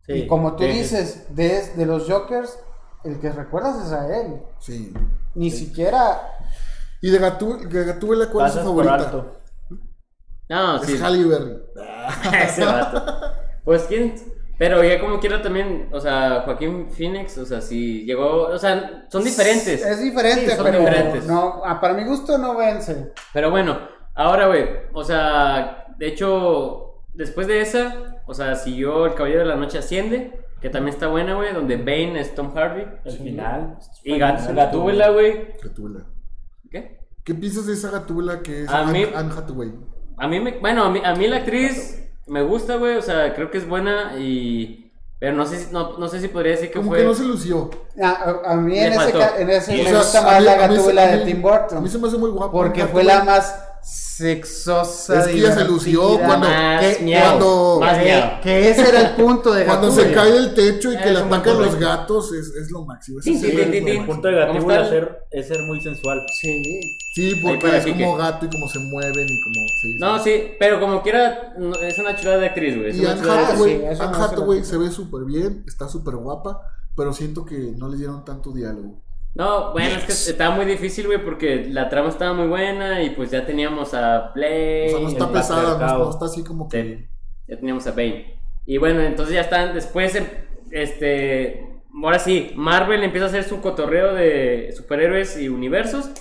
Sí, 0.05 0.13
y 0.13 0.27
como 0.27 0.57
tú 0.57 0.63
sí, 0.63 0.71
sí. 0.71 0.77
dices, 0.79 1.35
de, 1.35 1.65
de 1.77 1.85
los 1.85 2.09
Jokers, 2.11 2.59
el 3.05 3.19
que 3.21 3.31
recuerdas 3.31 3.85
es 3.85 3.93
a 3.93 4.17
él. 4.19 4.41
Sí. 4.59 4.93
Ni 5.33 5.49
siquiera. 5.49 6.29
Y 7.03 7.09
de 7.11 7.19
Gatú- 7.19 7.67
de 7.67 7.83
Gatúbela, 7.85 8.29
¿cuál 8.29 8.47
es 8.47 8.53
su 8.53 8.59
Pasas 8.59 8.71
por 8.73 8.85
favorita? 8.85 9.05
alto. 9.09 9.39
No, 10.49 10.79
sí. 10.83 10.93
Es 10.93 11.01
Halle 11.01 11.25
Berry. 11.25 11.57
Ese 12.45 12.65
vato. 12.65 13.03
Pues 13.63 13.83
quién. 13.83 14.15
Pero 14.57 14.83
ya 14.83 14.99
como 15.01 15.19
quiera 15.19 15.41
también, 15.41 15.89
o 15.91 15.99
sea, 15.99 16.43
Joaquín 16.45 16.89
Phoenix, 16.89 17.37
o 17.39 17.45
sea, 17.45 17.59
sí 17.59 18.05
llegó, 18.05 18.43
o 18.47 18.57
sea, 18.57 19.05
son 19.09 19.23
diferentes. 19.23 19.83
Es 19.85 19.99
diferente, 20.01 20.49
Sí, 20.51 20.55
son 20.55 20.63
pero 20.65 20.79
diferentes. 20.79 21.25
no, 21.25 21.61
ah, 21.65 21.81
para 21.81 21.93
mi 21.95 22.05
gusto 22.05 22.37
no 22.37 22.55
vence. 22.55 23.11
Pero 23.33 23.49
bueno, 23.51 23.79
ahora, 24.15 24.47
güey, 24.47 24.63
o 24.93 25.03
sea, 25.03 25.87
de 25.97 26.07
hecho, 26.07 27.01
después 27.13 27.47
de 27.47 27.61
esa, 27.61 28.21
o 28.27 28.33
sea, 28.33 28.55
siguió 28.55 29.07
El 29.07 29.15
Caballero 29.15 29.39
de 29.41 29.47
la 29.47 29.55
Noche 29.55 29.79
Asciende, 29.79 30.39
que 30.61 30.69
también 30.69 30.93
está 30.93 31.07
buena, 31.07 31.33
güey, 31.35 31.51
donde 31.53 31.75
Bane 31.77 32.19
es 32.21 32.33
Tom 32.35 32.53
Hardy. 32.53 32.85
El 33.03 33.11
final. 33.17 33.77
Y 34.03 34.17
Gat- 34.17 34.53
Gatúbela, 34.53 35.09
güey. 35.09 35.47
Gatúbela. 35.61 36.05
¿Qué? 36.73 36.97
¿Qué 37.23 37.35
piensas 37.35 37.67
de 37.67 37.73
esa 37.73 37.91
Gatúbela 37.91 38.41
que 38.41 38.63
es 38.63 38.69
A 38.69 38.79
Anne, 38.79 39.05
mí- 39.05 39.11
Anne 39.15 39.31
Hathaway? 39.31 39.71
A 40.17 40.27
mí, 40.27 40.39
me, 40.39 40.57
bueno, 40.59 40.83
a 40.85 40.89
mí, 40.89 41.01
a 41.05 41.13
mí 41.15 41.27
la 41.27 41.37
actriz 41.37 42.03
me 42.25 42.41
gusta, 42.41 42.77
güey, 42.77 42.97
o 42.97 43.01
sea, 43.03 43.33
creo 43.35 43.51
que 43.51 43.59
es 43.59 43.67
buena 43.69 44.15
y... 44.19 44.91
Pero 45.19 45.37
no 45.37 45.45
sé, 45.45 45.57
si- 45.59 45.71
no, 45.71 45.97
no 45.99 46.07
sé 46.09 46.19
si 46.19 46.27
podría 46.29 46.53
decir 46.53 46.69
que 46.69 46.79
Como 46.79 46.89
fue... 46.89 46.97
que 46.99 47.05
no 47.05 47.13
se 47.13 47.23
lució. 47.25 47.69
Ah, 48.01 48.39
A, 48.45 48.53
a 48.53 48.55
mí 48.55 48.77
en 48.77 48.91
ese, 48.91 49.11
en 49.41 49.49
ese 49.51 49.71
O 49.71 49.77
me 49.77 49.83
sea, 49.89 49.97
gusta 49.99 50.19
a 50.19 50.21
más 50.23 50.39
mí- 50.39 50.45
la 50.45 50.51
a 50.53 50.55
mí 50.55 50.61
se- 50.61 50.67
gatúbela 50.79 51.03
a 51.03 51.07
de 51.15 51.17
mí- 51.25 51.31
Tim 51.33 51.45
A 51.47 51.79
mí 51.79 51.89
se 51.89 51.97
me 51.99 52.07
hace 52.07 52.17
muy 52.17 52.31
guapa. 52.31 52.51
Porque 52.51 52.85
fue 52.87 53.03
la 53.03 53.23
más 53.23 53.55
sexosa. 53.83 55.19
Es 55.21 55.27
que 55.27 55.33
ella 55.39 55.51
se 55.53 55.65
lució 55.65 56.17
cuando- 56.19 56.47
Más 56.47 56.81
que- 56.97 57.19
cuando- 57.19 57.77
más 57.81 57.97
que, 58.41 58.69
ese 58.69 58.89
era 58.89 59.01
el 59.01 59.15
punto 59.15 59.53
de 59.53 59.65
Cuando 59.65 59.91
se 59.91 60.11
cae 60.11 60.31
del 60.31 60.53
techo 60.53 60.91
y 60.93 60.97
que 60.97 61.05
le 61.11 61.21
buen 61.21 61.33
atacan 61.33 61.59
los 61.59 61.75
gatos 61.75 62.31
es, 62.33 62.47
es 62.55 62.71
lo 62.71 62.85
máximo. 62.85 63.19
Sí, 63.21 63.37
sí, 63.37 63.51
sí, 63.51 63.57
El 63.57 64.05
punto 64.05 64.27
de 64.27 64.33
¿Cómo 64.47 64.53
Gatúbela 64.53 64.83
está 64.83 64.95
el- 64.95 65.03
ser, 65.03 65.17
es 65.31 65.47
ser 65.47 65.57
muy 65.67 65.81
sensual. 65.81 66.19
Sí. 66.41 66.61
Sí, 67.15 67.35
porque 67.43 67.77
es 67.77 67.85
como 67.85 68.15
gato 68.17 68.45
y 68.45 68.49
como 68.49 68.67
se 68.67 68.79
mueven 68.79 69.25
y 69.27 69.41
como... 69.41 69.65
Sí, 69.81 69.95
No, 69.99 70.23
sí. 70.23 70.43
pero 70.59 70.79
como 70.79 71.01
quiera, 71.03 71.53
es 71.87 71.99
una 71.99 72.15
chulada 72.15 72.37
de 72.39 72.45
actriz, 72.47 72.75
güey. 72.77 72.99
Y 72.99 73.05
Anne 73.05 73.21
de- 73.21 73.29
Hathaway, 73.29 73.95
se 73.95 74.03
Hathaway 74.03 74.61
ve 74.79 74.89
súper 74.91 75.23
bien, 75.25 75.63
está 75.67 75.87
súper 75.87 76.15
guapa, 76.15 76.59
pero 76.95 77.13
siento 77.13 77.45
que 77.45 77.73
no 77.77 77.87
les 77.89 77.99
dieron 77.99 78.23
tanto 78.25 78.51
diálogo. 78.51 79.01
No, 79.35 79.71
bueno, 79.71 79.95
es 79.97 80.03
que 80.03 80.31
estaba 80.31 80.55
muy 80.55 80.65
difícil, 80.65 81.07
güey, 81.07 81.23
porque 81.23 81.65
la 81.69 81.89
trama 81.89 82.09
estaba 82.09 82.33
muy 82.33 82.47
buena 82.47 83.01
y 83.01 83.09
pues 83.11 83.31
ya 83.31 83.45
teníamos 83.45 83.93
a 83.93 84.31
Play. 84.33 84.87
O 84.87 84.91
sea, 84.91 84.99
no 84.99 85.07
está 85.09 85.31
pesada, 85.31 85.97
no, 85.97 86.09
está 86.11 86.25
así 86.25 86.43
como 86.43 86.69
que... 86.69 86.83
Sí, 86.83 87.07
ya 87.47 87.57
teníamos 87.57 87.87
a 87.87 87.91
Bane. 87.91 88.39
Y 88.65 88.77
bueno, 88.77 89.01
entonces 89.01 89.33
ya 89.33 89.41
están, 89.41 89.73
después, 89.73 90.15
em, 90.15 90.25
este, 90.71 91.81
ahora 92.03 92.19
sí, 92.19 92.51
Marvel 92.55 93.03
empieza 93.03 93.25
a 93.25 93.29
hacer 93.29 93.43
su 93.43 93.59
cotorreo 93.59 94.13
de 94.13 94.71
superhéroes 94.75 95.39
y 95.41 95.49
universos. 95.49 96.11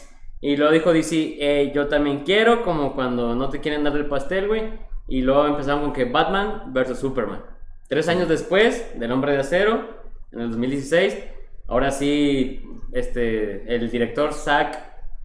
Y 0.40 0.56
luego 0.56 0.72
dijo 0.72 0.92
DC, 0.92 1.36
"Eh, 1.38 1.70
yo 1.74 1.88
también 1.88 2.24
quiero, 2.24 2.64
como 2.64 2.94
cuando 2.94 3.34
no 3.34 3.48
te 3.50 3.60
quieren 3.60 3.84
dar 3.84 3.94
el 3.96 4.06
pastel, 4.06 4.48
güey. 4.48 4.72
Y 5.06 5.20
luego 5.22 5.46
empezaron 5.46 5.82
con 5.82 5.92
que 5.92 6.06
Batman 6.06 6.72
versus 6.72 6.98
Superman. 6.98 7.44
Tres 7.88 8.08
años 8.08 8.28
después 8.28 8.98
del 8.98 9.12
Hombre 9.12 9.32
de 9.32 9.38
Acero, 9.38 10.02
en 10.32 10.40
el 10.40 10.50
2016, 10.50 11.16
ahora 11.72 11.90
sí, 11.90 12.62
este, 12.92 13.74
el 13.74 13.90
director 13.90 14.32
Zack 14.34 14.78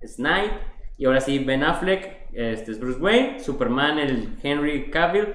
Snyder, 0.05 0.51
y 0.97 1.05
ahora 1.05 1.19
sí 1.21 1.39
Ben 1.39 1.63
Affleck, 1.63 2.27
este 2.33 2.71
es 2.71 2.79
Bruce 2.79 2.99
Wayne, 2.99 3.39
Superman 3.39 3.99
el 3.99 4.37
Henry 4.41 4.89
Cavill, 4.89 5.33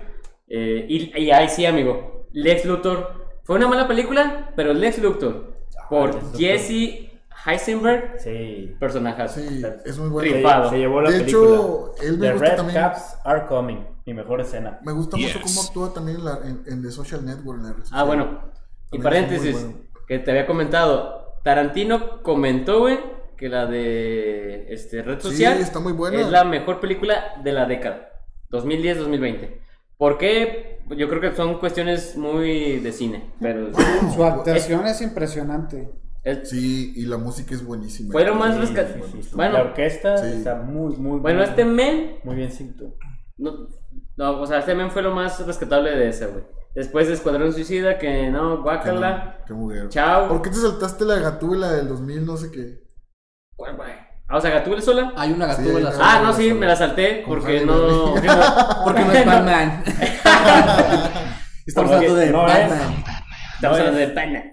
eh, 0.48 0.86
y, 0.88 1.18
y 1.20 1.30
ahí 1.30 1.48
sí, 1.48 1.66
amigo, 1.66 2.26
Lex 2.32 2.64
Luthor. 2.64 3.22
Fue 3.44 3.56
una 3.56 3.68
mala 3.68 3.86
película, 3.88 4.52
pero 4.56 4.72
Lex 4.72 4.98
Luthor, 4.98 5.56
por 5.90 6.14
Lex 6.14 6.22
Luthor. 6.24 6.38
Jesse 6.40 7.10
Heisenberg, 7.44 8.20
Sí. 8.20 8.74
personajazo. 8.78 9.40
Sí, 9.40 9.62
es 9.84 9.98
muy 9.98 10.08
bueno. 10.10 10.36
Rifado. 10.36 10.70
se 10.70 10.78
llevó 10.78 11.00
la 11.00 11.10
De 11.10 11.20
película. 11.20 11.48
hecho, 11.48 11.92
él 12.02 12.18
me 12.18 12.26
The 12.28 12.32
gusta 12.32 12.48
Red 12.48 12.56
también. 12.56 12.78
Caps 12.80 13.16
are 13.24 13.46
coming. 13.46 13.78
Mi 14.06 14.14
mejor 14.14 14.40
escena. 14.40 14.78
Me 14.84 14.92
gusta 14.92 15.16
mucho 15.16 15.40
cómo 15.42 15.60
actúa 15.62 15.92
también 15.94 16.18
en, 16.18 16.24
la- 16.24 16.40
en- 16.44 16.62
en 16.66 16.82
The 16.82 16.90
Social 16.90 17.24
Network. 17.24 17.58
en 17.60 17.64
la 17.66 17.74
Ah, 17.92 18.04
bueno. 18.04 18.22
Y 18.24 18.28
También 18.28 18.50
muy 18.92 19.02
paréntesis, 19.02 19.52
bueno. 19.64 19.78
Que 20.18 20.24
te 20.24 20.30
había 20.30 20.46
comentado. 20.46 21.38
Tarantino 21.42 22.22
comentó, 22.22 22.80
güey, 22.80 22.98
que 23.36 23.48
la 23.48 23.66
de 23.66 24.72
este, 24.72 25.02
Red 25.02 25.20
Sí, 25.20 25.28
Social 25.30 25.58
está 25.58 25.80
muy 25.80 25.92
buena. 25.92 26.20
es 26.20 26.28
la 26.30 26.44
mejor 26.44 26.80
película 26.80 27.40
de 27.42 27.52
la 27.52 27.66
década. 27.66 28.08
2010-2020. 28.50 29.58
¿Por 29.96 30.18
qué? 30.18 30.80
Yo 30.96 31.08
creo 31.08 31.20
que 31.20 31.34
son 31.34 31.58
cuestiones 31.58 32.16
muy 32.16 32.80
de 32.80 32.92
cine. 32.92 33.32
Pero 33.40 33.70
Su 34.14 34.24
actuación 34.24 34.86
es 34.86 35.00
impresionante. 35.00 35.90
es- 36.24 36.50
Sí, 36.50 36.92
y 36.96 37.06
la 37.06 37.16
música 37.16 37.54
es 37.54 37.64
buenísima. 37.64 38.12
Fue 38.12 38.24
lo 38.24 38.34
más 38.34 38.56
rescat- 38.58 38.94
sí, 38.94 39.00
sí, 39.12 39.22
sí. 39.22 39.30
Bueno. 39.34 39.54
la 39.54 39.62
orquesta 39.62 40.18
Sí. 40.18 40.36
está 40.38 40.56
muy, 40.56 40.96
muy 40.96 41.18
bueno, 41.20 41.38
muy- 41.40 41.48
este 41.48 41.64
men 41.64 42.16
Muy 42.24 42.36
bien 42.36 42.50
cinto. 42.52 42.94
No, 43.38 43.66
no, 44.16 44.40
o 44.40 44.46
sea, 44.46 44.58
este 44.58 44.74
men 44.74 44.90
fue 44.90 45.02
lo 45.02 45.12
más 45.12 45.44
rescatable 45.46 45.90
de 45.96 46.08
esa, 46.08 46.26
güey. 46.26 46.44
Después 46.74 47.06
de 47.08 47.14
Escuadrón 47.14 47.52
Suicida, 47.52 47.98
que 47.98 48.30
no, 48.30 48.56
Qué 48.56 48.62
guácala. 48.62 49.44
qué 49.46 49.52
mujer. 49.54 49.88
Chao. 49.90 50.28
¿Por 50.28 50.42
qué 50.42 50.50
te 50.50 50.56
saltaste 50.56 51.04
la 51.04 51.16
gatúbela 51.16 51.70
del 51.72 51.88
2000 51.88 52.24
no 52.26 52.36
sé 52.36 52.50
qué? 52.50 52.82
¿Cuál, 53.56 53.76
güey? 53.76 53.90
Ah, 54.28 54.38
o 54.38 54.40
sea, 54.40 54.50
Gatúbela 54.50 54.80
sola. 54.80 55.12
Hay 55.16 55.32
una 55.32 55.52
Sí, 55.52 55.62
gatúbela 55.62 55.88
hay 55.90 55.94
sola. 55.94 56.06
Ah, 56.08 56.22
no, 56.22 56.32
sí, 56.32 56.54
me 56.54 56.66
la 56.66 56.74
salté 56.76 57.22
porque 57.28 57.66
no. 57.66 58.14
Berry. 58.14 58.28
Porque 58.84 59.04
no 59.04 59.12
es 59.12 59.26
Batman. 59.26 59.82
Estamos 61.66 61.90
Porque 61.90 61.94
hablando 61.94 62.14
de 62.16 62.30
no 62.30 62.42
Batman. 62.42 62.94
Estamos 63.54 63.78
No 63.78 63.84
hablando 63.84 63.98
de 63.98 64.08
pana. 64.08 64.44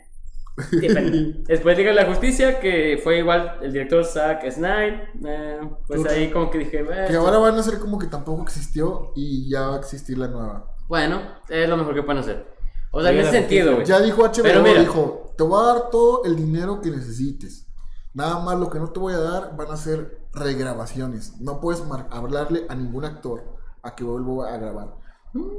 Después 1.48 1.78
Liga 1.78 1.92
de 1.92 1.96
la 1.96 2.06
Justicia, 2.06 2.60
que 2.60 3.00
fue 3.02 3.20
igual 3.20 3.58
el 3.62 3.72
director 3.72 4.04
Zack 4.04 4.50
Snyder. 4.52 5.08
eh, 5.26 5.60
pues 5.88 6.04
Tú- 6.04 6.10
ahí 6.10 6.30
como 6.30 6.52
que 6.52 6.58
dije, 6.60 6.82
eh, 6.82 7.06
Que 7.08 7.16
ahora 7.16 7.38
van 7.38 7.56
a 7.56 7.60
hacer 7.62 7.80
como 7.80 7.98
que 7.98 8.08
tampoco 8.08 8.44
existió 8.44 9.14
y 9.16 9.50
ya 9.50 9.62
va 9.62 9.76
a 9.78 9.80
existir 9.80 10.18
la 10.18 10.28
nueva. 10.28 10.66
Bueno, 10.90 11.22
es 11.48 11.70
lo 11.70 11.78
mejor 11.78 11.94
que 11.96 12.04
pueden 12.04 12.22
hacer. 12.22 12.46
O 12.92 13.02
sea, 13.02 13.12
en 13.12 13.20
ese 13.20 13.32
sentido, 13.32 13.76
güey. 13.76 13.86
Ya 13.86 14.02
dijo 14.02 14.24
HBO, 14.24 14.44
Pero 14.44 14.62
mira. 14.64 14.82
dijo, 14.82 15.34
te 15.38 15.44
voy 15.44 15.64
a 15.64 15.74
dar 15.74 15.90
todo 15.90 16.26
el 16.26 16.36
dinero 16.36 16.82
que 16.82 16.90
necesites. 16.90 17.68
Nada 18.14 18.40
más 18.40 18.60
lo 18.60 18.70
que 18.70 18.80
no 18.80 18.90
te 18.92 19.00
voy 19.00 19.14
a 19.14 19.20
dar 19.20 19.56
van 19.56 19.72
a 19.72 19.78
ser 19.78 20.20
regrabaciones. 20.34 21.40
No 21.40 21.62
puedes 21.62 21.84
hablarle 22.10 22.66
a 22.68 22.76
ningún 22.76 23.06
actor 23.06 23.44
a 23.84 23.96
que 23.96 24.04
vuelva 24.04 24.52
a 24.54 24.58
grabar. 24.58 24.96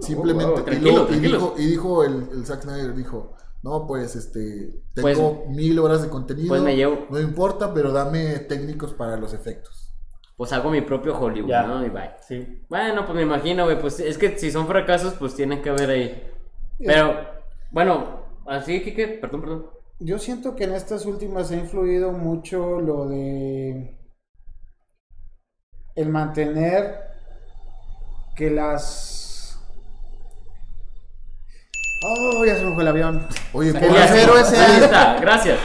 Simplemente. 0.00 0.62
oh, 0.66 0.72
y, 0.72 0.76
luego- 0.80 1.06
dijo, 1.10 1.54
y 1.58 1.66
dijo 1.66 2.04
el, 2.04 2.28
el 2.32 2.44
Zack 2.44 2.62
Snyder, 2.62 2.94
dijo, 2.94 3.34
no, 3.62 3.86
pues 3.86 4.16
este, 4.16 4.82
Pues- 5.00 5.16
tengo 5.16 5.44
mil 5.50 5.78
horas 5.78 6.02
de 6.02 6.08
contenido. 6.08 6.48
pues 6.48 6.62
me 6.62 6.74
llevo. 6.74 7.06
No 7.10 7.20
importa, 7.20 7.72
pero 7.72 7.92
dame 7.92 8.40
técnicos 8.40 8.92
para 8.94 9.16
los 9.16 9.32
efectos. 9.32 9.79
Pues 10.40 10.54
hago 10.54 10.70
mi 10.70 10.80
propio 10.80 11.14
Hollywood, 11.20 11.50
Ya. 11.50 11.64
¿no? 11.64 11.84
Y 11.84 11.90
bye. 11.90 12.12
Sí. 12.26 12.64
Bueno, 12.70 13.04
pues 13.04 13.14
me 13.14 13.20
imagino, 13.20 13.64
güey. 13.64 13.78
Pues 13.78 14.00
es 14.00 14.16
que 14.16 14.38
si 14.38 14.50
son 14.50 14.66
fracasos, 14.66 15.12
pues 15.18 15.34
tienen 15.36 15.60
que 15.60 15.68
haber 15.68 15.90
ahí. 15.90 16.32
Pero, 16.78 17.14
bueno, 17.70 18.22
así, 18.46 18.82
Kike, 18.82 19.18
perdón, 19.20 19.40
perdón. 19.42 19.66
Yo 19.98 20.18
siento 20.18 20.56
que 20.56 20.64
en 20.64 20.72
estas 20.72 21.04
últimas 21.04 21.50
ha 21.50 21.56
influido 21.56 22.12
mucho 22.12 22.80
lo 22.80 23.06
de 23.06 23.98
el 25.94 26.08
mantener 26.08 26.94
que 28.34 28.50
las 28.50 29.60
oh 32.02 32.46
ya 32.46 32.56
se 32.56 32.64
me 32.64 32.72
fue 32.72 32.82
el 32.84 32.88
avión 32.88 33.28
Oye, 33.52 33.74
por 33.74 33.82
los 33.82 33.92
Ya, 33.92 34.04
eso- 34.06 34.14
héroes 34.14 34.48
ahí 34.52 34.56
sean 34.56 34.82
está, 34.84 35.20
gracias. 35.20 35.58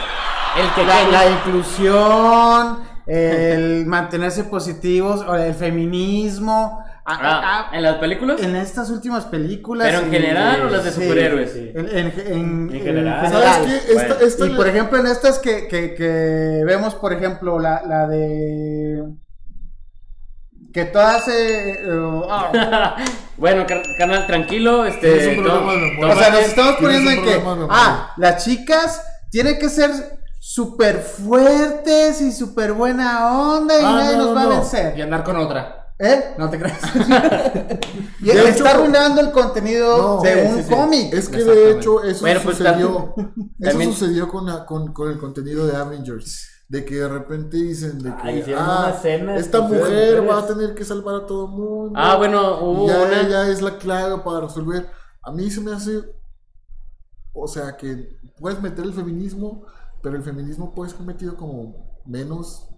El 0.60 0.74
que 0.74 0.84
la, 0.84 1.08
la 1.08 1.30
inclusión 1.30 2.95
el 3.06 3.86
mantenerse 3.86 4.44
positivos, 4.44 5.22
o 5.26 5.34
el 5.36 5.54
feminismo. 5.54 6.82
a- 7.08 7.14
Ah, 7.22 7.68
a- 7.70 7.76
¿En 7.76 7.84
las 7.84 7.96
películas? 7.98 8.42
en 8.42 8.56
estas 8.56 8.90
últimas 8.90 9.26
películas. 9.26 9.86
¿Pero 9.86 10.00
en 10.00 10.08
y- 10.08 10.10
general 10.10 10.62
o 10.62 10.70
las 10.70 10.82
de 10.84 10.90
sí, 10.90 11.02
superhéroes? 11.02 11.52
sí. 11.52 11.70
En, 11.72 11.88
en- 11.88 12.12
en- 12.26 12.70
En 12.74 12.82
general. 12.82 13.30
¿Sabes 13.30 13.58
qué? 13.64 13.92
Esta, 13.92 14.08
Bueno. 14.14 14.26
esta 14.26 14.46
Y 14.46 14.50
por 14.56 14.66
ejemplo, 14.66 14.98
en 14.98 15.06
estas 15.06 15.38
que, 15.38 15.68
que, 15.68 15.94
que 15.94 16.62
vemos, 16.66 16.96
por 16.96 17.12
ejemplo, 17.12 17.60
la, 17.60 17.82
la 17.86 18.08
de. 18.08 19.04
Que 20.72 20.84
todas 20.86 21.24
se. 21.24 21.70
eh, 21.74 21.76
ah, 22.28 22.96
bueno, 23.36 23.64
car- 23.68 23.82
carnal, 23.98 24.26
tranquilo. 24.26 24.84
Este, 24.84 25.12
Tienes 25.12 25.38
un 25.38 25.44
problema 25.44 26.12
o 26.12 26.16
sea, 26.18 26.30
nos 26.30 26.40
estamos 26.40 26.74
poniendo 26.76 27.10
en 27.12 27.24
que. 27.24 27.40
Ah, 27.70 28.12
las 28.16 28.44
chicas 28.44 29.00
tienen 29.30 29.58
que 29.60 29.68
ser 29.68 29.90
súper 30.38 31.00
fuertes 31.00 32.20
y 32.20 32.32
súper 32.32 32.72
buena 32.72 33.30
onda 33.54 33.74
y 33.80 33.84
Ah, 33.84 33.92
nadie 33.98 34.16
no, 34.16 34.24
nos 34.26 34.36
va 34.36 34.44
no. 34.44 34.50
a 34.50 34.54
Y 34.54 34.58
vencer. 34.58 35.02
andar 35.02 35.24
con 35.24 35.36
otra. 35.36 35.82
¿Eh? 35.98 36.34
No 36.36 36.50
te 36.50 36.58
creas. 36.58 36.78
Y 38.20 38.26
De 38.26 38.32
está 38.32 38.50
hecho- 38.50 38.66
arruinando 38.66 39.20
el 39.20 39.30
contenido 39.30 39.96
No, 40.16 40.20
de 40.22 40.32
sí, 40.34 40.48
un 40.52 40.56
sí, 40.58 40.62
sí. 40.64 40.74
cómic. 40.74 41.12
Es 41.14 41.28
que 41.28 41.42
de 41.44 41.70
hecho 41.72 42.02
eso 42.02 42.20
Bueno, 42.22 42.40
pues, 42.42 42.56
sucedió, 42.58 43.14
eso 43.60 43.80
sucedió 43.82 44.28
con, 44.28 44.46
la- 44.46 44.66
con, 44.66 44.92
con 44.92 45.10
el 45.10 45.18
contenido 45.18 45.66
de 45.66 45.76
Avengers. 45.76 46.48
De 46.68 46.84
que 46.84 46.96
de 46.96 47.08
repente 47.08 47.56
dicen 47.58 47.98
de 48.02 48.10
que 48.16 48.22
Ah, 48.22 48.32
hicieron 48.32 48.64
ah, 48.66 48.78
una 48.88 48.96
escena 48.96 49.36
esta 49.36 49.60
mujer 49.60 50.28
va 50.28 50.40
a 50.40 50.46
tener 50.48 50.74
que 50.74 50.84
salvar 50.84 51.14
a 51.14 51.26
todo 51.26 51.44
el 51.46 51.52
mundo. 51.52 51.92
Ah, 51.94 52.16
bueno, 52.16 52.58
hubo 52.60 52.88
ya, 52.88 53.02
una. 53.02 53.20
ella 53.20 53.48
es 53.48 53.62
la 53.62 53.78
clave 53.78 54.18
para 54.24 54.40
resolver. 54.40 54.90
A 55.22 55.30
mí 55.30 55.48
se 55.48 55.60
me 55.60 55.72
hace, 55.72 56.00
o 57.32 57.46
sea, 57.46 57.76
que 57.76 58.18
puedes 58.40 58.60
meter 58.60 58.84
el 58.84 58.92
feminismo, 58.92 59.64
pero 60.02 60.16
el 60.16 60.22
feminismo 60.22 60.74
puede 60.74 60.90
ser 60.90 61.00
metido 61.02 61.36
como 61.36 62.00
menos 62.04 62.68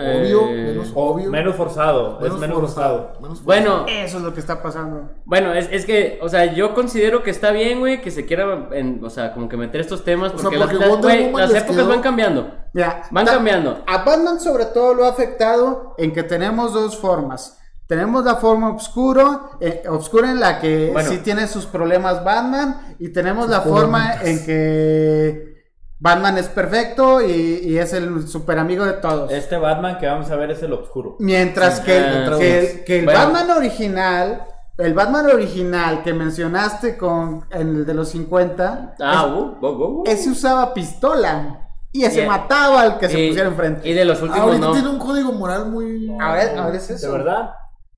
obvio, 0.00 0.48
Eh, 0.48 0.64
menos 0.68 0.92
O 0.94 1.06
obvio, 1.10 1.28
menos 1.28 1.56
forzado, 1.56 2.20
es 2.24 2.32
menos 2.34 2.60
forzado. 2.60 3.12
menos 3.20 3.42
Bueno, 3.42 3.84
Eso 3.88 4.18
es 4.18 4.22
lo 4.22 4.32
que 4.32 4.38
está 4.38 4.62
pasando. 4.62 5.10
Bueno, 5.24 5.52
es, 5.52 5.68
es 5.72 5.84
que, 5.86 6.20
o 6.22 6.28
sea, 6.28 6.54
yo 6.54 6.72
considero 6.72 7.24
que 7.24 7.30
está 7.32 7.50
bien, 7.50 7.80
güey, 7.80 8.00
que 8.00 8.12
se 8.12 8.24
quiera, 8.24 8.68
en- 8.72 9.04
o 9.04 9.10
sea, 9.10 9.34
como 9.34 9.48
que 9.48 9.56
meter 9.56 9.80
estos 9.80 10.04
temas, 10.04 10.28
O 10.32 10.38
sea, 10.38 10.44
porque, 10.44 10.58
las, 10.58 10.70
épocas 10.72 11.64
quedó- 11.76 11.88
van 11.88 12.00
cambiando. 12.00 12.48
Mira, 12.72 13.02
Van 13.10 13.26
ta- 13.26 13.32
cambiando. 13.32 13.82
A 13.88 14.04
Batman 14.04 14.38
sobre 14.38 14.66
todo 14.66 14.94
lo 14.94 15.04
ha 15.04 15.08
afectado 15.08 15.94
en 15.98 16.12
que 16.12 16.22
tenemos 16.22 16.72
dos 16.72 16.96
formas. 16.96 17.58
Tenemos 17.88 18.24
la 18.24 18.36
forma 18.36 18.70
oscuro, 18.76 19.50
eh, 19.60 19.82
oscura 19.88 20.30
en 20.30 20.38
la 20.38 20.60
que 20.60 20.90
Bueno. 20.92 21.08
sí 21.10 21.18
tiene 21.18 21.48
sus 21.48 21.66
problemas 21.66 22.22
Batman 22.22 22.94
y 23.00 23.08
tenemos 23.08 23.48
la 23.48 23.62
forma 23.62 24.14
en 24.22 24.44
que 24.44 25.57
Batman 26.00 26.38
es 26.38 26.48
perfecto 26.48 27.20
y, 27.20 27.32
y 27.64 27.78
es 27.78 27.92
el 27.92 28.28
super 28.28 28.58
amigo 28.58 28.84
de 28.84 28.94
todos. 28.94 29.30
Este 29.32 29.56
Batman 29.56 29.98
que 29.98 30.06
vamos 30.06 30.30
a 30.30 30.36
ver 30.36 30.50
es 30.52 30.62
el 30.62 30.72
oscuro. 30.72 31.16
Mientras 31.18 31.80
que, 31.80 31.96
el- 31.96 32.04
Ah, 32.32 32.36
que 32.38 32.58
el, 32.60 32.84
que 32.84 32.98
el 33.00 33.04
Bueno. 33.04 33.20
Batman 33.20 33.50
original, 33.56 34.42
el 34.76 34.94
Batman 34.94 35.26
original 35.26 36.02
que 36.04 36.12
mencionaste 36.14 36.96
con 36.96 37.44
en 37.50 37.68
el 37.76 37.86
de 37.86 37.94
los 37.94 38.10
50, 38.10 38.94
Ah, 39.00 39.26
uh, 39.26 39.56
uh, 39.60 39.66
uh, 39.66 40.00
uh. 40.00 40.04
ese 40.06 40.30
usaba 40.30 40.72
pistola 40.72 41.64
y 41.90 42.04
ese 42.04 42.24
mataba 42.26 42.82
al 42.82 42.98
que 42.98 43.08
se 43.08 43.18
y, 43.20 43.28
pusiera 43.28 43.48
enfrente. 43.48 43.88
y 43.88 43.92
de 43.92 44.04
los 44.04 44.20
últimos 44.22 44.40
Ahorita 44.40 44.66
no. 44.66 44.72
tiene 44.72 44.88
un 44.90 44.98
código 44.98 45.32
moral 45.32 45.66
muy... 45.70 46.10
Ahora, 46.20 46.42
ahora 46.62 46.76
es 46.76 46.86
¿De 46.88 46.94
eso. 46.94 47.10
verdad? 47.12 47.50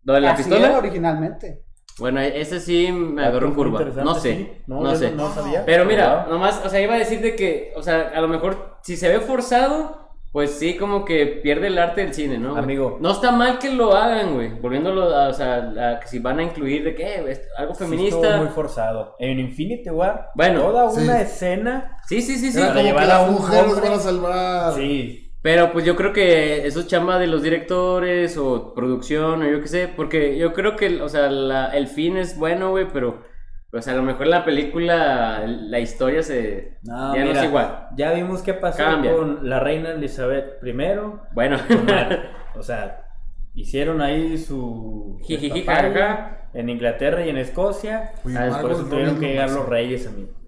¿Lo 0.05 0.14
de 0.14 0.20
la 0.22 0.30
Así 0.32 0.44
pistola? 0.44 0.68
era 0.68 0.78
originalmente. 0.78 1.64
Bueno, 2.01 2.20
ese 2.20 2.59
sí 2.61 2.90
me 2.90 3.24
agarró 3.24 3.46
en 3.48 3.55
curva. 3.55 3.80
No 4.03 4.14
sé. 4.14 4.34
sí. 4.34 4.51
No, 4.66 4.94
sé. 4.96 5.12
No, 5.12 5.32
sabía. 5.32 5.64
Pero 5.64 5.84
mira, 5.84 6.26
nomás, 6.28 6.61
o 6.64 6.68
sea, 6.68 6.80
iba 6.80 6.94
a 6.94 6.98
decir 6.98 7.20
de 7.20 7.36
que, 7.36 7.72
o 7.76 7.82
sea, 7.82 8.11
a 8.14 8.20
lo 8.20 8.28
mejor 8.28 8.78
si 8.82 8.96
se 8.96 9.09
ve 9.09 9.20
forzado, 9.20 9.98
pues 10.32 10.53
sí, 10.53 10.76
como 10.76 11.05
que 11.05 11.26
pierde 11.26 11.66
el 11.66 11.76
arte 11.78 12.03
del 12.03 12.14
cine, 12.14 12.38
¿no? 12.38 12.51
güey? 12.53 12.62
Amigo. 12.62 12.98
No 13.01 13.11
está 13.11 13.32
mal 13.32 13.59
que 13.59 13.70
lo 13.70 13.94
hagan, 13.96 14.34
güey. 14.34 14.48
Volviéndolo 14.61 15.12
a, 15.14 15.28
o 15.28 15.32
sea, 15.34 15.57
a 15.96 16.01
que 16.01 16.07
si 16.07 16.20
van 16.20 16.38
a 16.38 16.44
incluir 16.44 16.84
de 16.84 16.94
que, 16.94 17.03
eh, 17.16 17.42
algo 17.59 17.74
Sí 17.74 17.84
feminista. 17.84 18.16
estuvo 18.16 18.36
muy 18.44 18.48
forzado. 18.55 19.16
En 19.18 19.40
Infinity 19.40 19.90
War, 19.90 20.30
Bueno, 20.36 20.61
toda 20.62 20.90
sí. 20.92 21.01
una 21.03 21.20
escena. 21.20 21.98
Sí, 22.09 22.22
sí, 22.22 22.38
sí, 22.38 22.53
sí. 22.53 22.59
Para 22.61 22.72
como 22.74 22.84
llevar 22.84 23.07
que 23.07 23.11
a 23.12 23.18
las 23.18 23.28
un 23.28 23.34
mujeres 23.34 23.72
hombre. 23.72 23.88
van 23.90 23.98
a 23.98 24.03
salvar. 24.03 24.74
Sí. 24.74 25.30
Pero 25.43 25.72
pues 25.72 25.84
yo 25.86 25.97
creo 25.97 26.12
que 26.12 26.66
eso 26.66 26.80
es 26.80 26.86
chamba 26.86 27.18
de 27.18 27.26
los 27.26 27.43
directores 27.43 28.36
o 28.36 28.74
producción 28.74 29.43
o 29.43 29.49
yo 29.51 29.61
qué 29.62 29.68
sé, 29.68 29.88
porque 29.88 30.36
yo 30.36 30.53
creo 30.53 30.76
que, 30.76 31.01
o 31.01 31.09
sea, 31.09 31.30
la- 31.30 31.68
el 31.76 31.86
fin 31.86 32.16
es 32.18 32.36
bueno, 32.38 32.70
güey, 32.70 32.86
pero 32.93 33.22
pues 33.70 33.88
a 33.88 33.95
lo 33.95 34.03
mejor 34.03 34.26
la 34.26 34.45
película, 34.45 35.45
la 35.47 35.78
historia 35.78 36.22
se... 36.22 36.78
No, 36.82 37.14
ya 37.14 37.24
no 37.24 37.30
es 37.30 37.45
igual. 37.45 37.86
Ya 37.97 38.12
vimos 38.12 38.43
qué 38.43 38.53
pasó 38.53 38.78
Cambia. 38.78 39.12
con 39.14 39.49
la 39.49 39.61
reina 39.61 39.93
Elizabeth 39.93 40.62
I. 40.62 40.72
Bueno, 41.32 41.57
o 42.57 42.62
sea, 42.62 43.05
hicieron 43.55 44.03
ahí 44.03 44.36
su 44.36 45.18
Jijiji, 45.22 45.64
en 46.53 46.68
Inglaterra 46.68 47.24
y 47.24 47.28
en 47.28 47.38
Escocia. 47.38 48.12
Ah, 48.16 48.20
Margot 48.24 48.61
Por 48.61 48.72
eso 48.72 48.84
tuvieron 48.86 49.20
que 49.20 49.26
llegar 49.28 49.51
los 49.51 49.68
reyes, 49.68 50.07
amigo. 50.07 50.28
¿cómo, 50.32 50.39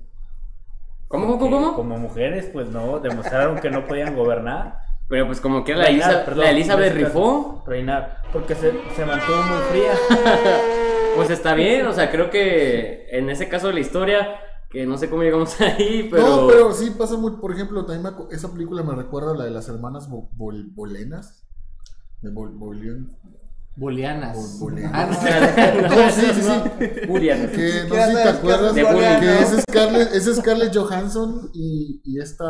cómo, 1.20 1.38
Porque 1.38 1.54
cómo? 1.54 1.74
Como 1.74 1.98
mujeres, 1.98 2.50
pues 2.52 2.68
no, 2.68 2.98
demostraron 2.98 3.60
que 3.60 3.70
no 3.70 3.86
podían 3.86 4.16
gobernar. 4.16 4.78
Pero 5.08 5.26
pues 5.26 5.40
como 5.40 5.62
que 5.62 5.74
la, 5.74 5.84
Reinar, 5.84 6.10
Elisa- 6.10 6.24
perdón, 6.24 6.44
la 6.44 6.50
Elizabeth 6.50 6.94
rifó, 6.94 7.62
Reinar, 7.66 8.22
porque 8.32 8.54
se, 8.54 8.72
se 8.96 9.04
mantuvo 9.06 9.36
muy 9.36 9.58
fría. 9.70 9.92
pues 11.16 11.30
está 11.30 11.54
bien, 11.54 11.86
o 11.86 11.92
sea, 11.92 12.10
creo 12.10 12.30
que 12.30 13.06
en 13.10 13.28
ese 13.30 13.48
caso 13.48 13.68
de 13.68 13.74
la 13.74 13.80
historia, 13.80 14.40
que 14.70 14.86
no 14.86 14.96
sé 14.96 15.10
cómo 15.10 15.22
llegamos 15.22 15.60
ahí, 15.60 16.08
pero... 16.10 16.26
No, 16.26 16.46
pero 16.48 16.72
sí 16.72 16.90
pasa 16.98 17.16
muy, 17.18 17.32
por 17.32 17.52
ejemplo, 17.52 17.84
también 17.84 18.14
me 18.14 18.34
esa 18.34 18.50
película 18.50 18.82
me 18.82 18.94
recuerda 18.94 19.32
a 19.32 19.36
la 19.36 19.44
de 19.44 19.50
las 19.50 19.68
hermanas 19.68 20.08
Bo- 20.08 20.30
Bol- 20.34 20.70
Bolenas. 20.74 21.46
De 22.22 22.30
Bol- 22.30 22.54
Bolian- 22.56 23.10
Booleanas. 23.74 24.36
Bol- 24.60 24.72
Bolianas. 24.72 25.18
Ah, 25.22 25.72
no. 25.74 25.88
No, 25.88 26.10
sí, 26.10 26.26
sí, 26.34 26.42
sí. 26.42 27.06
Burian. 27.06 27.48
Que 27.50 27.84
no 27.88 27.94
¿Qué 27.94 28.00
sé 28.02 28.08
si 28.08 28.14
te 28.14 28.28
acuerdas 28.28 28.74
¿Qué 28.74 28.80
haces, 28.82 29.20
que 29.20 29.56
es 29.56 29.62
Scarlett, 29.62 30.12
es 30.14 30.36
Scarlett 30.36 30.76
Johansson 30.76 31.50
y, 31.54 32.00
y 32.04 32.20
esta. 32.20 32.44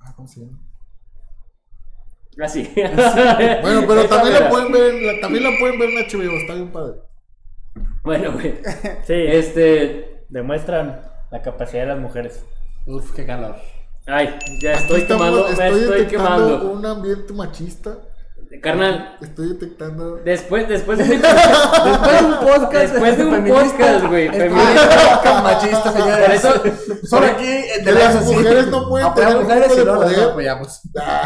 Ah, 0.00 0.12
¿cómo 0.16 0.26
se 0.28 0.40
llama? 0.40 0.58
Así. 2.42 2.68
Bueno, 2.74 3.84
pero 3.86 4.06
también 4.08 4.34
la 4.40 4.50
pueden 4.50 4.72
ver, 4.72 4.94
en 4.94 5.06
la- 5.06 5.20
también 5.20 5.44
la 5.44 5.50
pueden 5.60 5.78
ver 5.78 5.90
en 5.90 5.96
HBO, 6.06 6.36
está 6.40 6.54
bien 6.54 6.72
padre. 6.72 6.96
Bueno, 8.02 8.32
güey. 8.32 8.54
Sí, 9.06 9.12
Este... 9.14 10.26
demuestran 10.28 11.00
la 11.30 11.42
capacidad 11.42 11.82
de 11.82 11.88
las 11.88 11.98
mujeres. 12.00 12.44
Uf, 12.86 13.12
qué 13.14 13.24
calor. 13.24 13.56
Ay, 14.06 14.36
ya 14.60 14.72
Aquí 14.72 14.82
estoy 14.82 15.00
estamos- 15.02 15.26
quemando, 15.26 15.56
me 15.56 15.80
estoy 15.80 16.06
quemando. 16.06 16.72
un 16.72 16.84
ambiente 16.84 17.32
machista. 17.32 17.96
Carnal, 18.62 19.16
Estoy 19.20 19.48
detectando. 19.50 20.16
después, 20.16 20.68
después 20.68 20.98
de 20.98 21.04
un, 21.04 21.10
Después 21.22 22.20
de 22.20 22.24
un 22.26 22.38
podcast. 22.40 22.92
Después 22.92 23.18
de 23.18 23.24
un 23.24 23.30
feminista, 23.34 23.64
podcast, 23.64 24.06
güey, 24.06 24.28
feminista. 24.30 25.40
machista, 25.42 25.92
señores. 25.92 26.40
Por 26.42 26.66
eso- 26.66 27.06
Solo 27.06 27.26
aquí 27.26 27.46
The 27.84 27.92
las 27.92 28.24
mujeres 28.26 28.66
no 28.68 28.88
pueden 28.88 29.14
tener 29.14 29.36
mujeres 29.38 29.76
de 29.76 29.84
no 29.84 29.94
poder. 29.96 30.30
apoyamos. 30.30 30.80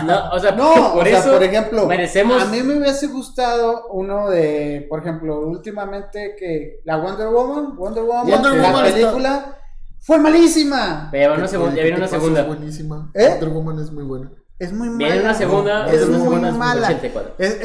No, 0.04 0.30
o 0.32 0.38
sea, 0.38 0.52
No, 0.52 0.92
por 0.94 1.02
o 1.02 1.06
sea, 1.06 1.18
eso 1.18 1.32
por 1.32 1.42
ejemplo, 1.42 1.86
merecemos. 1.86 2.42
a 2.42 2.46
mí 2.46 2.62
me 2.62 2.78
hubiese 2.78 3.06
gustado 3.08 3.86
uno 3.90 4.28
de, 4.30 4.86
por 4.88 5.00
ejemplo, 5.00 5.40
últimamente 5.40 6.34
que 6.38 6.80
la 6.84 6.96
Wonder 6.96 7.28
Woman, 7.28 7.76
Wonder 7.76 8.04
Woman, 8.04 8.26
Wonder 8.30 8.52
la 8.52 8.62
Woman 8.68 8.86
está- 8.86 8.98
película 8.98 9.54
fue 10.00 10.18
malísima. 10.18 11.10
Segunda, 11.10 11.74
ya 11.76 11.82
viene 11.82 11.90
¿qué 11.90 11.96
una 11.96 12.08
segunda. 12.08 12.40
Es 12.40 12.46
buenísima. 12.46 13.10
¿Eh? 13.14 13.28
Wonder 13.30 13.48
Woman 13.50 13.78
es 13.80 13.90
muy 13.92 14.04
buena. 14.04 14.30
Es 14.58 14.72
muy 14.72 14.88
mala. 14.90 14.98
Viene 14.98 15.20
una 15.20 15.34
segunda, 15.34 15.86
es 15.92 16.08
muy 16.08 16.40
mala. 16.52 16.88
84. 16.88 17.34
Es, 17.38 17.50
es, 17.52 17.62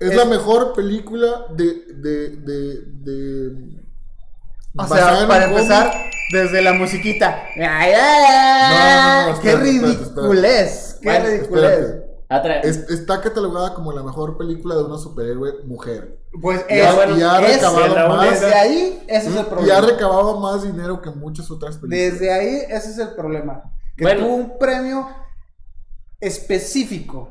Es, 0.00 0.10
es- 0.10 0.16
la 0.16 0.24
mejor 0.24 0.72
película 0.74 1.46
de. 1.50 1.64
de, 1.94 2.28
de, 2.36 2.80
de 3.04 3.78
O 4.76 4.86
sea, 4.86 5.26
para 5.28 5.44
empezar, 5.44 5.90
cómic. 5.90 6.06
desde 6.32 6.62
la 6.62 6.72
musiquita. 6.72 7.44
Ay, 7.56 7.92
ay, 7.92 7.94
ay, 7.94 9.24
No, 9.26 9.30
no, 9.30 9.36
no, 9.36 9.40
¡Qué 9.42 9.56
ridiculez! 9.56 10.98
¡Qué 11.00 11.08
Bueno, 11.08 11.26
ridiculez! 11.26 11.96
Es- 12.62 12.88
está 12.88 13.20
catalogada 13.20 13.74
como 13.74 13.92
la 13.92 14.02
mejor 14.02 14.38
película 14.38 14.74
de 14.74 14.84
una 14.84 14.96
superhéroe 14.98 15.52
mujer. 15.66 16.18
Pues 16.40 16.64
Y 16.70 16.74
es, 16.78 16.86
ha- 16.86 17.10
y 17.10 17.22
ha 17.22 17.40
recabado 17.40 18.08
más. 18.08 18.30
desde 18.40 18.54
ahí, 18.54 19.04
ese 19.06 19.28
es 19.28 19.34
el 19.34 19.34
Y 19.36 19.38
ha 19.40 19.48
problema. 19.50 19.80
recabado 19.82 20.40
más 20.40 20.62
dinero 20.62 21.02
que 21.02 21.10
muchas 21.10 21.50
otras 21.50 21.76
películas. 21.76 22.12
Desde 22.18 22.32
ahí, 22.32 22.62
ese 22.70 22.90
es 22.90 22.98
el 22.98 23.10
problema. 23.10 23.62
Que 23.98 24.04
Bueno. 24.04 24.20
tuvo 24.24 24.34
un 24.36 24.58
premio 24.58 25.06
específico. 26.22 27.30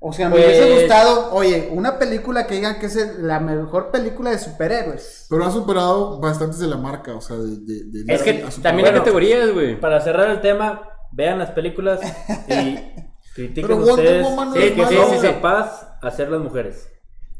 O 0.00 0.12
sea, 0.12 0.28
me 0.28 0.36
Pues- 0.36 0.46
hubiese 0.46 0.80
gustado, 0.80 1.32
oye, 1.34 1.68
una 1.72 1.98
película 1.98 2.46
que 2.46 2.54
digan 2.54 2.78
que 2.78 2.86
es 2.86 3.18
la 3.18 3.40
mejor 3.40 3.90
película 3.90 4.30
de 4.30 4.38
superhéroes. 4.38 5.26
Pero 5.28 5.44
ha 5.44 5.50
superado 5.50 6.20
bastantes 6.20 6.60
de 6.60 6.68
la 6.68 6.76
marca, 6.76 7.16
o 7.16 7.20
sea, 7.20 7.36
de. 7.36 7.56
de- 7.56 8.04
de- 8.04 8.14
es 8.14 8.22
que 8.22 8.34
también 8.62 8.88
hay 8.88 8.94
categorías, 8.94 9.52
güey. 9.52 9.80
Para 9.80 10.00
cerrar 10.00 10.30
el 10.30 10.40
tema, 10.40 10.88
vean 11.10 11.38
las 11.40 11.50
películas 11.50 11.98
y 12.48 12.78
critiquen 13.34 13.66
Pero 13.66 13.76
Wonder 13.78 13.90
ustedes 14.04 14.22
Woman 14.24 14.48
no 14.50 14.54
sí, 14.54 14.62
es 14.62 14.72
que 14.72 14.86
Sí, 14.86 14.96
sí, 15.20 15.26
capaz 15.26 15.98
hacer 16.00 16.30
las 16.30 16.40
mujeres. 16.40 16.88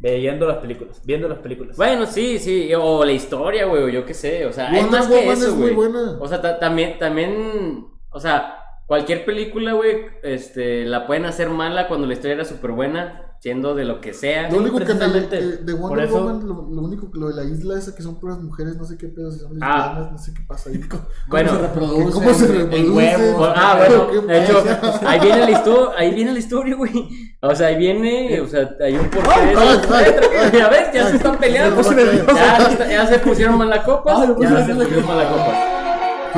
Viendo 0.00 0.46
las 0.46 0.58
películas, 0.58 1.00
viendo 1.04 1.28
las 1.28 1.38
películas. 1.38 1.76
Bueno, 1.76 2.06
sí, 2.06 2.38
sí, 2.38 2.72
o 2.74 3.04
la 3.04 3.10
historia, 3.12 3.66
güey, 3.66 3.82
o 3.82 3.88
yo 3.88 4.04
qué 4.04 4.14
sé, 4.14 4.46
o 4.46 4.52
sea, 4.52 4.68
hay 4.70 4.80
Wonder 4.82 5.00
más 5.00 5.08
que 5.08 5.14
Woman 5.20 5.36
eso, 5.38 5.46
es 5.48 5.54
muy 5.54 5.70
güey. 5.74 5.90
buena. 5.90 6.18
O 6.20 6.28
sea, 6.28 6.40
ta- 6.40 6.58
también, 6.60 6.98
también, 7.00 7.84
o 8.10 8.20
sea, 8.20 8.54
cualquier 8.88 9.24
película, 9.24 9.74
güey, 9.74 10.06
este, 10.24 10.84
la 10.84 11.06
pueden 11.06 11.26
hacer 11.26 11.48
mala 11.50 11.86
cuando 11.86 12.06
la 12.08 12.14
historia 12.14 12.34
era 12.34 12.44
súper 12.44 12.72
buena, 12.72 13.24
siendo 13.40 13.76
de 13.76 13.84
lo 13.84 14.00
que 14.00 14.12
sea. 14.14 14.50
Lo 14.50 14.58
único 14.58 14.78
que 14.80 14.94
me 14.94 15.06
de 15.08 15.74
por 15.76 15.90
Wonder 15.90 16.06
eso- 16.06 16.14
Woman, 16.18 16.40
lo, 16.48 16.54
lo 16.74 16.82
único 16.82 17.08
que 17.12 17.18
lo 17.20 17.28
de 17.28 17.36
la 17.36 17.44
isla 17.44 17.78
esa 17.78 17.94
que 17.94 18.02
son 18.02 18.18
puras 18.18 18.38
mujeres, 18.40 18.76
no 18.76 18.84
sé 18.84 18.98
qué 18.98 19.06
pedo, 19.06 19.30
si 19.30 19.38
son 19.38 19.56
Ah. 19.62 19.76
lesbianas, 19.90 20.12
no 20.12 20.18
sé 20.18 20.34
qué 20.34 20.40
pasa 20.48 20.70
ahí. 20.70 20.80
¿Cómo, 20.80 21.04
Bueno, 21.28 21.52
se 21.54 21.58
reproduce? 21.58 22.12
cómo 22.14 22.34
se. 22.34 23.34
Ah, 23.54 23.76
bueno, 23.78 24.08
¿Qué 24.10 24.32
de 24.32 24.42
hecho, 24.44 24.64
ahí 25.06 25.20
viene 25.20 25.38
la 25.44 25.50
historia, 25.52 25.94
ahí 25.98 26.14
viene 26.14 26.32
la 26.32 26.38
historia, 26.40 26.74
güey. 26.74 27.08
O 27.40 27.54
sea, 27.54 27.68
ahí 27.68 27.76
viene, 27.76 28.40
o 28.40 28.46
sea, 28.48 28.68
hay 28.80 28.94
un 28.96 29.08
porqué 29.08 29.28
de 29.28 29.36
Ay, 29.36 29.54
ay, 29.56 29.80
ay, 29.92 30.50
Ay, 30.54 30.60
A 30.60 30.68
ver, 30.68 30.90
ya 30.92 31.08
se 31.08 31.16
están 31.16 31.38
peleando. 31.38 31.80
Ya, 31.82 32.88
ya 32.90 33.06
se 33.06 33.18
pusieron 33.20 33.56
malacopas. 33.58 34.18
Ay, 34.20 34.28
me 34.28 34.34
puse 34.34 34.48
Ya 34.52 34.66
se 34.66 34.74
pusieron 34.74 35.06
malacopas. 35.06 35.67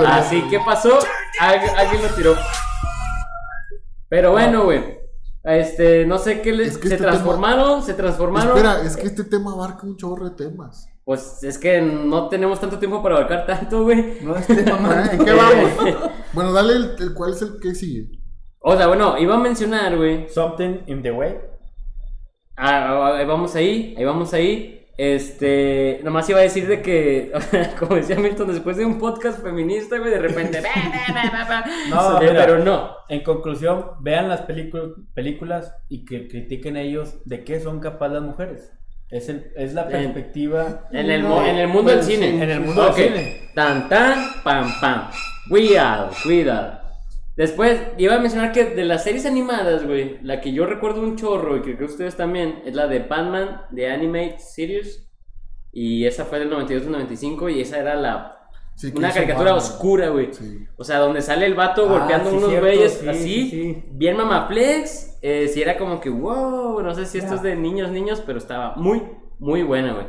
Así 0.07 0.43
que 0.49 0.59
pasó, 0.61 0.99
Al- 1.41 1.61
alguien 1.77 2.03
lo 2.03 2.09
tiró. 2.15 2.35
Pero 4.09 4.33
bueno, 4.33 4.65
güey. 4.65 4.99
Este, 5.45 6.05
no 6.07 6.19
sé 6.19 6.43
qué 6.43 6.53
les. 6.53 6.69
Es 6.73 6.79
que 6.79 6.89
se 6.89 6.95
este 6.95 7.07
transformaron, 7.07 7.83
se 7.83 7.95
transformaron. 7.95 8.57
Espera, 8.57 8.83
es 8.83 8.97
que 8.97 9.07
este 9.07 9.25
tema 9.25 9.53
abarca 9.53 9.87
un 9.87 9.97
chorro 9.97 10.29
de 10.29 10.37
temas. 10.37 10.87
Pues 11.05 11.43
es 11.43 11.59
que 11.59 11.81
no 11.81 12.29
tenemos 12.29 12.61
tanto 12.61 12.79
tiempo 12.79 13.03
para 13.03 13.17
abarcar 13.17 13.47
tanto, 13.47 13.85
güey. 13.85 14.19
No 14.23 14.37
esté 14.37 14.63
mamando. 14.71 15.11
¿En 15.13 15.25
qué 15.25 15.33
vamos? 15.33 15.71
Bueno, 16.33 16.53
dale 16.53 16.75
el, 16.75 16.95
el- 16.99 17.15
cuál 17.15 17.33
es 17.33 17.43
el 17.43 17.59
que 17.61 17.75
sigue. 17.75 18.11
O 18.61 18.77
sea, 18.77 18.87
bueno, 18.87 19.19
iba 19.19 19.35
a 19.35 19.39
mencionar, 19.39 19.97
güey. 19.97 20.29
Something 20.29 20.83
in 20.87 21.03
the 21.03 21.11
way. 21.11 21.37
Ah, 22.57 23.17
ahí 23.17 23.25
vamos 23.27 23.55
ahí, 23.57 23.95
ahí 23.97 24.05
vamos 24.05 24.33
ahí. 24.35 24.80
Este, 24.97 26.01
nomás 26.05 26.29
iba 26.29 26.41
a 26.41 26.43
decir 26.43 26.67
de 26.67 26.83
que, 26.83 27.33
como 27.79 27.97
decía 27.97 28.17
Milton, 28.17 28.53
después 28.53 28.77
de 28.77 28.85
un 28.85 28.99
podcast 28.99 29.43
feminista, 29.43 29.99
güey, 29.99 30.11
de 30.11 30.19
repente. 30.19 30.63
No, 31.91 32.21
mira. 32.21 32.33
pero 32.35 32.59
no. 32.59 32.97
En 33.09 33.23
conclusión, 33.23 33.93
vean 34.01 34.29
las 34.29 34.43
películas 34.43 35.75
y 35.89 36.05
que 36.05 36.29
critiquen 36.29 36.77
ellos 36.77 37.17
de 37.25 37.45
qué 37.45 37.61
son 37.61 37.81
capaces 37.81 38.15
las 38.15 38.23
mujeres. 38.23 38.73
Es, 39.11 39.29
el, 39.29 39.53
es 39.57 39.75
la 39.75 39.89
perspectiva. 39.89 40.89
En 40.93 41.11
el, 41.11 41.25
en 41.25 41.57
el 41.57 41.69
mundo 41.69 41.91
del 41.91 42.03
cine. 42.03 42.43
en 42.43 42.51
el 42.51 42.61
mundo 42.61 42.85
del 42.85 42.95
cine. 42.95 43.51
Tan, 43.55 43.89
tan, 43.89 44.43
pam, 44.45 44.71
pam. 44.81 45.11
Cuidado, 45.49 46.11
cuidado. 46.23 46.80
Después, 47.37 47.81
iba 47.97 48.17
a 48.17 48.19
mencionar 48.19 48.53
que 48.53 48.65
de 48.65 48.85
las 48.85 49.05
series 49.05 49.25
animadas, 49.25 49.87
güey, 49.87 50.19
la 50.23 50.41
que 50.41 50.53
yo 50.53 50.67
recuerdo 50.67 51.01
un 51.03 51.17
chorro 51.17 51.57
y 51.57 51.61
que 51.63 51.77
creo 51.77 51.87
que 51.89 51.93
ustedes 51.93 52.17
también, 52.17 52.63
es 52.67 52.75
la 52.75 52.87
de 52.87 53.01
Batman, 53.01 53.63
de 53.71 53.91
Animate 53.91 54.39
Series. 54.39 55.07
Y 55.73 56.05
esa 56.07 56.25
fue 56.25 56.41
del 56.41 56.51
92 56.51 56.87
al 56.87 56.93
95 56.93 57.49
y 57.49 57.61
esa 57.61 57.79
era 57.79 57.95
la... 57.95 58.37
Sí, 58.75 58.93
una 58.97 59.13
caricatura 59.13 59.53
Batman. 59.53 59.71
oscura, 59.73 60.09
güey. 60.09 60.33
Sí. 60.33 60.67
O 60.77 60.85
sea, 60.85 60.99
donde 60.99 61.21
sale 61.23 61.47
el 61.47 61.55
vato 61.55 61.87
Ah, 61.89 61.99
golpeando 61.99 62.31
sí, 62.31 62.37
unos 62.37 62.59
güeyes 62.59 62.93
sí, 62.95 63.09
así, 63.09 63.21
sí, 63.23 63.51
sí. 63.51 63.85
bien 63.93 64.17
mamaflex. 64.17 65.19
Eh, 65.23 65.49
si 65.49 65.61
era 65.63 65.77
como 65.77 66.01
que, 66.01 66.09
wow, 66.11 66.83
no 66.83 66.95
sé 66.95 67.05
si 67.07 67.19
esto 67.19 67.35
es 67.35 67.43
de 67.43 67.57
niños, 67.57 67.91
niños, 67.91 68.23
pero 68.25 68.39
estaba 68.39 68.75
muy, 68.77 69.03
muy 69.39 69.63
buena, 69.63 69.93
güey. 69.93 70.07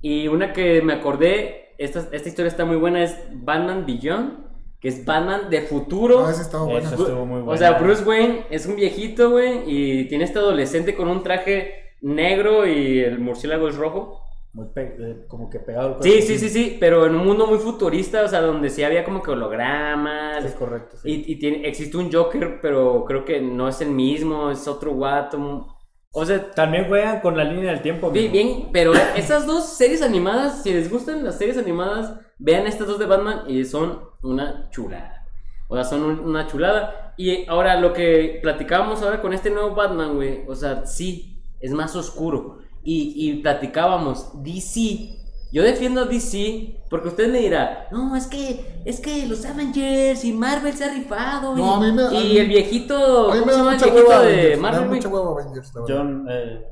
Y 0.00 0.28
una 0.28 0.52
que 0.52 0.80
me 0.82 0.92
acordé, 0.92 1.74
esta, 1.78 2.06
esta 2.12 2.28
historia 2.28 2.48
está 2.48 2.64
muy 2.64 2.76
buena, 2.76 3.02
es 3.02 3.16
Batman 3.32 3.84
Beyond, 3.84 4.44
que 4.84 4.90
es 4.90 5.02
Batman 5.02 5.48
de 5.48 5.62
futuro. 5.62 6.26
Ah, 6.26 6.30
esa 6.30 6.42
estaba 6.42 6.64
buena. 6.64 6.80
Esa 6.80 6.94
estuvo 6.96 7.24
muy 7.24 7.40
buena. 7.40 7.52
O 7.52 7.56
sea, 7.56 7.72
Bruce 7.78 8.04
Wayne 8.04 8.44
es 8.50 8.66
un 8.66 8.76
viejito, 8.76 9.30
güey, 9.30 9.62
y 9.66 10.08
tiene 10.08 10.24
este 10.24 10.38
adolescente 10.40 10.94
con 10.94 11.08
un 11.08 11.22
traje 11.22 11.72
negro 12.02 12.66
y 12.66 13.00
el 13.00 13.18
murciélago 13.18 13.66
es 13.68 13.76
rojo. 13.76 14.20
Muy 14.52 14.66
pe- 14.74 14.94
eh, 15.00 15.24
como 15.26 15.48
que 15.48 15.58
pegado. 15.58 15.96
al 15.96 16.02
Sí, 16.02 16.20
sí, 16.20 16.38
sí, 16.38 16.50
sí, 16.50 16.76
pero 16.78 17.06
en 17.06 17.14
un 17.14 17.24
mundo 17.24 17.46
muy 17.46 17.56
futurista, 17.58 18.24
o 18.24 18.28
sea, 18.28 18.42
donde 18.42 18.68
sí 18.68 18.84
había 18.84 19.04
como 19.06 19.22
que 19.22 19.30
hologramas. 19.30 20.44
Es 20.44 20.52
correcto. 20.52 20.98
sí. 21.02 21.24
Y, 21.26 21.32
y 21.32 21.38
tiene, 21.38 21.66
existe 21.66 21.96
un 21.96 22.12
Joker, 22.12 22.58
pero 22.60 23.06
creo 23.06 23.24
que 23.24 23.40
no 23.40 23.66
es 23.68 23.80
el 23.80 23.88
mismo, 23.90 24.50
es 24.50 24.68
otro 24.68 24.92
guato. 24.92 25.66
O 26.12 26.24
sea, 26.26 26.50
También 26.52 26.86
juegan 26.88 27.20
con 27.20 27.36
la 27.36 27.42
línea 27.44 27.72
del 27.72 27.82
tiempo. 27.82 28.10
bien, 28.10 28.30
bien, 28.30 28.68
pero 28.70 28.92
esas 29.16 29.46
dos 29.46 29.64
series 29.76 30.02
animadas, 30.02 30.62
si 30.62 30.72
les 30.72 30.88
gustan 30.90 31.24
las 31.24 31.38
series 31.38 31.56
animadas, 31.58 32.12
vean 32.38 32.66
estas 32.66 32.86
dos 32.86 32.98
de 32.98 33.06
Batman 33.06 33.42
y 33.48 33.64
son 33.64 34.00
una 34.22 34.68
chulada. 34.70 35.26
O 35.68 35.74
sea, 35.76 35.84
son 35.84 36.02
un- 36.02 36.20
una 36.20 36.46
chulada. 36.46 37.14
Y 37.16 37.46
ahora 37.48 37.78
lo 37.80 37.92
que 37.92 38.38
platicábamos 38.42 39.02
ahora 39.02 39.20
con 39.22 39.32
este 39.32 39.50
nuevo 39.50 39.74
Batman, 39.74 40.14
güey, 40.16 40.44
o 40.48 40.54
sea, 40.54 40.84
sí, 40.86 41.42
es 41.60 41.70
más 41.72 41.94
oscuro. 41.96 42.58
Y, 42.82 43.14
y 43.16 43.34
platicábamos, 43.42 44.42
DC. 44.42 45.16
Yo 45.52 45.62
defiendo 45.62 46.00
a 46.02 46.04
DC 46.06 46.80
porque 46.90 47.08
usted 47.08 47.30
me 47.30 47.38
dirá, 47.38 47.86
no, 47.92 48.16
es 48.16 48.26
que, 48.26 48.82
es 48.84 48.98
que 49.00 49.24
los 49.28 49.44
Avengers 49.46 50.24
y 50.24 50.32
Marvel 50.32 50.74
se 50.74 50.84
ha 50.84 50.92
rifado. 50.92 51.54
No, 51.56 51.64
y, 51.64 51.86
a 51.86 51.90
mí 51.90 51.92
me- 51.96 52.02
a 52.02 52.12
y 52.20 52.24
mí- 52.30 52.36
el 52.38 52.48
viejito, 52.48 53.30
A 53.30 53.34
mí 53.36 53.40
¿cómo 53.40 53.46
me 53.46 53.52
se 53.52 53.58
da 53.58 53.64
llama 53.64 53.72
el 53.72 53.78
mucha 53.78 53.94
hueva 53.94 54.20
de 54.22 54.32
Avengers. 54.34 54.48
Me 54.60 54.66
da 54.66 54.72
Marvel, 54.72 54.88
mucha 54.90 55.08
hueva 55.08 55.30
Avengers. 55.30 55.72
John 55.88 56.26
eh, 56.28 56.64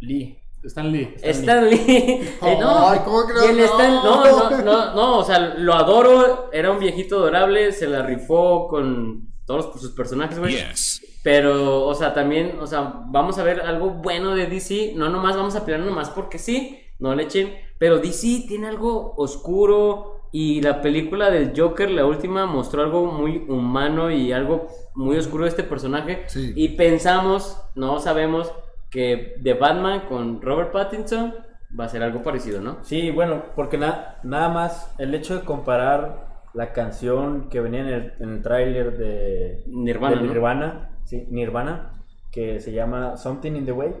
Lee. 0.00 0.38
Stan 0.64 0.90
Lee. 0.90 1.14
Stan 1.22 1.68
Lee. 1.68 2.28
Eh, 2.42 2.56
no, 2.60 2.88
Ay, 2.88 3.00
¿cómo 3.04 3.26
que 3.26 3.32
no? 3.32 3.40
Stan- 3.64 3.94
no, 4.04 4.24
No. 4.24 4.50
no, 4.50 4.62
no, 4.62 4.94
no, 4.94 5.18
o 5.18 5.24
sea, 5.24 5.54
lo 5.56 5.74
adoro. 5.74 6.50
Era 6.52 6.70
un 6.70 6.78
viejito 6.78 7.16
adorable, 7.18 7.72
se 7.72 7.86
la 7.86 8.02
rifó 8.02 8.68
con 8.68 9.28
todos 9.46 9.80
sus 9.80 9.90
personajes, 9.92 10.38
güey. 10.38 10.56
Yes. 10.56 11.02
Pero, 11.22 11.84
o 11.86 11.94
sea, 11.94 12.12
también, 12.14 12.58
o 12.60 12.66
sea, 12.66 13.02
vamos 13.06 13.38
a 13.38 13.42
ver 13.42 13.60
algo 13.62 13.90
bueno 13.90 14.34
de 14.34 14.46
DC. 14.46 14.92
No 14.96 15.08
nomás 15.08 15.36
vamos 15.36 15.56
a 15.56 15.64
pelear 15.64 15.84
nomás 15.84 16.10
porque 16.10 16.38
sí, 16.38 16.78
no 16.98 17.14
le 17.14 17.24
echen. 17.24 17.54
Pero 17.78 17.98
DC 17.98 18.44
tiene 18.48 18.66
algo 18.68 19.14
oscuro. 19.16 20.14
Y 20.30 20.60
la 20.60 20.82
película 20.82 21.30
del 21.30 21.58
Joker, 21.58 21.90
la 21.90 22.04
última, 22.04 22.44
mostró 22.44 22.82
algo 22.82 23.06
muy 23.06 23.46
humano 23.48 24.10
y 24.10 24.30
algo 24.32 24.66
muy 24.94 25.16
oscuro 25.16 25.44
de 25.44 25.50
este 25.50 25.62
personaje. 25.64 26.24
Sí. 26.26 26.52
Y 26.54 26.70
pensamos, 26.76 27.56
no 27.74 27.98
sabemos, 27.98 28.52
que 28.90 29.34
de 29.40 29.54
Batman 29.54 30.06
con 30.08 30.40
Robert 30.42 30.72
Pattinson 30.72 31.34
va 31.78 31.84
a 31.84 31.88
ser 31.88 32.02
algo 32.02 32.22
parecido, 32.22 32.60
¿no? 32.60 32.82
Sí, 32.82 33.10
bueno, 33.10 33.42
porque 33.54 33.76
na- 33.78 34.16
nada 34.22 34.48
más 34.48 34.94
el 34.98 35.14
hecho 35.14 35.34
de 35.38 35.44
comparar 35.44 36.26
la 36.54 36.72
canción 36.72 37.48
que 37.50 37.60
venía 37.60 37.80
en 37.80 37.88
el, 37.88 38.12
en 38.20 38.28
el 38.30 38.42
tráiler 38.42 38.96
de 38.96 39.64
Nirvana, 39.66 40.16
de 40.16 40.22
¿no? 40.22 40.28
Nirvana, 40.32 40.90
sí, 41.04 41.26
Nirvana, 41.30 41.92
que 42.32 42.60
se 42.60 42.72
llama 42.72 43.16
Something 43.16 43.52
in 43.52 43.66
the 43.66 43.72
Way. 43.72 43.94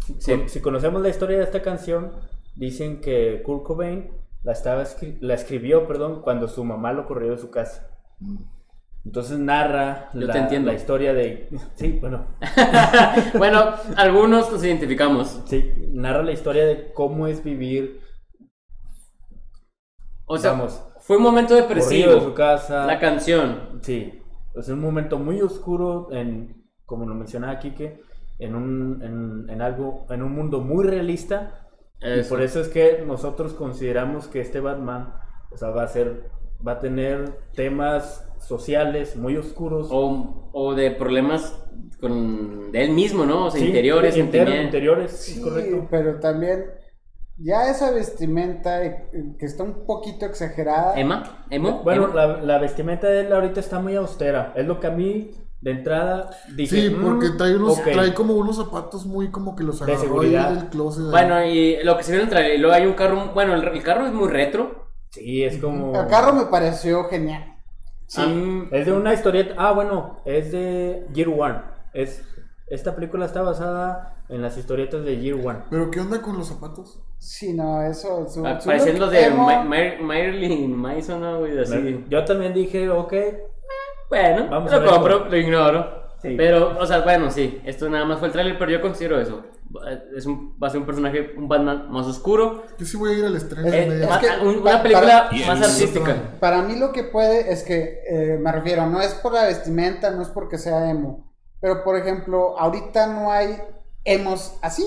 Si, 0.00 0.14
Sí. 0.18 0.32
con- 0.36 0.48
si 0.48 0.60
conocemos 0.60 1.02
la 1.02 1.10
historia 1.10 1.36
de 1.38 1.44
esta 1.44 1.60
canción, 1.62 2.12
dicen 2.56 3.00
que 3.00 3.42
Kurt 3.44 3.62
Cobain 3.64 4.10
la, 4.42 4.52
estaba 4.52 4.82
escri- 4.82 5.18
la 5.20 5.34
escribió 5.34 5.86
perdón, 5.86 6.22
cuando 6.22 6.48
su 6.48 6.64
mamá 6.64 6.92
lo 6.92 7.06
corrió 7.06 7.32
de 7.32 7.38
su 7.38 7.50
casa. 7.50 7.88
Mm. 8.18 8.36
Entonces 9.04 9.38
narra 9.38 10.10
Yo 10.14 10.26
la, 10.26 10.32
te 10.32 10.38
entiendo. 10.38 10.70
la 10.70 10.76
historia 10.76 11.12
de... 11.12 11.48
Sí, 11.74 11.98
bueno, 12.00 12.26
bueno, 13.38 13.74
algunos 13.96 14.50
nos 14.52 14.62
identificamos. 14.64 15.40
sí, 15.46 15.72
narra 15.92 16.22
la 16.22 16.32
historia 16.32 16.64
de 16.64 16.92
cómo 16.92 17.26
es 17.26 17.42
vivir, 17.42 18.00
O 20.24 20.38
sea, 20.38 20.52
Vamos. 20.52 20.82
fue 21.00 21.16
un 21.16 21.22
momento 21.24 21.54
corrido 21.54 22.14
de 22.14 22.20
su 22.20 22.30
depresivo. 22.30 22.34
casa. 22.34 22.86
La 22.86 22.98
canción. 22.98 23.80
Sí, 23.82 24.22
es 24.54 24.68
un 24.68 24.80
momento 24.80 25.18
muy 25.18 25.40
oscuro 25.42 26.08
en, 26.12 26.64
como 26.86 27.04
lo 27.06 27.14
mencionaba 27.14 27.58
Kike, 27.58 28.02
en 28.38 28.54
un, 28.54 29.02
en, 29.02 29.50
en 29.50 29.62
algo, 29.62 30.06
en 30.10 30.22
un 30.22 30.32
mundo 30.32 30.60
muy 30.60 30.84
realista. 30.86 31.68
Y 32.00 32.20
Eso. 32.20 32.30
por 32.30 32.40
eso 32.42 32.60
es 32.60 32.68
que 32.68 33.02
nosotros 33.06 33.52
consideramos 33.54 34.26
que 34.28 34.40
este 34.40 34.60
Batman, 34.60 35.14
o 35.50 35.56
sea, 35.56 35.70
va 35.70 35.82
a 35.84 35.88
ser, 35.88 36.30
va 36.66 36.72
a 36.72 36.78
tener 36.80 37.38
temas 37.54 38.28
sociales 38.46 39.16
muy 39.16 39.36
oscuros. 39.36 39.88
O, 39.90 40.50
o 40.52 40.74
de 40.74 40.90
problemas 40.90 41.58
con 42.00 42.72
de 42.72 42.82
él 42.84 42.90
mismo, 42.92 43.24
¿no? 43.24 43.46
O 43.46 43.50
sea, 43.50 43.60
Sí, 43.60 43.66
interiores, 43.68 44.16
inter- 44.16 44.62
interiores, 44.64 45.12
Sí, 45.12 45.40
correcto. 45.40 45.86
pero 45.90 46.18
también 46.20 46.64
ya 47.38 47.68
esa 47.70 47.90
vestimenta 47.90 48.84
eh, 48.84 49.08
que 49.38 49.46
está 49.46 49.62
un 49.62 49.86
poquito 49.86 50.26
exagerada. 50.26 50.98
Emma, 50.98 51.44
Emo. 51.50 51.82
Bueno, 51.82 52.04
Emo. 52.04 52.14
la, 52.14 52.26
la 52.42 52.58
vestimenta 52.58 53.08
de 53.08 53.20
él 53.20 53.32
ahorita 53.32 53.60
está 53.60 53.78
muy 53.80 53.94
austera. 53.96 54.52
Es 54.56 54.66
lo 54.66 54.80
que 54.80 54.86
a 54.86 54.90
mí, 54.90 55.30
de 55.60 55.70
entrada, 55.70 56.30
dije. 56.56 56.88
Sí, 56.88 56.90
porque 56.90 57.28
"Mm, 57.30 57.36
trae, 57.36 57.56
unos, 57.56 57.78
ok". 57.78 57.84
trae 57.92 58.14
como 58.14 58.34
unos 58.34 58.56
zapatos 58.56 59.06
muy 59.06 59.30
como 59.30 59.54
que 59.54 59.64
los 59.64 59.78
De 59.78 59.84
agarró 59.84 60.00
ahí 60.00 60.06
seguridad. 60.08 60.50
del 60.50 60.68
closet. 60.68 61.04
Bueno, 61.10 61.44
y 61.44 61.76
lo 61.84 61.96
que 61.96 62.02
se 62.04 62.12
vio 62.12 62.20
en 62.20 62.26
el 62.26 62.30
trailer, 62.30 62.54
y 62.56 62.58
luego 62.58 62.74
hay 62.74 62.86
un 62.86 62.94
carro, 62.94 63.30
bueno, 63.32 63.54
el, 63.54 63.66
el 63.68 63.82
carro 63.82 64.06
es 64.06 64.12
muy 64.12 64.28
retro. 64.28 64.86
Sí, 65.10 65.42
es 65.44 65.58
como. 65.58 65.94
El 66.00 66.08
carro 66.08 66.32
me 66.34 66.46
pareció 66.46 67.04
genial. 67.04 67.51
Sí. 68.14 68.20
Am- 68.20 68.68
Es 68.72 68.84
de 68.84 68.92
una 68.92 69.14
historieta. 69.14 69.54
Ah, 69.56 69.72
bueno, 69.72 70.20
es 70.26 70.52
de 70.52 71.06
Year 71.14 71.28
One. 71.28 71.62
Es, 71.94 72.22
esta 72.66 72.94
película 72.94 73.24
está 73.24 73.40
basada 73.40 74.22
en 74.28 74.42
las 74.42 74.58
historietas 74.58 75.02
de 75.02 75.18
Year 75.18 75.38
One. 75.42 75.60
Pero 75.70 75.90
¿qué 75.90 76.00
onda 76.00 76.20
con 76.20 76.36
los 76.36 76.48
zapatos? 76.48 77.00
Sí, 77.18 77.54
no, 77.54 77.82
eso. 77.82 78.28
Su, 78.28 78.46
ah, 78.46 78.60
su 78.60 78.66
parecen 78.66 78.98
los 78.98 79.10
de 79.10 79.30
Ma- 79.30 79.64
Ma- 79.64 79.96
Marilyn 80.02 80.76
Manson, 80.76 81.20
¿no, 81.22 81.38
güey? 81.38 81.58
Así. 81.58 82.04
Yo 82.10 82.22
también 82.26 82.52
dije, 82.52 82.90
ok. 82.90 83.14
Bueno, 84.10 84.48
Vamos 84.50 84.70
a 84.72 84.78
lo 84.78 84.90
compro, 84.90 85.24
lo 85.30 85.36
ignoro. 85.38 86.02
Sí. 86.20 86.34
Pero, 86.36 86.78
o 86.78 86.84
sea, 86.86 87.00
bueno, 87.00 87.30
sí, 87.30 87.62
esto 87.64 87.88
nada 87.88 88.04
más 88.04 88.18
fue 88.18 88.28
el 88.28 88.32
trailer, 88.32 88.58
pero 88.58 88.70
yo 88.70 88.80
considero 88.82 89.18
eso. 89.18 89.42
Es 90.16 90.26
un- 90.26 90.56
va 90.62 90.66
a 90.68 90.70
ser 90.70 90.80
un 90.80 90.86
personaje, 90.86 91.34
un 91.36 91.48
Batman 91.48 91.90
más 91.90 92.06
oscuro. 92.06 92.64
Yo 92.78 92.86
sí 92.86 92.96
voy 92.96 93.14
a 93.14 93.18
ir 93.18 93.24
al 93.24 93.36
estreno. 93.36 93.68
Eh, 93.72 94.06
ma- 94.08 94.20
que 94.20 94.26
un- 94.44 94.58
una 94.58 94.82
película 94.82 95.28
para- 95.30 95.46
más 95.54 95.62
artística. 95.70 96.16
Para 96.40 96.62
mí 96.62 96.76
lo 96.78 96.92
que 96.92 97.04
puede 97.04 97.52
es 97.52 97.62
que, 97.62 98.00
eh, 98.08 98.38
me 98.40 98.52
refiero, 98.52 98.86
no 98.86 99.00
es 99.00 99.14
por 99.14 99.32
la 99.32 99.44
vestimenta, 99.44 100.10
no 100.10 100.22
es 100.22 100.28
porque 100.28 100.58
sea 100.58 100.90
emo, 100.90 101.32
pero 101.60 101.84
por 101.84 101.96
ejemplo, 101.96 102.58
ahorita 102.58 103.06
no 103.06 103.30
hay 103.32 103.56
emos 104.04 104.54
así. 104.62 104.84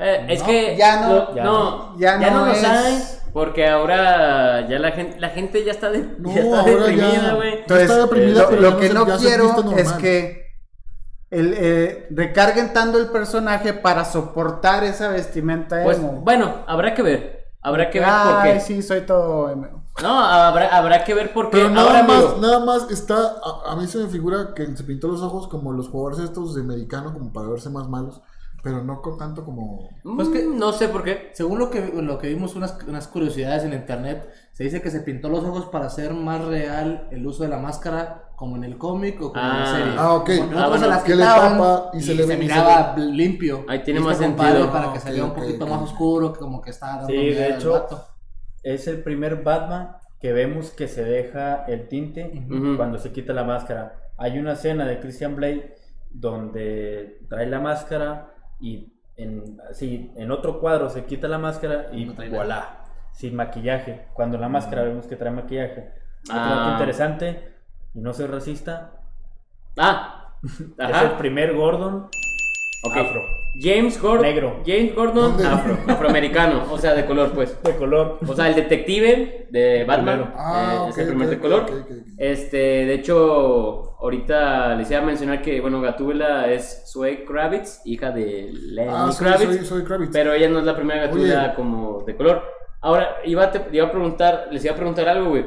Eh, 0.00 0.26
es 0.28 0.40
No, 0.40 0.46
que 0.46 0.76
ya 0.76 1.00
no, 1.00 1.12
lo- 1.14 1.34
ya 1.34 1.44
no, 1.44 1.98
ya 1.98 2.20
ya 2.20 2.30
no 2.30 2.40
no 2.40 2.46
los 2.46 2.58
es- 2.58 2.64
hay 2.64 3.02
porque 3.32 3.66
ahora 3.66 4.68
ya 4.68 4.78
la 4.78 4.92
gente 4.92 5.18
la 5.18 5.28
gente 5.30 5.64
ya 5.64 5.72
está 5.72 5.90
de, 5.90 5.98
No, 6.18 6.32
ya 6.34 6.40
está 6.42 6.62
deprimida, 6.62 7.34
güey. 7.34 7.58
Entonces, 7.58 7.90
está 7.90 8.02
deprimida, 8.02 8.42
lo, 8.42 8.48
pero 8.48 8.62
lo 8.62 8.76
que 8.78 8.88
no 8.90 9.06
quiero 9.18 9.72
es 9.76 9.92
que 9.94 10.47
el, 11.30 11.54
eh, 11.56 12.06
recarguen 12.10 12.72
tanto 12.72 12.98
el 12.98 13.08
personaje 13.08 13.72
para 13.74 14.04
soportar 14.04 14.84
esa 14.84 15.08
vestimenta 15.08 15.82
Pues 15.84 15.98
emo. 15.98 16.20
bueno, 16.22 16.64
habrá 16.66 16.94
que 16.94 17.02
ver. 17.02 17.38
Habrá 17.60 17.90
que 17.90 17.98
ver 18.00 18.08
por 18.08 18.34
Ay, 18.36 18.52
qué. 18.54 18.60
sí, 18.60 18.82
soy 18.82 19.00
todo 19.02 19.50
emo. 19.50 19.84
No, 20.00 20.20
habrá, 20.20 20.68
habrá 20.76 21.02
que 21.04 21.12
ver 21.12 21.32
por 21.32 21.50
qué. 21.50 21.56
Pero 21.58 21.70
nada 21.70 21.88
Ahora, 21.88 22.02
más, 22.04 22.24
amigo, 22.24 22.38
nada 22.40 22.64
más 22.64 22.90
está. 22.90 23.16
A, 23.16 23.72
a 23.72 23.76
mí 23.76 23.86
se 23.88 23.98
me 23.98 24.06
figura 24.08 24.54
que 24.54 24.64
se 24.76 24.84
pintó 24.84 25.08
los 25.08 25.22
ojos 25.22 25.48
como 25.48 25.72
los 25.72 25.88
jugadores 25.88 26.20
estos 26.24 26.54
de 26.54 26.60
americano, 26.62 27.12
como 27.12 27.32
para 27.32 27.48
verse 27.48 27.68
más 27.68 27.88
malos. 27.88 28.22
Pero 28.62 28.82
no 28.84 29.02
con 29.02 29.18
tanto 29.18 29.44
como. 29.44 29.88
Pues 30.04 30.28
que- 30.28 30.44
mm, 30.46 30.56
no 30.56 30.72
sé 30.72 30.88
por 30.88 31.02
qué. 31.02 31.30
Según 31.34 31.58
lo 31.58 31.68
que, 31.68 31.92
lo 32.00 32.18
que 32.18 32.28
vimos 32.28 32.54
unas, 32.54 32.78
unas 32.86 33.08
curiosidades 33.08 33.64
en 33.64 33.72
internet, 33.72 34.28
se 34.52 34.62
dice 34.64 34.80
que 34.80 34.90
se 34.92 35.00
pintó 35.00 35.28
los 35.28 35.44
ojos 35.44 35.66
para 35.66 35.86
hacer 35.86 36.14
más 36.14 36.44
real 36.44 37.08
el 37.10 37.26
uso 37.26 37.42
de 37.42 37.48
la 37.48 37.58
máscara 37.58 38.27
como 38.38 38.54
en 38.56 38.62
el 38.64 38.78
cómic 38.78 39.20
o 39.20 39.32
como 39.32 39.42
en 39.44 39.48
la 39.48 39.62
Ah. 39.62 39.76
serie. 39.76 39.94
Ah, 39.98 40.14
ok. 40.14 40.30
Porque 40.38 40.54
Ah, 40.56 40.68
bueno, 40.68 40.78
se 40.78 40.86
las 40.88 41.02
que 41.02 41.14
le 41.16 41.22
quitaban 41.22 41.52
tapa 41.58 41.90
y 41.92 42.00
se 42.00 42.14
le 42.14 42.22
y 42.22 42.26
se 42.28 42.36
miraba 42.36 42.94
limpio. 42.96 43.64
Ahí 43.68 43.82
tiene 43.82 44.00
Y 44.00 44.02
más 44.04 44.16
sentido. 44.18 44.70
Para 44.70 44.84
Ah, 44.90 44.92
que 44.92 44.98
ok, 45.00 45.04
se 45.04 45.12
vea 45.12 45.24
un 45.24 45.34
poquito 45.34 45.64
ok. 45.64 45.70
más 45.70 45.82
oscuro, 45.82 46.32
que 46.32 46.38
como 46.38 46.60
que 46.62 46.70
está 46.70 46.86
dando 46.86 47.06
Sí, 47.08 47.12
miedo 47.16 47.40
de 47.40 47.48
hecho, 47.50 47.72
vato. 47.72 48.04
es 48.62 48.86
el 48.86 49.02
primer 49.02 49.42
Batman 49.42 49.96
que 50.20 50.32
vemos 50.32 50.70
que 50.70 50.86
se 50.88 51.04
deja 51.04 51.64
el 51.66 51.88
tinte 51.88 52.32
Ujú. 52.48 52.76
cuando 52.76 52.98
se 52.98 53.10
quita 53.12 53.32
la 53.32 53.42
máscara. 53.44 53.94
Hay 54.16 54.38
una 54.38 54.52
escena 54.52 54.84
de 54.86 55.00
Christian 55.00 55.34
Blade 55.36 55.74
donde 56.10 57.20
trae 57.28 57.46
la 57.46 57.60
máscara 57.60 58.34
y 58.60 58.94
en, 59.16 59.58
así, 59.68 60.12
en 60.16 60.30
otro 60.30 60.60
cuadro 60.60 60.88
se 60.90 61.04
quita 61.06 61.26
la 61.28 61.38
máscara 61.38 61.88
y 61.92 62.04
No 62.04 62.14
voilà, 62.30 62.84
sin 63.12 63.34
maquillaje. 63.34 64.06
Cuando 64.14 64.38
la 64.38 64.48
máscara 64.48 64.82
vemos 64.84 65.06
que 65.06 65.16
trae 65.16 65.32
maquillaje. 65.32 65.90
Otro 66.24 66.34
Ah. 66.40 66.54
dato 66.56 66.70
interesante, 66.72 67.57
y 67.94 68.00
no 68.00 68.12
soy 68.12 68.26
racista, 68.26 68.92
Ah, 69.76 70.34
es 70.42 71.02
el 71.02 71.10
primer 71.18 71.54
Gordon 71.54 72.08
ok. 72.84 72.96
afro. 72.96 73.20
James 73.60 74.00
Gordon. 74.00 74.22
Negro. 74.22 74.62
James 74.66 74.94
Gordon, 74.94 75.32
¿Dónde? 75.32 75.46
afro, 75.46 75.76
afroamericano, 75.88 76.64
o 76.70 76.78
sea, 76.78 76.94
de 76.94 77.06
color, 77.06 77.32
pues. 77.32 77.60
de 77.62 77.74
color. 77.76 78.18
O 78.26 78.34
sea, 78.34 78.48
el 78.48 78.54
detective 78.54 79.46
de 79.50 79.84
Batman. 79.84 80.32
Ah, 80.36 80.84
eh, 80.86 80.90
es 80.90 80.98
el 80.98 81.08
primer 81.08 81.28
de 81.28 81.38
color. 81.40 81.66
Este, 82.18 82.56
de 82.56 82.94
hecho, 82.94 83.96
ahorita 84.00 84.74
les 84.76 84.90
iba 84.90 85.00
a 85.00 85.04
mencionar 85.04 85.42
que, 85.42 85.60
bueno, 85.60 85.80
Gatúbela 85.80 86.48
es 86.48 86.84
Zoe 86.92 87.24
Kravitz, 87.24 87.80
hija 87.84 88.10
de 88.12 88.50
Lenny 88.52 88.90
Ah, 88.92 89.10
soy, 89.10 89.26
Kravitz, 89.26 89.56
soy, 89.56 89.64
soy 89.66 89.84
Kravitz. 89.84 90.10
pero 90.12 90.32
ella 90.32 90.48
no 90.48 90.58
es 90.60 90.64
la 90.64 90.76
primera 90.76 91.06
Gatúbela 91.06 91.54
como 91.54 92.02
de 92.04 92.16
color. 92.16 92.42
Ahora, 92.80 93.16
iba 93.24 93.44
a, 93.44 93.50
te, 93.50 93.64
iba 93.76 93.86
a 93.86 93.90
preguntar, 93.90 94.48
les 94.52 94.64
iba 94.64 94.74
a 94.74 94.76
preguntar 94.76 95.08
algo, 95.08 95.30
güey. 95.30 95.46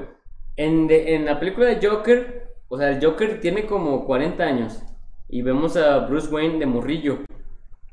En, 0.56 0.88
de- 0.88 1.16
en 1.16 1.26
la 1.26 1.40
película 1.40 1.68
de 1.68 1.86
Joker, 1.86 2.56
o 2.68 2.78
sea, 2.78 2.90
el 2.90 3.04
Joker 3.04 3.40
tiene 3.42 3.66
como 3.66 4.06
40 4.06 4.44
años 4.44 4.80
y 5.28 5.42
vemos 5.42 5.78
a 5.78 6.00
Bruce 6.00 6.28
Wayne 6.34 6.60
de 6.60 6.66
morrillo. 6.66 7.20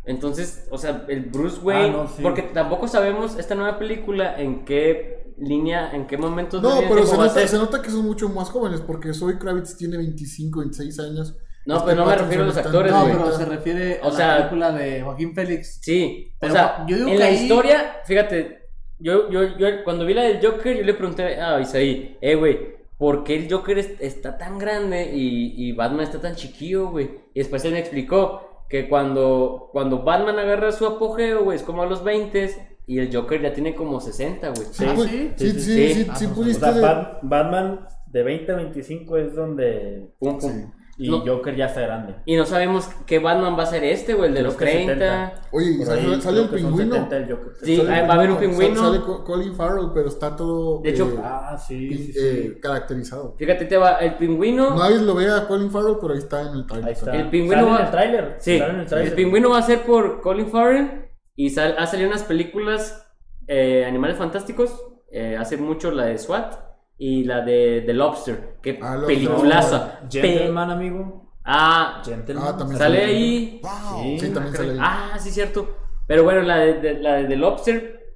Entonces, 0.05 0.67
o 0.71 0.79
sea, 0.79 1.05
el 1.09 1.21
Bruce 1.27 1.61
Wayne, 1.63 1.91
no, 1.91 2.09
sí. 2.09 2.23
porque 2.23 2.43
tampoco 2.43 2.89
sabemos 2.89 3.39
esta 3.39 3.55
nueva 3.55 3.79
película 3.79 4.41
en 4.41 4.65
qué 4.65 5.35
línea, 5.39 5.91
en 5.93 6.07
qué 6.07 6.17
momentos 6.17 6.63
No, 6.63 6.81
de 6.81 6.87
pero 6.89 7.05
se 7.07 7.15
a 7.15 7.19
nota, 7.19 7.31
ser. 7.31 7.49
se 7.49 7.59
nota 7.59 7.83
que 7.83 7.91
son 7.91 8.05
mucho 8.07 8.29
más 8.31 8.49
jóvenes 8.51 8.81
porque 8.81 9.13
Soy 9.13 9.39
Kravitz 9.39 9.77
tiene 9.77 9.99
25, 9.99 10.61
26 10.61 10.99
años. 11.01 11.37
No, 11.67 11.77
Este 11.77 11.89
pero 11.91 12.05
no 12.05 12.07
me 12.11 12.17
refiero 12.17 12.45
a 12.45 12.47
los 12.47 12.57
actores, 12.57 12.91
No, 12.91 13.05
pero 13.05 13.31
se 13.37 13.45
refiere 13.45 14.01
a 14.03 14.07
O 14.07 14.11
la 14.11 14.17
sea- 14.17 14.37
película 14.39 14.73
de 14.73 15.03
Joaquín 15.03 15.35
Félix. 15.35 15.79
Sí, 15.83 16.33
Pero 16.41 16.53
o 16.53 16.57
sea, 16.57 16.87
yo 16.89 16.97
digo 16.97 17.09
en 17.09 17.13
que 17.15 17.19
la 17.21 17.27
ahí- 17.27 17.35
historia, 17.43 17.97
fíjate, 18.07 18.59
yo, 19.01 19.31
yo, 19.31 19.57
yo 19.59 19.67
cuando 19.85 20.05
vi 20.07 20.15
la 20.15 20.23
del 20.23 20.45
Joker, 20.45 20.77
yo 20.77 20.83
le 20.85 20.95
pregunté 20.95 21.41
a 21.41 21.61
Isaí, 21.61 22.17
eh, 22.21 22.35
güey, 22.35 22.59
¿por 22.97 23.25
qué 23.25 23.37
el 23.37 23.53
Joker 23.53 23.79
es- 23.79 24.01
está 24.01 24.37
tan 24.39 24.59
grande 24.59 25.11
y, 25.15 25.55
y 25.57 25.73
Batman 25.73 26.01
está 26.05 26.21
tan 26.21 26.35
chiquillo, 26.35 26.91
güey? 26.91 27.11
Y 27.35 27.41
después 27.41 27.65
él 27.65 27.73
me 27.73 27.79
explicó 27.79 28.65
que 28.69 28.89
cuando, 28.89 29.71
cuando 29.73 30.03
Batman 30.03 30.39
agarra 30.39 30.73
su 30.73 30.87
apogeo, 30.87 31.45
güey, 31.45 31.57
es 31.57 31.63
como 31.63 31.83
a 31.83 31.87
los 31.87 32.03
20 32.05 32.51
y 32.87 32.99
el 32.99 33.15
Joker 33.15 33.41
ya 33.41 33.53
tiene 33.53 33.75
como 33.75 34.01
60, 34.01 34.49
güey. 34.51 34.67
Sí, 34.73 34.85
Ah, 34.87 34.93
pues, 34.95 35.11
¿sí? 35.11 35.31
sí, 35.37 35.51
Sí, 35.51 35.53
sí, 35.53 35.61
sí, 35.61 35.89
sí. 35.89 35.95
sí, 36.05 36.07
Ah, 36.11 36.17
sí 36.17 36.27
O 36.27 36.45
sea, 36.55 37.19
Batman 37.23 37.87
de 38.07 38.23
20 38.23 38.53
a 38.53 38.57
25 38.57 39.17
es 39.19 39.35
donde... 39.35 40.09
Pum, 40.19 40.39
pum. 40.39 40.73
Y 41.01 41.09
No. 41.11 41.21
Joker 41.25 41.55
ya 41.55 41.67
está 41.67 41.81
grande. 41.83 42.17
Y 42.25 42.35
no 42.35 42.45
sabemos 42.45 42.89
qué 43.07 43.21
Batman 43.21 43.57
va 43.57 43.63
a 43.63 43.67
ser 43.67 43.85
este, 43.85 44.15
güey, 44.15 44.31
el 44.31 44.35
de 44.35 44.43
los 44.43 44.57
Creo 44.57 44.73
que 44.81 44.85
30. 44.87 45.05
70. 45.31 45.49
Oye, 45.53 45.71
y 45.71 45.85
sale, 45.85 46.01
ahí 46.01 46.13
el 46.15 46.21
son 46.23 46.49
pingüino. 46.49 46.95
70 46.97 47.17
el 47.17 47.31
Joker. 47.31 47.53
Sí, 47.63 47.77
Sale 47.77 48.01
el 48.01 48.09
va 48.09 48.13
a 48.13 48.17
haber 48.17 48.31
un 48.33 48.37
pingüino. 48.39 48.81
Sale, 48.81 49.01
Co- 49.03 49.23
Colin 49.25 49.55
Farrell, 49.55 49.91
pero 49.95 50.09
está 50.09 50.35
todo 50.35 50.81
De 50.83 50.91
hecho, 50.91 51.09
eh, 51.09 51.21
Ah, 51.23 51.57
sí, 51.57 52.13
sí, 52.13 52.13
eh, 52.21 52.59
caracterizado. 52.61 53.37
Fíjate, 53.39 53.67
te 53.67 53.77
va 53.77 53.99
el 53.99 54.15
pingüino. 54.17 54.75
Nadie 54.77 54.99
lo 54.99 55.15
ve 55.15 55.31
a 55.31 55.47
Colin 55.47 55.71
Farrell, 55.71 55.99
pero 56.01 56.13
ahí 56.15 56.19
está 56.19 56.41
en 56.43 56.49
el 56.55 56.67
trailer. 56.67 56.87
Ahí 56.89 56.93
está. 56.95 57.15
El 57.15 57.31
pingüino 57.31 57.63
Sale 57.63 57.71
va- 57.71 57.79
en 57.79 57.85
el 57.85 57.91
tráiler. 57.93 58.37
Sí, 58.41 58.59
Sale 58.59 58.71
en 58.71 58.75
el 58.77 58.81
el, 58.83 58.87
tráiler. 58.89 59.15
pingüino 59.15 59.51
va 59.51 59.59
a 59.59 59.63
ser 59.63 59.83
por 59.83 60.21
Colin 60.21 60.49
Farrell 60.49 61.05
y 61.37 61.51
sal- 61.51 61.77
ha 61.79 61.87
salido 61.87 62.09
unas 62.11 62.25
películas 62.25 63.05
eh, 63.47 63.85
Animales 63.87 64.17
Fantásticos, 64.17 64.79
eh, 65.13 65.37
hace 65.39 65.57
mucho 65.57 65.91
la 65.93 66.07
de 66.07 66.19
SWAT 66.19 66.68
y 66.99 67.25
la 67.25 67.41
de 67.43 67.83
The 67.87 67.95
Lobster, 67.95 68.59
que 68.61 68.79
Ah, 68.83 69.01
peliculaza. 69.07 70.01
Pe- 70.01 70.21
Gentleman, 70.21 70.71
amigo. 70.71 71.33
ah, 71.45 72.03
Gentleman. 72.05 72.45
Ah, 72.47 72.57
también 72.57 72.79
sale 72.79 72.99
sale. 73.01 73.11
ahí. 73.11 73.61
Sí. 74.03 74.19
Sí, 74.21 74.31
también 74.31 74.55
sale 74.57 74.73
ahí. 74.73 74.79
Ah, 74.81 75.17
sí, 75.19 75.31
cierto. 75.31 75.77
Pero 76.07 76.25
bueno, 76.25 76.43
la 76.43 76.57
de, 76.59 76.75
de- 76.81 76.99
la 77.01 77.15
de 77.15 77.25
The 77.27 77.37
Lobster 77.37 78.15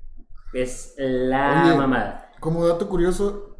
es 0.52 0.94
la 0.98 1.64
Oye, 1.66 1.76
mamada. 1.76 2.30
Como 2.40 2.66
dato 2.66 2.88
curioso, 2.88 3.56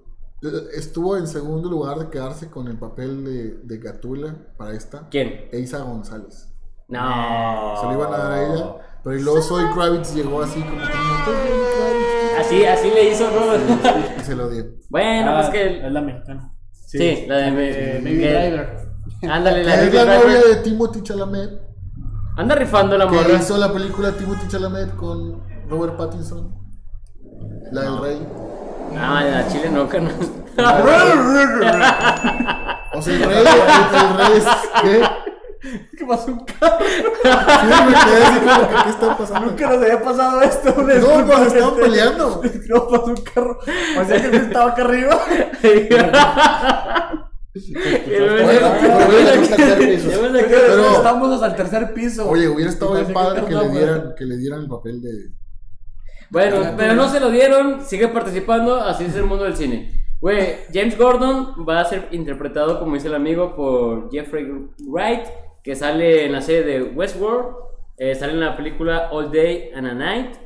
estuvo 0.74 1.16
en 1.16 1.26
segundo 1.28 1.68
lugar 1.70 1.98
de 1.98 2.10
quedarse 2.10 2.50
con 2.50 2.66
el 2.68 2.76
papel 2.78 3.24
de, 3.24 3.50
de 3.62 3.78
Gatula 3.78 4.34
para 4.56 4.72
esta. 4.72 5.08
¿Quién? 5.08 5.48
Eisa 5.52 5.78
González. 5.82 6.48
No. 6.88 7.76
Se 7.80 7.86
lo 7.86 7.92
iban 7.92 8.12
a 8.12 8.18
dar 8.18 8.32
a 8.32 8.42
ella. 8.52 8.76
Pero 9.04 9.18
y 9.18 9.22
luego 9.22 9.42
Zoe 9.42 9.64
Kravitz 9.74 10.14
llegó 10.14 10.42
así 10.42 10.60
como 10.60 10.76
que 10.76 10.94
no. 10.94 12.40
Así, 12.40 12.64
así 12.64 12.90
le 12.90 13.10
hizo, 13.10 13.28
¿no? 13.30 13.54
Y 14.20 14.24
se 14.24 14.34
lo 14.34 14.48
dio. 14.48 14.64
bueno, 14.90 15.30
Ah, 15.32 15.36
pues 15.40 15.50
que. 15.50 15.86
Es 15.86 15.92
la 15.92 16.00
mexicana. 16.00 16.52
Sí, 16.72 17.24
la 17.26 17.36
de 17.36 17.48
Eh, 17.48 18.00
Baby 18.02 18.18
que- 18.20 18.32
Driver. 18.32 18.78
Ándale, 19.30 19.64
la 19.64 19.72
Que 19.74 19.80
de 19.80 19.86
es 19.86 19.94
la 19.94 20.04
novia 20.18 20.40
de 20.42 20.56
Timothy 20.56 21.02
Chalamet. 21.02 21.50
Anda 22.36 22.54
rifando 22.54 22.96
la 22.98 23.08
Que 23.08 23.14
morra. 23.16 23.34
hizo 23.34 23.56
la 23.58 23.72
película 23.72 24.12
Timothy 24.12 24.48
Chalamet 24.48 24.94
con 24.96 25.42
Robert 25.68 25.96
Pattinson. 25.96 26.54
La 27.72 27.82
del 27.82 27.98
rey. 27.98 28.26
Ah, 28.96 29.22
la 29.24 29.48
chile 29.48 29.70
no, 29.70 29.88
carnal. 29.88 30.14
O 32.94 33.00
sea, 33.00 33.14
el 33.14 33.22
rey, 33.24 33.38
el 33.38 34.16
rey 34.18 34.36
es. 34.36 34.44
¿Qué? 34.82 35.00
¿Qué 35.96 36.04
pasó 36.04 36.32
un 36.32 36.44
carro? 36.44 36.78
Sí, 36.80 36.98
me 37.86 37.94
quedé 38.04 38.24
así 38.24 38.40
como 38.40 38.68
que, 38.68 38.74
¿qué 38.84 38.90
está 38.90 39.16
pasando? 39.16 39.50
Nunca 39.50 39.68
nos 39.68 39.82
había 39.82 40.02
pasado 40.02 40.42
esto. 40.42 40.68
No, 40.70 40.82
pues 40.84 40.98
estaban 41.46 41.74
gente. 41.74 41.80
peleando. 41.82 42.42
No, 42.68 42.88
pasó 42.88 43.04
un 43.06 43.16
carro. 43.16 43.58
O 43.60 44.04
sea 44.04 44.20
que 44.20 44.26
él 44.26 44.34
estaba 44.34 44.70
acá 44.72 44.82
arriba. 44.82 45.20
Pero- 50.40 50.96
estamos 50.96 51.32
hasta 51.32 51.46
el 51.46 51.54
tercer 51.54 51.94
piso. 51.94 52.28
Oye, 52.28 52.48
hubiera 52.48 52.70
estado 52.70 52.94
bien 52.94 53.12
padre 53.12 53.42
que 53.42 53.48
que 53.48 53.54
le 53.54 53.68
dieran, 53.68 54.14
que 54.16 54.24
le 54.24 54.36
dieran 54.38 54.60
el 54.62 54.68
papel 54.68 55.02
de. 55.02 55.10
Bueno, 56.30 56.74
pero 56.78 56.94
no 56.94 57.08
se 57.10 57.20
lo 57.20 57.30
dieron, 57.30 57.84
sigue 57.84 58.08
participando, 58.08 58.80
así 58.80 59.04
es 59.04 59.14
el 59.16 59.24
mundo 59.24 59.44
del 59.44 59.54
cine. 59.54 59.92
Güey, 60.18 60.60
James 60.72 60.96
Gordon 60.96 61.66
va 61.68 61.80
a 61.80 61.84
ser 61.84 62.08
interpretado, 62.12 62.78
como 62.78 62.94
dice 62.94 63.08
el 63.08 63.14
amigo, 63.14 63.54
por 63.54 64.10
Jeffrey 64.10 64.46
Wright, 64.86 65.26
que 65.62 65.74
sale 65.76 66.24
en 66.26 66.32
la 66.32 66.40
serie 66.40 66.62
de 66.64 66.82
Westworld, 66.82 67.56
eh, 67.98 68.14
sale 68.14 68.32
en 68.32 68.40
la 68.40 68.56
película 68.56 69.08
All 69.12 69.30
Day 69.30 69.70
and 69.74 69.86
a 69.86 69.94
Night, 69.94 70.36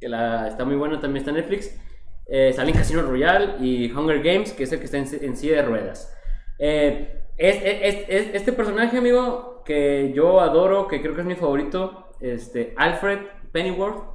que 0.00 0.08
la, 0.08 0.48
está 0.48 0.64
muy 0.64 0.76
buena, 0.76 1.00
también 1.00 1.18
está 1.22 1.30
en 1.30 1.36
Netflix. 1.36 1.78
Eh, 2.26 2.52
sale 2.52 2.70
en 2.70 2.76
Casino 2.76 3.02
Royale 3.02 3.54
y 3.60 3.90
Hunger 3.92 4.22
Games, 4.22 4.52
que 4.52 4.62
es 4.64 4.72
el 4.72 4.78
que 4.78 4.84
está 4.86 4.98
en, 4.98 5.06
en 5.20 5.36
silla 5.36 5.56
de 5.56 5.62
ruedas. 5.62 6.16
Eh, 6.58 7.20
es, 7.36 7.56
es- 7.64 8.08
es- 8.08 8.34
este 8.34 8.52
personaje, 8.52 8.96
amigo, 8.98 9.62
que 9.64 10.12
yo 10.14 10.40
adoro, 10.40 10.86
que 10.88 11.00
creo 11.02 11.14
que 11.14 11.22
es 11.22 11.26
mi 11.26 11.34
favorito, 11.34 12.08
este, 12.20 12.74
Alfred 12.76 13.18
Pennyworth. 13.52 14.10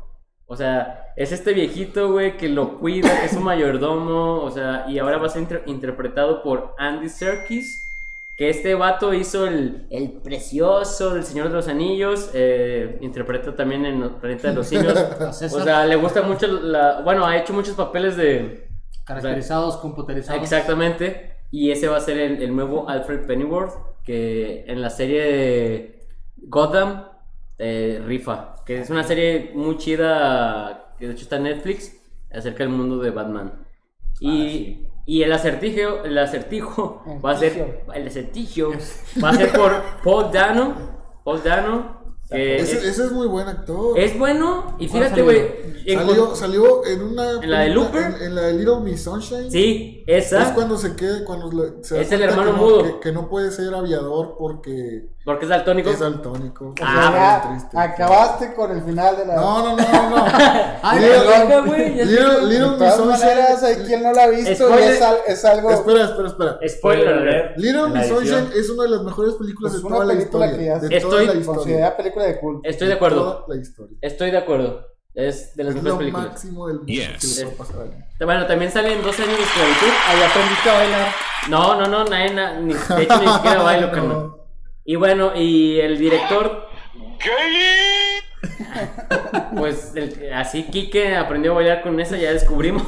O 0.45 0.55
sea, 0.55 1.11
es 1.17 1.33
este 1.33 1.51
viejito, 1.53 2.11
güey, 2.11 2.37
que 2.37 2.47
lo 2.47 2.79
cuida, 2.79 3.19
que 3.19 3.25
es 3.25 3.33
un 3.33 3.43
mayordomo, 3.43 4.41
o 4.41 4.49
sea, 4.49 4.85
y 4.87 4.97
ahora 4.97 5.17
va 5.17 5.25
a 5.27 5.29
ser 5.29 5.41
inter- 5.41 5.63
interpretado 5.65 6.41
por 6.41 6.73
Andy 6.77 7.09
Serkis, 7.09 7.86
Que 8.37 8.49
este 8.51 8.75
vato 8.75 9.15
hizo 9.15 9.47
el, 9.47 9.87
el 9.89 10.11
precioso 10.11 11.15
del 11.15 11.23
Señor 11.23 11.49
de 11.49 11.55
los 11.55 11.67
Anillos. 11.67 12.29
eh, 12.35 12.99
interpreta 13.01 13.55
también 13.55 13.83
en 13.85 14.03
el 14.03 14.11
Planeta 14.11 14.49
de 14.49 14.53
los 14.53 14.67
Simios. 14.67 14.93
O 15.19 15.33
sea, 15.63 15.85
le 15.87 15.95
gusta 15.95 16.21
mucho 16.21 16.45
la. 16.45 17.01
Bueno, 17.01 17.25
ha 17.25 17.35
hecho 17.35 17.51
muchos 17.51 17.75
papeles 17.75 18.15
de. 18.15 18.69
caracterizados, 19.05 19.77
computerizados. 19.77 20.39
Exactamente. 20.41 21.33
Y 21.49 21.71
ese 21.71 21.87
va 21.87 21.97
a 21.97 22.01
ser 22.01 22.19
el, 22.19 22.43
el 22.43 22.55
nuevo 22.55 22.87
Alfred 22.87 23.25
Pennyworth. 23.25 23.73
Que 24.03 24.65
en 24.67 24.81
la 24.81 24.91
serie 24.91 25.21
de 25.23 26.07
Gotham 26.37 27.05
eh, 27.57 28.01
rifa. 28.05 28.53
Que 28.65 28.81
es 28.81 28.89
una 28.91 29.03
serie 29.03 29.51
muy 29.55 29.77
chida. 29.77 30.93
Que 30.99 31.07
de 31.07 31.13
hecho 31.13 31.23
está 31.23 31.37
en 31.37 31.43
Netflix. 31.43 31.99
Acerca 32.31 32.59
del 32.63 32.69
mundo 32.73 32.99
de 32.99 33.09
Batman. 33.09 33.65
Y, 34.19 34.87
y 35.07 35.23
el 35.23 35.31
acertijo, 35.33 36.03
el 36.03 36.15
acertijo 36.19 37.01
va 37.25 37.31
a 37.31 37.37
ser. 37.39 37.83
El 37.95 38.07
acertijo 38.07 38.71
va 39.23 39.29
a 39.29 39.33
ser 39.35 39.51
por 39.53 39.71
Paul 40.03 40.31
Dano. 40.31 40.75
Paul 41.23 41.41
Dano. 41.43 41.97
Que 42.29 42.57
Ese, 42.57 42.77
es, 42.79 42.83
ese 42.83 43.05
es 43.05 43.11
muy 43.13 43.25
buen 43.25 43.47
actor. 43.47 43.97
es 43.97 44.19
bueno. 44.19 44.75
Y 44.79 44.89
fíjate, 44.89 45.09
salió? 45.11 45.23
güey. 45.23 45.41
en- 45.85 45.97
Salió, 45.99 46.35
salió 46.35 46.85
en 46.85 47.01
una. 47.01 47.31
¿En 47.41 47.49
la 47.49 47.59
de 47.61 47.69
Looper? 47.69 48.03
En, 48.17 48.21
en 48.21 48.35
la 48.35 48.41
de 48.41 48.53
Little 48.53 48.81
Miss 48.81 49.03
Sunshine. 49.05 49.49
Sí, 49.49 49.96
Es 50.07 50.31
esa. 50.31 50.53
cuando 50.53 50.77
se 50.77 50.95
queda, 50.95 51.25
cuando 51.25 51.51
le- 51.51 51.83
se 51.83 51.99
Es 52.01 52.09
el 52.13 52.21
hermano 52.21 52.51
que 52.53 52.57
no, 52.57 52.63
mudo. 52.63 52.83
Que, 52.83 52.99
que 53.01 53.11
no 53.11 53.27
puede 53.29 53.51
ser 53.51 53.73
aviador 53.75 54.35
porque 54.39 55.09
Porque 55.25 55.43
es 55.45 55.49
daltónico. 55.49 55.89
es 55.89 55.99
daltónico. 55.99 56.73
Ah, 56.81 57.11
Ya, 57.43 57.47
Bien 57.49 57.57
triste. 57.59 57.77
acabaste 57.77 58.53
con 58.53 58.71
el 58.71 58.81
final 58.83 59.17
de 59.17 59.25
la. 59.25 59.35
No, 59.35 59.63
no, 59.63 59.75
no, 59.75 60.09
no. 60.09 60.09
no. 60.17 60.25
Ay, 60.81 60.99
Little- 61.01 61.61
güey, 61.67 61.93
Little, 62.05 62.47
Miss 62.47 62.77
todas 62.77 62.95
Sunshine. 62.95 63.19
maneras, 63.27 63.63
hay 63.63 63.75
quien 63.85 64.01
no 64.03 64.13
la 64.13 64.23
ha 64.23 64.27
visto 64.29 64.49
y 64.79 64.83
es, 64.83 65.01
es 65.27 65.45
algo. 65.45 65.69
Espera, 65.71 66.03
espera, 66.05 66.27
espera. 66.29 66.59
Spoiler. 66.69 67.53
Little 67.57 67.81
la 67.81 67.87
Miss. 67.89 68.07
Sunshine 68.07 68.49
es 68.55 68.69
una 68.69 68.83
de 68.83 68.89
las 68.89 69.03
mejores 69.03 69.33
películas 69.35 69.73
Es 69.75 69.83
de 69.83 69.89
toda 69.89 70.05
la 70.05 70.13
película 70.13 70.45
historia. 70.45 70.79
que 70.79 70.87
de 70.87 70.97
Estoy- 70.97 71.09
toda 71.11 71.23
la 71.33 71.39
historia. 71.39 71.97
Película 71.97 72.25
de 72.25 72.39
culto. 72.39 72.61
Estoy 72.69 72.87
de 72.87 72.93
acuerdo. 72.93 73.21
Toda 73.43 73.55
la 73.55 73.61
historia. 73.61 73.97
Estoy 74.01 74.31
de 74.31 74.37
acuerdo. 74.37 74.87
Es 75.13 75.55
de 75.55 75.63
las 75.63 75.75
Es 75.75 75.81
mejores 75.81 75.93
lo 75.93 75.97
películas. 75.99 76.27
máximo 76.29 76.67
del 76.67 76.77
mundo 76.77 76.91
Yes. 76.93 77.07
que 77.19 77.27
le 77.27 77.45
puede 77.45 77.57
pasar 77.57 77.77
a 77.77 77.81
alguien. 77.83 78.05
Bueno, 78.19 78.45
también 78.45 78.71
salen 78.71 79.01
dos 79.01 79.19
años 79.19 79.37
de 79.37 79.43
esclavitud. 79.43 79.87
Ahí 80.07 80.21
aprendiste 80.21 80.69
a 80.69 80.73
bailar. 80.73 81.11
No, 81.49 81.79
no, 81.81 81.87
no, 81.87 82.05
nadie, 82.05 82.33
na- 82.33 82.59
ni, 82.59 82.73
de 82.73 83.03
hecho 83.03 83.21
ni 83.21 83.27
siquiera 83.33 83.61
bailo, 83.63 83.87
No. 83.87 83.93
carnal. 83.93 84.31
Y 84.85 84.95
bueno, 84.95 85.31
y 85.35 85.79
el 85.79 85.97
director. 85.97 86.67
Pues 89.57 89.93
el- 89.95 90.31
así 90.33 90.63
Kike 90.65 91.15
aprendió 91.15 91.53
a 91.53 91.55
bailar 91.55 91.81
con 91.81 91.99
esa, 91.99 92.17
ya 92.17 92.31
descubrimos. 92.31 92.83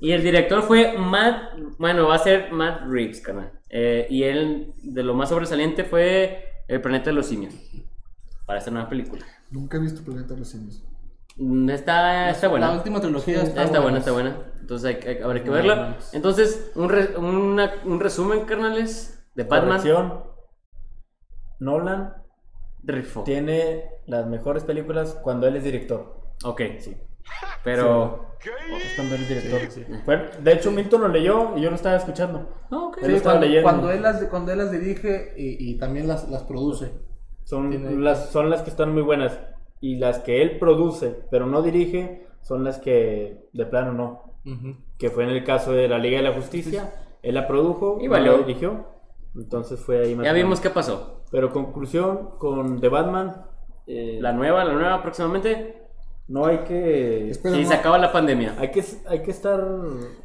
Y 0.00 0.12
el 0.12 0.22
director 0.22 0.62
fue 0.62 0.96
Matt, 0.96 1.52
bueno, 1.78 2.08
va 2.08 2.14
a 2.14 2.18
ser 2.18 2.50
Matt 2.52 2.82
Reeves, 2.88 3.20
carnal. 3.20 3.52
Eh, 3.68 4.06
y 4.10 4.22
él, 4.24 4.72
de 4.82 5.02
lo 5.02 5.14
más 5.14 5.28
sobresaliente 5.30 5.84
fue 5.84 6.48
El 6.68 6.80
planeta 6.80 7.06
de 7.06 7.12
los 7.14 7.26
simios. 7.26 7.54
Para 8.46 8.58
esta 8.58 8.70
nueva 8.70 8.88
película. 8.88 9.24
Nunca 9.50 9.76
he 9.76 9.80
visto 9.80 10.02
Planeta 10.02 10.32
de 10.34 10.40
los 10.40 10.48
Simios. 10.48 10.82
Está, 11.38 12.30
está 12.30 12.46
La 12.46 12.50
buena. 12.50 12.72
última 12.72 13.00
trilogía 13.00 13.42
Está, 13.42 13.64
está, 13.64 13.80
buena, 13.80 13.98
está 13.98 14.12
buena. 14.12 14.36
Entonces 14.60 14.88
hay, 14.88 14.96
que- 15.00 15.22
habrá 15.22 15.42
que 15.42 15.50
verla. 15.50 15.96
Entonces, 16.12 16.70
un, 16.74 16.88
re- 16.88 17.16
una- 17.16 17.72
un 17.84 18.00
resumen, 18.00 18.44
carnales, 18.44 19.24
de 19.34 19.44
Batman. 19.44 19.78
Corrección. 19.78 20.24
Nolan 21.58 22.14
Rifo. 22.82 23.22
tiene 23.24 23.84
las 24.06 24.26
mejores 24.26 24.64
películas 24.64 25.14
cuando 25.22 25.46
él 25.46 25.56
es 25.56 25.64
director. 25.64 26.20
Ok, 26.44 26.60
sí. 26.80 26.96
Pero. 27.64 28.32
Es 28.40 28.96
cuando 28.96 29.14
él 29.14 29.22
es 29.22 29.28
director. 29.28 30.04
Bueno, 30.04 30.24
de 30.40 30.52
hecho, 30.52 30.70
Milton 30.72 31.00
lo 31.02 31.08
leyó 31.08 31.56
y 31.56 31.60
yo 31.62 31.70
lo 31.70 31.76
estaba 31.76 31.96
escuchando. 31.96 32.48
Ok. 32.72 32.98
Él 33.02 33.10
Sí, 33.10 33.14
estaba 33.14 33.34
cuando, 33.34 33.46
leyendo. 33.46 33.62
cuando 33.70 33.90
él 33.92 34.02
las, 34.02 34.22
cuando 34.24 34.52
él 34.52 34.58
las 34.58 34.72
dirige 34.72 35.32
y, 35.36 35.70
y 35.70 35.78
también 35.78 36.08
las, 36.08 36.28
las 36.28 36.42
produce. 36.42 36.92
Son 37.44 37.70
Tiene- 37.70 37.92
las, 37.96 38.30
son 38.30 38.50
las 38.50 38.62
que 38.62 38.70
están 38.70 38.92
muy 38.92 39.02
buenas. 39.02 39.38
Y 39.82 39.96
las 39.96 40.20
que 40.20 40.40
él 40.40 40.58
produce, 40.58 41.14
pero 41.30 41.44
no 41.46 41.60
dirige, 41.60 42.26
son 42.40 42.64
las 42.64 42.78
que 42.78 43.48
de 43.52 43.66
plano 43.66 43.92
no. 43.92 44.22
Que 44.96 45.10
fue 45.10 45.24
en 45.24 45.30
el 45.30 45.44
caso 45.44 45.72
de 45.72 45.88
la 45.88 45.98
Liga 45.98 46.16
de 46.16 46.22
la 46.24 46.32
Justicia. 46.32 46.94
Él 47.22 47.34
la 47.34 47.46
produjo 47.46 47.98
Y 48.00 48.06
no 48.06 48.12
valió. 48.12 48.32
la 48.32 48.38
dirigió. 48.38 48.86
Entonces 49.36 49.78
fue 49.80 50.00
ahí 50.00 50.14
más 50.14 50.24
Ya 50.24 50.32
vimos 50.32 50.60
qué 50.60 50.70
pasó. 50.70 51.22
Pero 51.30 51.52
conclusión 51.52 52.30
con 52.38 52.80
The 52.80 52.88
Batman. 52.88 53.46
eh, 53.86 54.18
La 54.20 54.32
nueva, 54.32 54.64
la 54.64 54.72
nueva 54.72 55.02
próximamente. 55.02 55.78
no 56.28 56.46
hay 56.46 56.58
que. 56.58 57.30
Espera, 57.30 57.56
Y 57.56 57.62
no. 57.62 57.68
se 57.68 57.74
acaba 57.74 57.98
la 57.98 58.12
pandemia. 58.12 58.54
Hay 58.58 58.70
que, 58.70 58.84
hay 59.08 59.22
que 59.22 59.30
estar. 59.32 59.60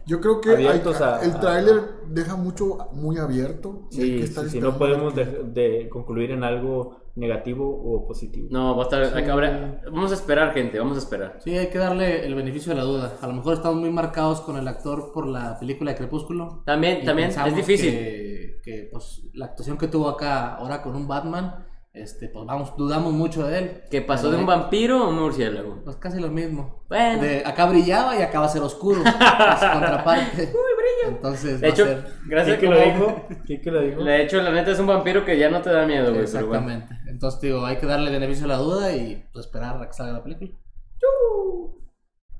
Yo 0.06 0.22
creo 0.22 0.40
que 0.40 0.52
hay- 0.52 0.66
Abiertos 0.68 1.02
a- 1.02 1.22
el 1.24 1.32
a- 1.32 1.40
tráiler 1.40 1.82
deja 2.08 2.36
mucho 2.36 2.78
muy 2.94 3.18
abierto. 3.18 3.88
y 3.92 4.02
hay 4.02 4.10
Sí, 4.12 4.18
que 4.20 4.24
estar 4.24 4.44
sí, 4.46 4.50
sí, 4.52 4.58
esperando 4.60 4.72
no 4.72 4.78
podemos 4.78 5.14
a 5.14 5.16
que- 5.16 5.26
de, 5.26 5.80
de 5.80 5.90
concluir 5.90 6.32
en 6.32 6.44
algo 6.44 6.98
negativo 7.18 7.68
o 7.68 8.06
positivo. 8.08 8.48
No, 8.52 8.76
va 8.76 8.84
a 8.84 8.86
estar. 8.86 9.04
hay 9.18 9.24
que- 9.24 9.32
habrá- 9.32 9.82
vamos 9.92 10.12
a 10.12 10.16
esperar, 10.16 10.54
gente. 10.54 10.80
Vamos 10.80 10.96
a 10.96 11.00
esperar. 11.00 11.40
Sí, 11.44 11.58
hay 11.58 11.68
que 11.68 11.78
darle 11.78 12.26
el 12.26 12.36
beneficio 12.36 12.72
de 12.74 12.78
la 12.80 12.84
duda. 12.86 13.14
A 13.22 13.28
lo 13.28 13.34
mejor 13.34 13.56
estamos 13.56 13.80
muy 13.80 13.90
marcados 13.90 14.42
con 14.42 14.58
el 14.58 14.68
actor 14.68 15.12
por 15.14 15.28
la 15.28 15.58
película 15.60 15.92
de 15.92 15.98
Crepúsculo. 15.98 16.62
También, 16.66 17.04
también, 17.04 17.30
es 17.30 17.56
difícil. 17.56 17.92
Que, 17.92 18.60
que, 18.64 18.90
pues, 18.92 19.24
la 19.34 19.46
actuación 19.46 19.78
que 19.78 19.88
tuvo 19.88 20.10
acá 20.10 20.56
ahora 20.56 20.82
con 20.82 20.96
un 20.96 21.08
Batman, 21.08 21.67
este, 22.02 22.30
pues 22.30 22.46
vamos, 22.46 22.76
dudamos 22.78 23.14
mucho 23.14 23.46
de 23.48 23.58
él. 23.60 23.82
¿Que 23.92 24.02
pasó 24.02 24.24
Pero 24.24 24.36
de 24.38 24.40
un 24.42 24.46
vampiro 24.48 24.98
a 25.04 25.10
un 25.10 25.20
murciélago? 25.20 25.82
Pues 25.84 25.96
casi 25.98 26.20
lo 26.20 26.30
mismo. 26.30 26.84
Bueno. 26.90 27.22
De- 27.22 27.44
acá 27.46 27.66
brillaba 27.66 28.16
y 28.18 28.22
acá 28.22 28.40
va 28.40 28.46
a 28.46 28.50
ser 28.50 28.62
oscuro. 28.62 29.02
contraparte. 29.04 30.42
Uy, 30.44 30.48
brilla. 30.48 31.16
Entonces, 31.16 31.60
De 31.62 31.68
va 31.68 31.74
hecho, 31.74 31.84
a 31.84 31.88
ser. 31.88 32.06
gracias 32.28 32.58
¿Quién 32.60 32.72
a 32.74 32.76
que 32.76 32.80
lo 32.82 32.94
dijo? 32.94 33.22
¿Quién 33.46 33.62
que 33.62 33.72
lo 33.72 33.82
dijo? 33.82 34.04
De 34.04 34.22
hecho, 34.24 34.42
la 34.42 34.52
neta 34.52 34.72
es 34.72 34.80
un 34.80 34.88
vampiro 34.88 35.24
que 35.26 35.38
ya 35.38 35.50
no 35.50 35.62
te 35.62 35.70
da 35.70 35.86
miedo, 35.86 36.14
güey. 36.14 36.26
pero 36.32 36.48
bueno. 36.48 36.68
Exactamente. 36.70 37.10
Entonces, 37.10 37.42
digo, 37.42 37.66
hay 37.66 37.78
que 37.78 37.86
darle 37.86 38.12
beneficio 38.12 38.46
a 38.46 38.50
la 38.50 38.58
duda 38.58 38.96
y 38.96 39.28
pues, 39.34 39.46
esperar 39.46 39.82
a 39.82 39.88
que 39.88 39.94
salga 39.94 40.14
la 40.14 40.24
película. 40.24 40.52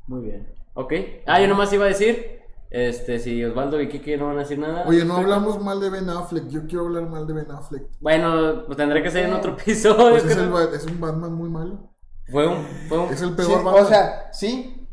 Muy 0.08 0.22
bien. 0.26 0.48
Ok. 0.74 0.94
Ah, 1.26 1.40
yo 1.42 1.48
nomás 1.48 1.72
iba 1.74 1.86
a 1.86 1.90
decir. 1.90 2.37
Este, 2.70 3.20
si 3.20 3.44
Osvaldo 3.46 3.80
y 3.82 3.88
Kike 3.88 4.18
no 4.18 4.28
van 4.28 4.38
a 4.38 4.42
decir 4.42 4.60
nada. 4.60 4.84
Oye, 4.88 5.06
no 5.06 5.16
hablamos 5.18 5.62
mal 5.64 5.80
de 5.80 5.90
Ben 5.90 6.10
Affleck. 6.10 6.48
Yo 6.50 6.68
quiero 6.68 6.86
hablar 6.86 7.04
mal 7.08 7.26
de 7.26 7.34
Ben 7.34 7.50
Affleck. 7.52 7.84
Bueno, 8.02 8.64
pues 8.66 8.78
tendré 8.78 9.02
que 9.02 9.10
ser 9.12 9.26
en 9.26 9.34
otro 9.34 9.54
episodio. 9.54 10.10
Pues 10.12 10.26
es, 10.26 10.36
el 10.38 10.54
es 10.76 10.86
un 10.86 11.00
Batman 11.00 11.34
muy 11.34 11.50
malo. 11.50 11.90
Fue 12.30 12.46
un. 12.48 12.66
Fue 12.90 13.00
un 13.00 13.14
Es 13.14 13.22
el 13.22 13.30
Sí, 13.30 13.36
peor 13.36 13.64
Batman. 13.64 13.84
o 13.84 13.88
sea, 13.88 14.30
sí. 14.34 14.86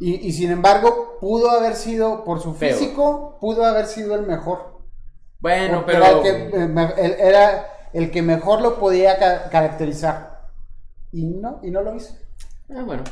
Y, 0.00 0.14
y 0.26 0.32
sin 0.32 0.50
embargo, 0.50 1.18
pudo 1.20 1.50
haber 1.50 1.74
sido, 1.76 2.24
por 2.24 2.40
su 2.40 2.54
Feo. 2.54 2.74
físico, 2.76 3.38
pudo 3.40 3.64
haber 3.64 3.86
sido 3.86 4.14
el 4.16 4.26
mejor. 4.26 4.80
bueno, 5.40 5.84
Porque 5.84 5.92
pero. 5.92 6.04
era, 6.04 6.16
el 6.16 6.22
que, 6.22 6.56
eh, 7.06 7.16
era 7.20 7.66
el 7.92 8.10
que 8.10 8.22
mejor 8.22 8.60
lo 8.62 8.80
podía 8.80 9.18
ca- 9.18 9.50
caracterizar. 9.50 10.48
Y 11.12 11.26
no, 11.26 11.60
y 11.62 11.70
no 11.70 11.82
lo 11.82 11.94
hizo. 11.94 12.14
Ah, 12.74 12.82
bueno. 12.84 13.04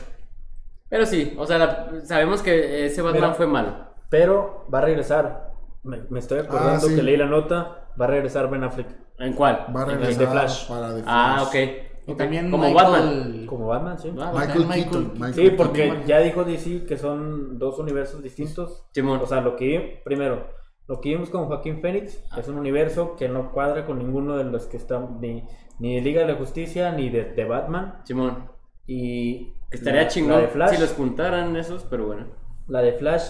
Pero 0.89 1.05
sí, 1.05 1.37
o 1.39 1.47
sea, 1.47 1.59
la- 1.59 1.91
sabemos 2.05 2.43
que 2.43 2.87
ese 2.87 3.03
Batman 3.03 3.35
fue 3.35 3.47
malo. 3.47 3.88
Pero 4.11 4.67
va 4.73 4.79
a 4.79 4.83
regresar. 4.83 5.53
Me, 5.83 5.99
me 6.11 6.19
estoy 6.19 6.41
acordando 6.41 6.73
Ah, 6.73 6.81
sí. 6.81 6.95
que 6.97 7.03
leí 7.03 7.17
la 7.17 7.27
nota. 7.27 7.89
Va 8.01 8.05
a 8.05 8.09
regresar 8.09 8.49
Ben 8.51 8.63
Affleck 8.65 8.89
¿En 9.19 9.33
cuál? 9.33 9.67
Va 9.75 9.81
a 9.81 9.85
En 9.85 9.91
el- 9.91 9.99
regresar 9.99 10.21
de 10.21 10.27
Flash. 10.29 10.69
para 10.69 10.95
The 10.95 11.03
Ah, 11.07 11.47
Flash. 11.49 11.49
ok. 11.49 11.89
Y 12.07 12.15
también 12.15 12.51
Como 12.51 12.65
Michael- 12.69 12.91
Batman. 12.93 13.47
como 13.47 13.67
Batman, 13.67 13.99
sí. 13.99 14.13
Ah, 14.19 14.33
Michael, 14.35 14.61
Michael 14.61 14.85
Keaton. 14.85 15.13
Michael 15.15 15.35
Sí, 15.35 15.41
Keaton. 15.43 15.57
porque 15.67 16.03
ya 16.07 16.19
dijo 16.21 16.45
DC 16.45 16.87
que 16.87 16.97
son 16.97 17.59
dos 17.59 17.79
universos 17.79 18.23
distintos. 18.23 18.87
Simón. 18.93 19.21
O 19.23 19.27
sea, 19.27 19.41
lo 19.41 19.57
que 19.57 20.01
primero, 20.05 20.47
lo 20.87 21.01
que 21.01 21.11
vimos 21.11 21.29
con 21.31 21.47
Joaquín 21.47 21.81
Phoenix 21.83 22.23
es 22.39 22.49
un 22.49 22.57
universo 22.59 23.15
que 23.17 23.29
no 23.29 23.51
cuadra 23.53 23.85
con 23.85 23.99
ninguno 23.99 24.37
de 24.37 24.45
los 24.45 24.67
que 24.67 24.77
están 24.79 25.21
ni, 25.21 25.47
ni 25.81 25.97
de 25.97 26.01
Liga 26.01 26.23
de 26.23 26.29
la 26.33 26.39
Justicia 26.39 26.93
ni 26.93 27.11
de, 27.11 27.25
de 27.25 27.45
Batman. 27.45 28.01
Simón. 28.05 28.49
Y 28.87 29.53
Estaría 29.71 30.03
la- 30.03 30.09
chingón 30.09 30.33
La 30.37 30.41
de 30.43 30.49
Flash, 30.49 30.75
si 30.77 30.81
los 30.81 30.93
juntaran 30.95 31.55
esos, 31.57 31.85
pero 31.91 32.07
bueno. 32.07 32.27
La 32.69 32.83
de 32.83 32.93
Flash 32.93 33.25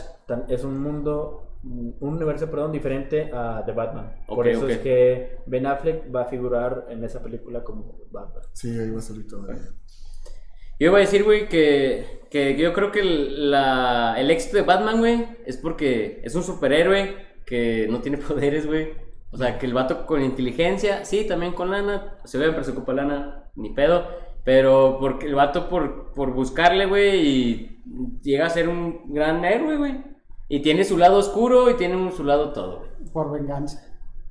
es 0.49 0.65
un 0.65 0.81
mundo, 0.83 1.59
un 1.63 1.97
universo, 2.01 2.51
perdón, 2.51 2.73
diferente 2.73 3.31
a 3.33 3.63
de 3.67 3.73
Batman. 3.73 4.13
Por 4.27 4.47
Ok, 4.47 4.47
eso 4.47 4.65
ok. 4.65 4.71
es 4.71 4.79
que 4.79 5.39
Ben 5.47 5.67
Affleck 5.67 6.15
va 6.15 6.23
a 6.23 6.27
figurar 6.27 6.87
en 6.91 7.05
esa 7.05 7.23
película 7.23 7.63
como 7.65 7.97
Batman. 8.11 8.43
Sí, 8.53 8.69
ahí 8.79 8.91
va 8.91 8.99
a 8.99 9.03
salir 9.03 9.27
todavía. 9.27 9.63
Yo 10.81 10.89
iba 10.89 10.99
a 10.99 11.01
decir, 11.01 11.25
güey, 11.25 11.49
que, 11.49 12.21
que 12.31 12.57
yo 12.57 12.73
creo 12.73 12.93
que 12.93 13.01
el, 13.01 13.51
la- 13.51 14.15
el 14.19 14.31
éxito 14.31 14.57
de 14.59 14.63
Batman, 14.63 14.99
güey, 14.99 15.27
es 15.45 15.57
porque 15.57 16.21
es 16.25 16.35
un 16.37 16.45
superhéroe 16.45 17.17
que 17.45 17.89
no 17.91 18.01
tiene 18.01 18.19
poderes, 18.29 18.67
güey. 18.67 18.93
O 19.31 19.37
sea, 19.37 19.59
que 19.59 19.67
el 19.67 19.75
vato 19.75 20.07
con 20.07 20.23
inteligencia, 20.23 21.05
sí, 21.05 21.27
también 21.27 21.53
con 21.53 21.71
lana, 21.71 22.19
se 22.25 22.39
ve, 22.39 22.51
pero 22.51 22.65
se 22.65 22.71
ocupa 22.71 22.93
lana, 22.95 23.51
ni 23.57 23.71
pedo. 23.75 24.07
Pero 24.45 24.97
porque 25.01 25.27
el 25.27 25.35
vato 25.35 25.69
por, 25.69 26.13
por 26.15 26.33
buscarle, 26.33 26.87
güey, 26.87 27.27
y 27.27 27.78
llega 28.23 28.47
a 28.47 28.51
ser 28.51 28.69
un 28.69 29.13
gran 29.13 29.45
héroe, 29.45 29.77
güey. 29.77 30.05
Y 30.49 30.61
tiene 30.61 30.85
su 30.85 30.97
lado 30.97 31.19
oscuro 31.19 31.71
y 31.71 31.75
tiene 31.75 31.97
un- 31.97 32.13
su 32.13 32.25
lado 32.25 32.53
todo, 32.53 32.79
güey. 32.79 32.91
Por 33.13 33.31
venganza. 33.33 33.85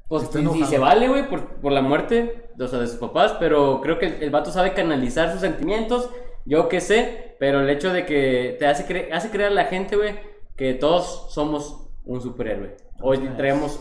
Pues 0.09 0.29
y- 0.35 0.63
se 0.65 0.79
vale, 0.79 1.07
güey, 1.09 1.29
por, 1.29 1.45
por 1.61 1.71
la 1.71 1.81
muerte 1.81 2.49
o 2.59 2.67
sea, 2.67 2.79
de 2.79 2.87
sus 2.87 2.95
papás, 2.97 3.35
pero 3.39 3.81
creo 3.81 3.99
que 3.99 4.07
el, 4.07 4.23
el 4.23 4.29
vato 4.31 4.49
sabe 4.51 4.73
canalizar 4.73 5.31
sus 5.31 5.41
sentimientos, 5.41 6.09
yo 6.45 6.69
qué 6.69 6.79
sé, 6.81 7.35
pero 7.39 7.59
el 7.59 7.69
hecho 7.69 7.91
de 7.93 8.05
que 8.05 8.55
te 8.57 8.65
hace, 8.65 8.87
cre- 8.87 9.13
hace 9.13 9.29
creer 9.29 9.51
a 9.51 9.53
la 9.55 9.65
gente, 9.65 9.95
güey, 9.95 10.15
que 10.55 10.73
todos 10.73 11.27
somos 11.33 11.89
un 12.05 12.21
superhéroe. 12.21 12.77
Hoy 13.01 13.17
traemos 13.35 13.79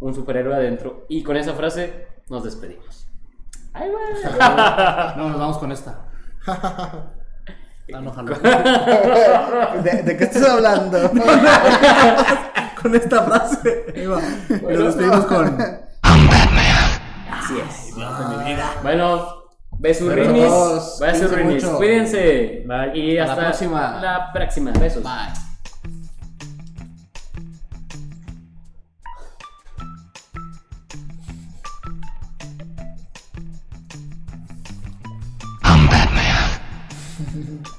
un 0.00 0.14
superhéroe 0.14 0.54
adentro. 0.54 1.06
Y 1.08 1.22
con 1.22 1.36
esa 1.36 1.54
frase 1.54 2.06
nos 2.28 2.42
despedimos. 2.44 3.06
Ay, 3.72 3.88
güey. 3.90 4.04
No, 5.16 5.28
nos 5.30 5.38
vamos 5.38 5.58
con 5.58 5.72
esta. 5.72 6.10
Ah, 7.94 8.00
no, 8.00 8.12
jaló. 8.12 8.34
¿De, 9.82 10.02
de 10.02 10.16
qué 10.16 10.24
estás 10.24 10.48
hablando? 10.48 11.10
con 12.82 12.94
esta 12.94 13.22
frase. 13.22 13.86
Y 13.94 14.02
nos 14.04 14.96
despedimos 14.96 15.24
con. 15.26 15.58
Así 16.02 17.54
es. 17.58 17.94
Bueno, 18.82 19.44
besurrinis. 19.78 20.42
Besos. 20.42 21.00
Besurrinis. 21.00 21.64
Cuídense 21.64 21.66
mucho. 21.66 21.76
Cuídense. 21.76 22.64
Bye. 22.66 22.98
Y 22.98 23.18
Hasta 23.18 23.36
la 23.36 23.42
próxima. 23.42 24.00
La 24.00 24.32
próxima. 24.32 24.72
Besos. 24.72 25.02
Bye. 25.02 25.32
Batman. 35.90 36.48